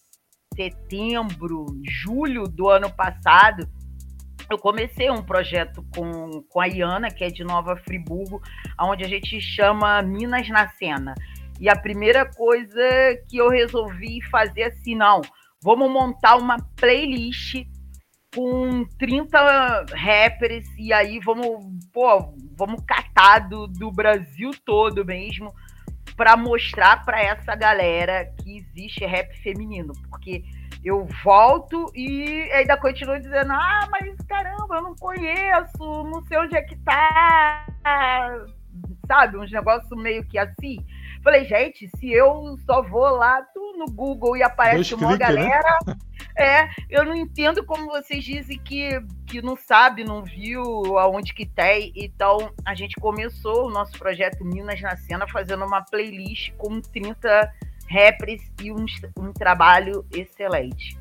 setembro, 0.56 1.66
julho 1.84 2.48
do 2.48 2.70
ano 2.70 2.90
passado, 2.90 3.68
eu 4.50 4.58
comecei 4.58 5.10
um 5.10 5.24
projeto 5.24 5.84
com, 5.96 6.44
com 6.50 6.62
a 6.62 6.68
Iana, 6.68 7.10
que 7.10 7.24
é 7.24 7.30
de 7.30 7.44
Nova 7.44 7.76
Friburgo, 7.76 8.42
onde 8.80 9.04
a 9.04 9.08
gente 9.08 9.42
chama 9.42 10.02
Minas 10.02 10.48
na 10.50 10.68
Cena. 10.70 11.16
E 11.60 11.70
a 11.70 11.76
primeira 11.76 12.26
coisa 12.26 12.82
que 13.28 13.38
eu 13.38 13.50
resolvi 13.50 14.22
fazer 14.30 14.64
assim, 14.64 14.96
não, 14.96 15.22
Vamos 15.66 15.90
montar 15.90 16.36
uma 16.36 16.58
playlist 16.76 17.66
com 18.36 18.86
30 19.00 19.86
rappers 19.96 20.68
e 20.78 20.94
aí 20.94 21.20
vamos, 21.20 21.66
pô, 21.92 22.36
vamos 22.56 22.84
catar 22.86 23.50
do, 23.50 23.66
do 23.66 23.92
Brasil 23.92 24.52
todo 24.64 25.04
mesmo 25.04 25.52
para 26.16 26.38
mostrar 26.38 27.04
para 27.04 27.20
essa 27.20 27.56
galera 27.56 28.32
que 28.44 28.58
existe 28.58 29.04
rap 29.08 29.36
feminino, 29.42 29.92
porque 30.08 30.44
eu 30.84 31.08
volto 31.24 31.92
e 31.96 32.48
ainda 32.52 32.78
continuo 32.78 33.20
dizendo: 33.20 33.52
"Ah, 33.52 33.88
mas 33.90 34.16
caramba, 34.28 34.76
eu 34.76 34.84
não 34.84 34.96
conheço, 34.96 35.80
não 35.80 36.22
sei 36.28 36.38
onde 36.38 36.56
é 36.56 36.62
que 36.62 36.76
tá". 36.76 37.66
Sabe, 39.08 39.38
uns 39.38 39.52
negócios 39.52 40.00
meio 40.00 40.24
que 40.28 40.38
assim. 40.38 40.78
Falei, 41.24 41.44
gente, 41.46 41.90
se 41.98 42.12
eu 42.12 42.56
só 42.68 42.84
vou 42.84 43.18
lá 43.18 43.42
no 43.76 43.86
Google 43.86 44.38
e 44.38 44.44
aparece 44.44 44.96
uma 44.96 45.12
né? 45.12 45.18
galera. 45.18 45.78
Né? 45.86 45.96
É, 46.38 46.70
eu 46.90 47.06
não 47.06 47.16
entendo 47.16 47.64
como 47.66 47.86
vocês 47.86 48.24
dizem 48.24 48.60
que, 48.60 49.00
que 49.26 49.42
não 49.42 49.56
sabe, 49.56 50.04
não 50.04 50.24
viu 50.24 50.62
aonde 50.98 51.34
que 51.34 51.46
tem. 51.46 51.94
Então, 51.96 52.52
a 52.66 52.76
gente 52.76 52.96
começou 52.96 53.68
o 53.68 53.72
nosso 53.72 53.98
projeto 53.98 54.44
Minas 54.44 54.82
na 54.82 54.98
Cena 54.98 55.26
fazendo 55.28 55.66
uma 55.66 55.82
playlist 55.82 56.52
com 56.58 56.82
30 56.82 57.52
rappers 57.90 58.42
e 58.62 58.72
um, 58.72 58.86
um 59.18 59.32
trabalho 59.32 60.06
excelente. 60.14 60.98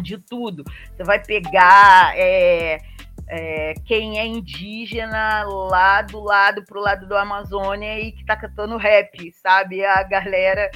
De 0.00 0.18
tudo. 0.18 0.64
Você 0.94 1.04
vai 1.04 1.22
pegar. 1.22 2.16
É, 2.16 2.78
é, 3.28 3.74
quem 3.84 4.18
é 4.18 4.26
indígena 4.26 5.42
lá 5.44 6.00
do 6.02 6.20
lado 6.20 6.64
pro 6.64 6.80
lado 6.80 7.06
do 7.06 7.16
Amazônia 7.16 7.98
e 7.98 8.12
que 8.12 8.24
tá 8.24 8.36
cantando 8.36 8.76
rap, 8.76 9.32
sabe? 9.32 9.84
A 9.84 10.02
galera 10.04 10.70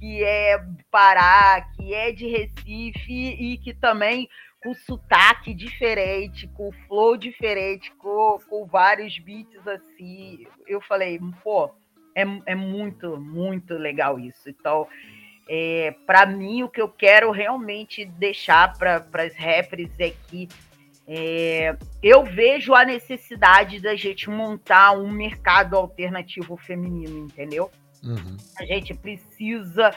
que 0.00 0.24
é 0.24 0.58
Pará, 0.90 1.60
que 1.76 1.92
é 1.92 2.10
de 2.10 2.26
Recife 2.26 3.36
e 3.38 3.58
que 3.58 3.74
também 3.74 4.26
com 4.62 4.74
sotaque 4.74 5.54
diferente, 5.54 6.48
com 6.48 6.72
flow 6.88 7.16
diferente, 7.16 7.92
com, 7.92 8.38
com 8.48 8.66
vários 8.66 9.18
beats 9.18 9.66
assim. 9.68 10.46
Eu 10.66 10.80
falei, 10.80 11.20
pô, 11.42 11.70
é, 12.14 12.22
é 12.46 12.54
muito, 12.54 13.18
muito 13.18 13.74
legal 13.74 14.18
isso. 14.18 14.48
Então, 14.48 14.88
é, 15.48 15.94
para 16.06 16.24
mim, 16.24 16.62
o 16.62 16.68
que 16.68 16.80
eu 16.80 16.88
quero 16.88 17.30
realmente 17.30 18.04
deixar 18.04 18.76
para 18.78 19.04
as 19.14 19.34
rappers 19.34 19.90
é 19.98 20.12
que 20.28 20.48
é, 21.06 21.76
eu 22.02 22.24
vejo 22.24 22.72
a 22.72 22.84
necessidade 22.84 23.80
da 23.80 23.96
gente 23.96 24.30
montar 24.30 24.92
um 24.92 25.10
mercado 25.10 25.76
alternativo 25.76 26.56
feminino, 26.56 27.18
entendeu? 27.18 27.70
Uhum. 28.02 28.36
A 28.58 28.64
gente 28.64 28.94
precisa 28.94 29.94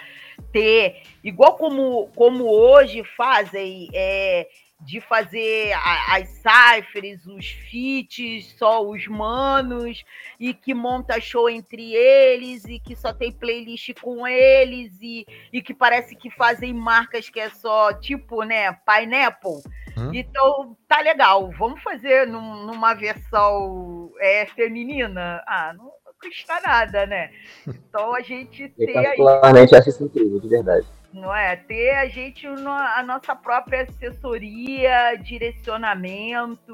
ter, 0.52 1.04
igual 1.24 1.56
como, 1.58 2.08
como 2.16 2.46
hoje 2.46 3.04
fazem, 3.04 3.90
é, 3.94 4.48
de 4.86 5.00
fazer 5.00 5.74
as 6.10 6.28
ciphers, 6.30 7.26
os 7.26 7.48
feats, 7.48 8.54
só 8.58 8.86
os 8.86 9.08
manos, 9.08 10.04
e 10.40 10.54
que 10.54 10.74
monta 10.74 11.22
show 11.22 11.50
entre 11.50 11.94
eles, 11.94 12.66
e 12.66 12.80
que 12.80 12.96
só 12.96 13.14
tem 13.14 13.32
playlist 13.32 13.94
com 14.02 14.28
eles, 14.28 14.92
e, 15.02 15.26
e 15.52 15.62
que 15.62 15.74
parece 15.74 16.16
que 16.16 16.30
fazem 16.30 16.74
marcas 16.74 17.30
que 17.30 17.40
é 17.40 17.50
só 17.50 17.94
tipo, 17.94 18.44
né, 18.44 18.74
Pineapple. 18.86 19.62
Hum? 19.98 20.12
Então, 20.14 20.76
tá 20.88 21.00
legal. 21.00 21.52
Vamos 21.58 21.82
fazer 21.82 22.28
num, 22.28 22.66
numa 22.66 22.94
versão 22.94 24.12
é, 24.20 24.46
feminina? 24.48 25.42
Ah, 25.48 25.74
não 25.74 25.92
custa 26.30 26.60
nada, 26.66 27.06
né? 27.06 27.32
Então 27.68 28.16
a 28.16 28.22
gente 28.22 28.70
ter. 28.78 28.90
Eu 28.90 28.94
particularmente 28.94 29.76
aí, 29.76 29.80
acho 29.80 29.90
isso 29.90 30.04
incrível, 30.04 30.40
de 30.40 30.48
verdade. 30.48 30.88
Não 31.14 31.34
é? 31.34 31.56
Ter 31.56 31.92
a 31.92 32.08
gente 32.08 32.48
a 32.48 33.04
nossa 33.06 33.36
própria 33.36 33.84
assessoria, 33.84 35.16
direcionamento 35.16 36.74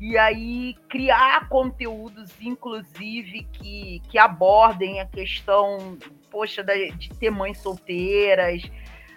e 0.00 0.16
aí 0.16 0.74
criar 0.88 1.48
conteúdos, 1.48 2.30
inclusive, 2.40 3.46
que, 3.52 4.00
que 4.08 4.18
abordem 4.18 5.00
a 5.00 5.06
questão, 5.06 5.98
poxa, 6.30 6.64
de 6.64 7.10
ter 7.10 7.30
mães 7.30 7.58
solteiras, 7.58 8.62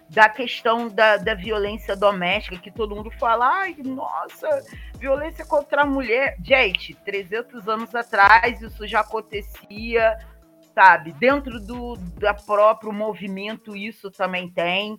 da 0.09 0.29
questão 0.29 0.87
da, 0.87 1.17
da 1.17 1.33
violência 1.33 1.95
doméstica, 1.95 2.57
que 2.57 2.71
todo 2.71 2.95
mundo 2.95 3.11
fala, 3.11 3.47
ai, 3.59 3.75
nossa, 3.83 4.47
violência 4.97 5.45
contra 5.45 5.81
a 5.81 5.85
mulher. 5.85 6.37
Gente, 6.41 6.93
300 6.93 7.67
anos 7.67 7.93
atrás 7.93 8.61
isso 8.61 8.87
já 8.87 9.01
acontecia, 9.01 10.17
sabe? 10.73 11.11
Dentro 11.13 11.59
do 11.59 11.95
da 12.17 12.33
próprio 12.33 12.93
movimento 12.93 13.75
isso 13.75 14.09
também 14.09 14.49
tem. 14.49 14.97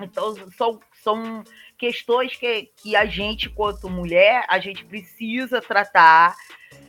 Então, 0.00 0.34
são, 0.56 0.80
são 1.02 1.44
questões 1.78 2.36
que, 2.36 2.70
que 2.76 2.96
a 2.96 3.04
gente, 3.04 3.50
quanto 3.50 3.88
mulher, 3.88 4.44
a 4.48 4.58
gente 4.58 4.84
precisa 4.84 5.60
tratar, 5.60 6.34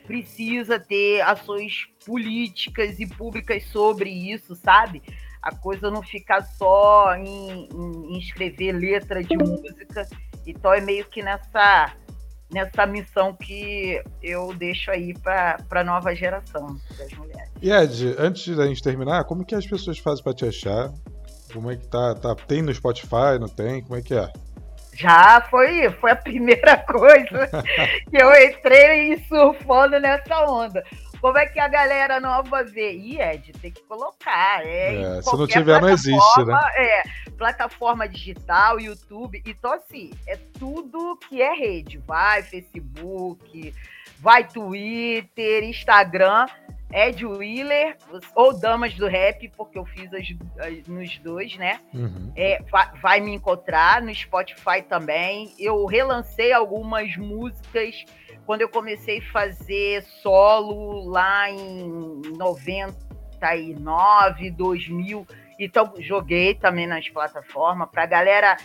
precisa 0.07 0.79
ter 0.79 1.21
ações 1.21 1.87
políticas 2.05 2.99
e 2.99 3.07
públicas 3.07 3.63
sobre 3.65 4.09
isso, 4.09 4.55
sabe? 4.55 5.01
A 5.43 5.53
coisa 5.53 5.91
não 5.91 6.01
ficar 6.01 6.41
só 6.41 7.15
em, 7.17 7.67
em, 7.67 8.15
em 8.15 8.17
escrever 8.17 8.71
letra 8.71 9.21
de 9.21 9.37
música. 9.37 10.07
Então 10.47 10.73
é 10.73 10.81
meio 10.81 11.05
que 11.05 11.21
nessa 11.21 11.93
nessa 12.51 12.85
missão 12.85 13.33
que 13.33 14.01
eu 14.21 14.53
deixo 14.53 14.91
aí 14.91 15.13
para 15.15 15.57
a 15.71 15.83
nova 15.83 16.15
geração 16.15 16.77
das 16.97 17.11
mulheres. 17.13 17.51
E 17.59 17.71
Ed, 17.71 18.15
antes 18.19 18.55
da 18.55 18.67
gente 18.67 18.83
terminar, 18.83 19.23
como 19.23 19.43
que 19.43 19.55
as 19.55 19.65
pessoas 19.65 19.97
fazem 19.97 20.23
para 20.23 20.33
te 20.33 20.45
achar? 20.45 20.91
Como 21.51 21.71
é 21.71 21.75
que 21.75 21.87
tá, 21.87 22.13
tá? 22.13 22.35
Tem 22.35 22.61
no 22.61 22.73
Spotify, 22.73 23.39
não 23.39 23.47
tem? 23.47 23.81
Como 23.81 23.95
é 23.95 24.01
que 24.01 24.13
é? 24.13 24.31
Já 24.93 25.41
foi, 25.49 25.89
foi 25.99 26.11
a 26.11 26.15
primeira 26.15 26.77
coisa 26.85 27.49
que 28.09 28.17
eu 28.17 28.31
entrei 28.35 29.17
surfando 29.27 29.99
nessa 29.99 30.45
onda. 30.47 30.83
Como 31.23 31.37
é 31.37 31.45
que 31.45 31.57
a 31.57 31.69
galera 31.69 32.19
nova 32.19 32.65
vê? 32.65 32.97
E 32.97 33.17
Ed, 33.17 33.53
tem 33.53 33.71
que 33.71 33.81
colocar. 33.83 34.61
É, 34.65 35.19
é 35.19 35.21
se 35.21 35.37
não 35.37 35.47
tiver, 35.47 35.81
não 35.81 35.87
existe, 35.87 36.43
né? 36.43 36.53
É, 36.75 37.03
plataforma 37.37 38.09
digital, 38.09 38.77
YouTube. 38.77 39.41
Então, 39.45 39.71
assim, 39.71 40.11
é 40.27 40.35
tudo 40.59 41.17
que 41.29 41.41
é 41.41 41.53
rede. 41.55 41.97
Vai 41.99 42.43
Facebook, 42.43 43.73
vai 44.19 44.45
Twitter, 44.45 45.63
Instagram. 45.63 46.45
Ed 46.93 47.25
Wheeler 47.25 47.97
ou 48.35 48.53
Damas 48.57 48.93
do 48.93 49.07
Rap, 49.07 49.49
porque 49.57 49.79
eu 49.79 49.85
fiz 49.85 50.13
as, 50.13 50.27
as 50.59 50.87
nos 50.87 51.17
dois, 51.17 51.57
né? 51.57 51.79
Uhum. 51.93 52.31
É, 52.35 52.61
vai, 52.69 52.91
vai, 53.01 53.19
me 53.19 53.33
encontrar 53.33 54.01
no 54.01 54.13
Spotify 54.13 54.83
também. 54.87 55.51
Eu 55.57 55.85
relancei 55.85 56.53
algumas 56.53 57.17
músicas 57.17 58.05
quando 58.45 58.61
eu 58.61 58.69
comecei 58.69 59.17
a 59.19 59.31
fazer 59.31 60.03
solo 60.03 61.09
lá 61.09 61.49
em 61.49 62.21
99, 62.37 64.51
2000. 64.51 65.25
Então, 65.59 65.93
joguei 65.99 66.53
também 66.53 66.85
nas 66.85 67.09
plataformas 67.09 67.89
para 67.89 68.03
a 68.03 68.07
galera 68.07 68.55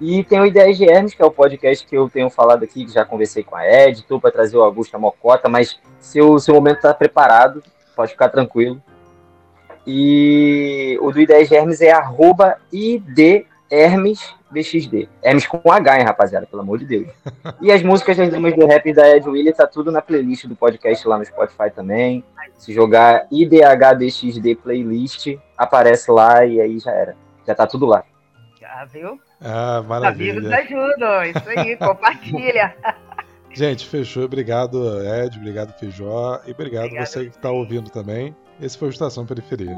e 0.01 0.23
tem 0.23 0.41
o 0.41 0.47
Ideias 0.47 0.77
de 0.77 0.85
Hermes, 0.85 1.15
que 1.15 1.23
é 1.23 1.25
o 1.25 1.31
podcast 1.31 1.87
que 1.87 1.97
eu 1.97 2.09
tenho 2.09 2.31
falado 2.31 2.63
aqui, 2.63 2.85
que 2.85 2.93
já 2.93 3.05
conversei 3.05 3.43
com 3.43 3.57
a 3.57 3.67
Ed, 3.67 4.01
estou 4.01 4.21
para 4.21 4.31
trazer 4.31 4.57
o 4.57 4.63
Augusto 4.63 4.99
Mocota, 4.99 5.49
mas 5.49 5.79
se 5.99 6.21
o 6.21 6.39
seu 6.39 6.55
momento 6.55 6.77
está 6.77 6.95
preparado, 6.95 7.63
pode 7.97 8.13
ficar 8.13 8.29
tranquilo. 8.29 8.81
E 9.87 10.99
o 11.01 11.11
do 11.11 11.21
Ideias 11.21 11.49
de 11.49 11.57
Hermes 11.57 11.81
é 11.81 11.91
arroba. 11.91 12.59
Hermes 15.23 15.47
com 15.47 15.73
H, 15.73 15.99
hein, 15.99 16.05
rapaziada, 16.05 16.47
pelo 16.47 16.63
amor 16.63 16.79
de 16.79 16.87
Deus. 16.87 17.09
E 17.61 17.73
as 17.73 17.83
músicas 17.83 18.17
das 18.17 18.31
do 18.31 18.67
rap 18.67 18.93
da 18.93 19.17
Ed 19.17 19.29
Williams 19.29 19.57
tá 19.57 19.67
tudo 19.67 19.91
na 19.91 20.01
playlist 20.01 20.47
do 20.47 20.55
podcast 20.55 21.07
lá 21.09 21.19
no 21.19 21.25
Spotify 21.25 21.71
também. 21.75 22.23
Se 22.57 22.73
jogar 22.73 23.27
IDHBXD 23.31 24.57
playlist, 24.57 25.37
aparece 25.57 26.11
lá 26.11 26.45
e 26.45 26.61
aí 26.61 26.79
já 26.79 26.93
era. 26.93 27.17
Já 27.47 27.55
tá 27.55 27.67
tudo 27.67 27.87
lá. 27.87 28.05
Já 28.69 28.85
viu? 28.85 29.19
Ah, 29.41 29.83
maravilha. 29.89 30.33
Amigos 30.33 30.53
ajudam, 30.53 31.25
isso 31.25 31.49
aí, 31.57 31.75
compartilha. 31.79 32.75
Gente, 33.51 33.87
fechou. 33.87 34.25
Obrigado, 34.25 35.01
Ed. 35.03 35.39
Obrigado, 35.39 35.73
Feijó. 35.79 36.41
E 36.47 36.53
obrigado, 36.53 36.85
obrigado 36.85 37.07
você 37.07 37.25
que 37.31 37.37
está 37.37 37.51
ouvindo 37.51 37.89
também. 37.91 38.37
Esse 38.61 38.77
foi 38.77 38.89
o 38.89 38.91
Estação 38.91 39.25
Periferia. 39.25 39.75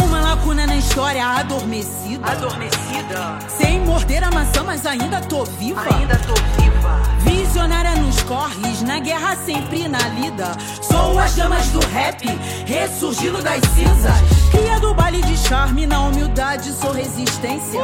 Uma 0.00 0.20
lacuna 0.20 0.66
na 0.66 0.76
história 0.76 1.22
adormecida. 1.24 2.26
Adormecida. 2.26 3.38
Sem 3.48 3.80
morder 3.80 4.24
a 4.24 4.30
maçã, 4.30 4.62
mas 4.64 4.86
ainda 4.86 5.20
tô 5.20 5.44
viva. 5.44 5.82
Ainda 5.94 6.16
tô 6.20 6.34
viva. 6.62 6.98
Visionária 7.20 7.94
nos 7.96 8.22
corres, 8.22 8.80
na 8.82 9.00
guerra 9.00 9.36
sempre 9.36 9.86
na 9.86 9.98
lida. 10.08 10.56
Sou 10.80 11.18
as 11.18 11.34
damas 11.36 11.68
do 11.70 11.80
rap, 11.88 12.24
ressurgindo 12.66 13.42
das 13.42 13.60
cinzas. 13.74 14.47
Cria 14.58 14.80
do 14.80 14.92
baile 14.92 15.22
de 15.22 15.36
charme, 15.36 15.86
na 15.86 16.00
humildade 16.00 16.72
sou 16.72 16.90
resistência. 16.90 17.80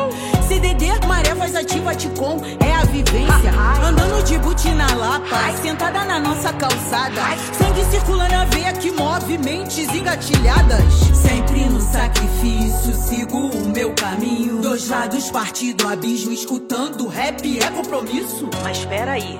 CDD, 0.48 0.86
maré 1.06 1.32
voz 1.32 1.54
ativa, 1.54 1.94
Ticom, 1.94 2.40
é 2.58 2.74
a 2.74 2.84
vivência. 2.84 3.52
Andando 3.80 4.24
de 4.24 4.36
boot 4.38 4.68
na 4.70 4.92
lapa, 4.96 5.52
sentada 5.62 6.04
na 6.04 6.18
nossa 6.18 6.52
calçada. 6.52 7.22
Sangue 7.56 7.84
circula 7.84 8.28
na 8.28 8.44
veia 8.46 8.72
que 8.72 8.90
move 8.90 9.38
mentes 9.38 9.88
engatilhadas. 9.94 10.82
Sempre 11.14 11.64
no 11.66 11.80
sacrifício, 11.80 12.92
sigo 12.92 13.38
o 13.38 13.68
meu 13.68 13.94
caminho. 13.94 14.60
Dois 14.60 14.88
lados 14.88 15.30
partido, 15.30 15.86
abismo, 15.86 16.32
escutando 16.32 17.06
rap 17.06 17.56
é 17.56 17.70
compromisso. 17.70 18.50
Mas 18.64 18.78
espera 18.78 19.12
aí, 19.12 19.38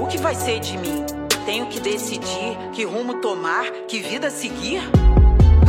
o 0.00 0.06
que 0.06 0.16
vai 0.16 0.34
ser 0.34 0.60
de 0.60 0.78
mim? 0.78 1.04
Tenho 1.44 1.66
que 1.66 1.78
decidir 1.78 2.56
que 2.72 2.84
rumo 2.84 3.16
tomar, 3.16 3.64
que 3.86 3.98
vida 3.98 4.30
seguir? 4.30 4.80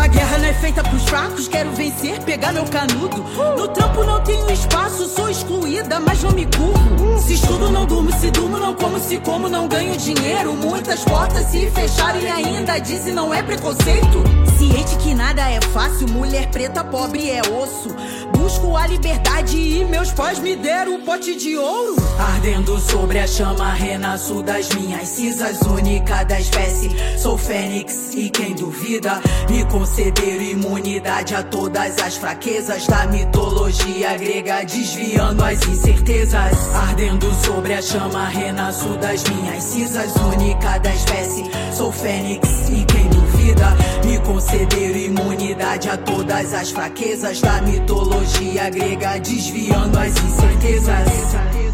A 0.02 0.08
guerra 0.08 0.40
não 0.40 0.46
é 0.46 0.54
feita 0.56 0.82
pros 0.82 1.04
fracos, 1.04 1.48
quero 1.48 1.70
vencer, 1.74 2.20
pegar 2.24 2.52
meu 2.52 2.66
canudo. 2.66 3.24
No 3.56 3.68
trampo 3.68 4.04
não 4.04 4.20
tenho 4.24 4.50
espaço, 4.50 5.06
sou 5.06 5.30
excluída, 5.30 6.00
mas 6.00 6.24
não 6.24 6.32
me 6.32 6.48
curvo. 6.48 7.20
Se 7.20 7.36
estudo, 7.36 7.70
não 7.70 7.86
durmo, 7.86 8.12
se 8.12 8.32
durmo, 8.32 8.58
não 8.58 8.74
como, 8.74 9.00
se 9.00 9.20
como, 9.20 9.48
não 9.48 9.68
ganho 9.68 9.96
dinheiro. 9.96 10.56
Muitas 10.56 11.04
portas 11.04 11.46
se 11.52 11.70
fecharem 11.70 12.32
ainda 12.32 12.80
dizem 12.80 13.14
não 13.14 13.32
é 13.32 13.44
preconceito. 13.44 14.24
Ciente 14.58 14.96
que 14.98 15.14
nada 15.14 15.48
é 15.48 15.62
fácil, 15.62 16.10
mulher 16.10 16.50
preta 16.50 16.84
pobre 16.84 17.30
é 17.30 17.42
osso. 17.42 17.96
Busco 18.42 18.76
a 18.76 18.88
liberdade 18.88 19.56
e 19.56 19.86
meus 19.86 20.12
pais 20.14 20.40
me 20.40 20.56
deram 20.56 20.96
um 20.96 21.02
pote 21.02 21.36
de 21.36 21.56
ouro. 21.56 21.96
Ardendo 22.18 22.80
sobre 22.80 23.20
a 23.20 23.28
chama, 23.28 23.72
renasço 23.72 24.42
das 24.42 24.68
minhas 24.70 25.10
cinzas, 25.10 25.62
única 25.62 26.24
da 26.24 26.40
espécie. 26.40 26.90
Sou 27.20 27.38
fênix 27.38 28.16
e 28.16 28.32
quem 28.32 28.56
duvida 28.56 29.22
me 29.48 29.64
conceder 29.66 30.42
imunidade 30.42 31.36
a 31.36 31.44
todas 31.44 32.00
as 32.00 32.18
fraquezas 32.18 32.88
da 32.88 33.06
mitologia 33.06 34.18
grega, 34.18 34.66
desviando 34.66 35.44
as 35.44 35.62
incertezas. 35.68 36.76
Ardendo 36.76 37.32
sobre 37.46 37.76
a 37.76 37.82
chama, 37.84 38.28
renasço 38.28 38.98
das 38.98 39.24
minhas 39.24 39.64
cinzas, 39.64 40.16
única 40.16 40.80
da 40.80 40.92
espécie. 40.96 41.44
Sou 41.78 41.92
fênix 41.92 42.70
e 42.70 42.86
quem 42.86 43.08
duvida 43.08 43.21
me 44.06 44.18
conceder 44.20 44.96
imunidade 44.96 45.90
a 45.90 45.98
todas 45.98 46.54
as 46.54 46.72
fraquezas 46.72 47.42
da 47.42 47.62
mitologia 47.62 48.70
grega, 48.70 49.20
desviando 49.20 49.98
as 49.98 50.18
incertezas. 50.18 51.71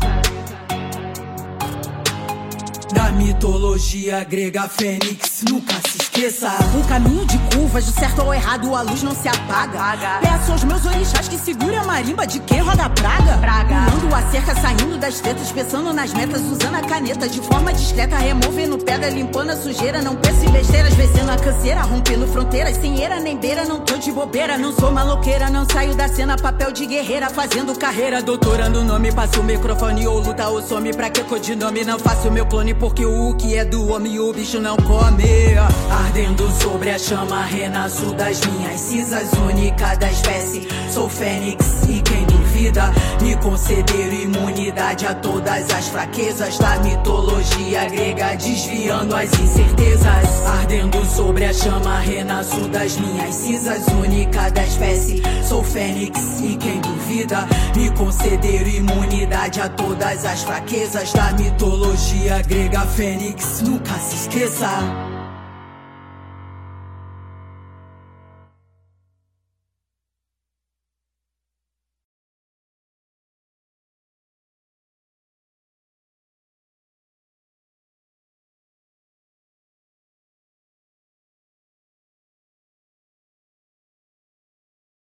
Da 2.94 3.12
mitologia 3.12 4.24
grega, 4.24 4.68
Fênix 4.70 5.44
nunca 5.50 5.74
se 5.88 5.98
esqueça. 6.02 6.50
O 6.74 6.88
caminho 6.88 7.26
de 7.26 7.38
curvas, 7.54 7.86
do 7.86 7.92
certo 7.92 8.22
ao 8.22 8.34
errado, 8.34 8.74
a 8.74 8.82
luz 8.82 9.04
não 9.04 9.14
se 9.14 9.28
apaga. 9.28 9.80
apaga. 9.80 10.20
Peço 10.22 10.52
aos 10.54 10.64
meus 10.64 10.86
orixás 10.86 11.28
que 11.28 11.38
segure 11.38 11.76
a 11.76 11.84
marimba 11.84 12.26
de 12.26 12.40
quem 12.40 12.62
roda 12.62 12.90
praga. 12.90 13.38
Praga. 13.40 13.92
Pulando 13.92 14.16
a 14.16 14.22
cerca, 14.32 14.56
saindo 14.56 14.98
das 14.98 15.20
tretas, 15.20 15.52
pensando 15.52 15.94
nas 15.94 16.14
metas, 16.14 16.42
usando 16.42 16.76
a 16.76 16.82
caneta 16.82 17.28
de 17.28 17.42
forma 17.42 17.74
discreta, 17.74 18.16
removendo 18.18 18.78
pedra, 18.78 19.10
limpando 19.10 19.50
a 19.50 19.58
sujeira. 19.58 20.02
Não 20.02 20.16
penso 20.16 20.46
em 20.46 20.52
besteiras, 20.52 20.94
vencendo 20.94 21.30
a 21.30 21.38
canseira, 21.38 21.82
rompendo 21.82 22.26
fronteiras, 22.28 22.78
sem 22.78 23.04
era 23.04 23.20
nem 23.20 23.38
beira, 23.38 23.66
não 23.66 23.82
tô 23.82 23.98
de 23.98 24.12
bobeira. 24.12 24.58
Não 24.58 24.72
sou 24.72 24.92
maloqueira, 24.92 25.50
não 25.50 25.66
saio 25.70 25.94
da 25.94 26.08
cena, 26.08 26.38
papel 26.38 26.72
de 26.72 26.86
guerreira, 26.86 27.30
fazendo 27.30 27.78
carreira, 27.78 28.22
doutorando 28.24 28.80
o 28.80 28.84
nome, 28.84 29.12
passo 29.12 29.42
o 29.42 29.44
microfone 29.44 30.08
ou 30.08 30.20
luta 30.20 30.48
ou 30.48 30.62
some. 30.62 30.94
Pra 30.94 31.10
que 31.10 31.24
codinome? 31.26 31.84
Não 31.84 32.00
faço 32.00 32.32
meu 32.32 32.46
clone 32.46 32.77
porque 32.80 33.06
o 33.06 33.34
que 33.36 33.56
é 33.56 33.66
do 33.66 33.92
homem 33.92 34.20
o 34.20 34.32
bicho 34.32 34.60
não 34.60 34.78
come. 34.78 35.56
Ardendo 35.90 36.50
sobre 36.62 36.92
a 36.92 37.00
chama, 37.00 37.44
renasço 37.46 38.14
das 38.14 38.40
minhas 38.46 38.80
cinzas, 38.80 39.32
única 39.34 39.96
da 39.96 40.12
espécie. 40.12 40.68
Sou 40.92 41.10
fênix 41.10 41.84
e 41.88 42.02
quem 42.02 42.37
duvida 42.68 42.92
me 43.22 43.36
conceder 43.38 44.14
imunidade 44.14 45.06
a 45.06 45.14
todas 45.16 45.70
as 45.70 45.88
fraquezas 45.88 46.58
da 46.58 46.78
mitologia 46.80 47.86
grega, 47.86 48.36
desviando 48.36 49.16
as 49.16 49.32
incertezas. 49.40 50.46
Ardendo 50.46 51.06
sobre 51.06 51.46
a 51.46 51.54
chama, 51.54 52.00
renasço 52.00 52.68
das 52.70 52.98
minhas 52.98 53.36
cinzas, 53.36 53.86
única 53.88 54.50
da 54.50 54.64
espécie. 54.64 55.22
Sou 55.44 55.64
fênix 55.64 56.40
e 56.42 56.58
quem 56.58 56.80
duvida 56.82 57.48
me 57.76 57.90
conceder 57.92 58.68
imunidade 58.68 59.62
a 59.62 59.70
todas 59.70 60.26
as 60.26 60.44
fraquezas 60.44 61.12
da 61.14 61.32
mitologia 61.34 62.42
grega. 62.44 62.82
Fênix, 62.82 63.62
nunca 63.62 63.94
se 63.94 64.16
esqueça. 64.16 65.17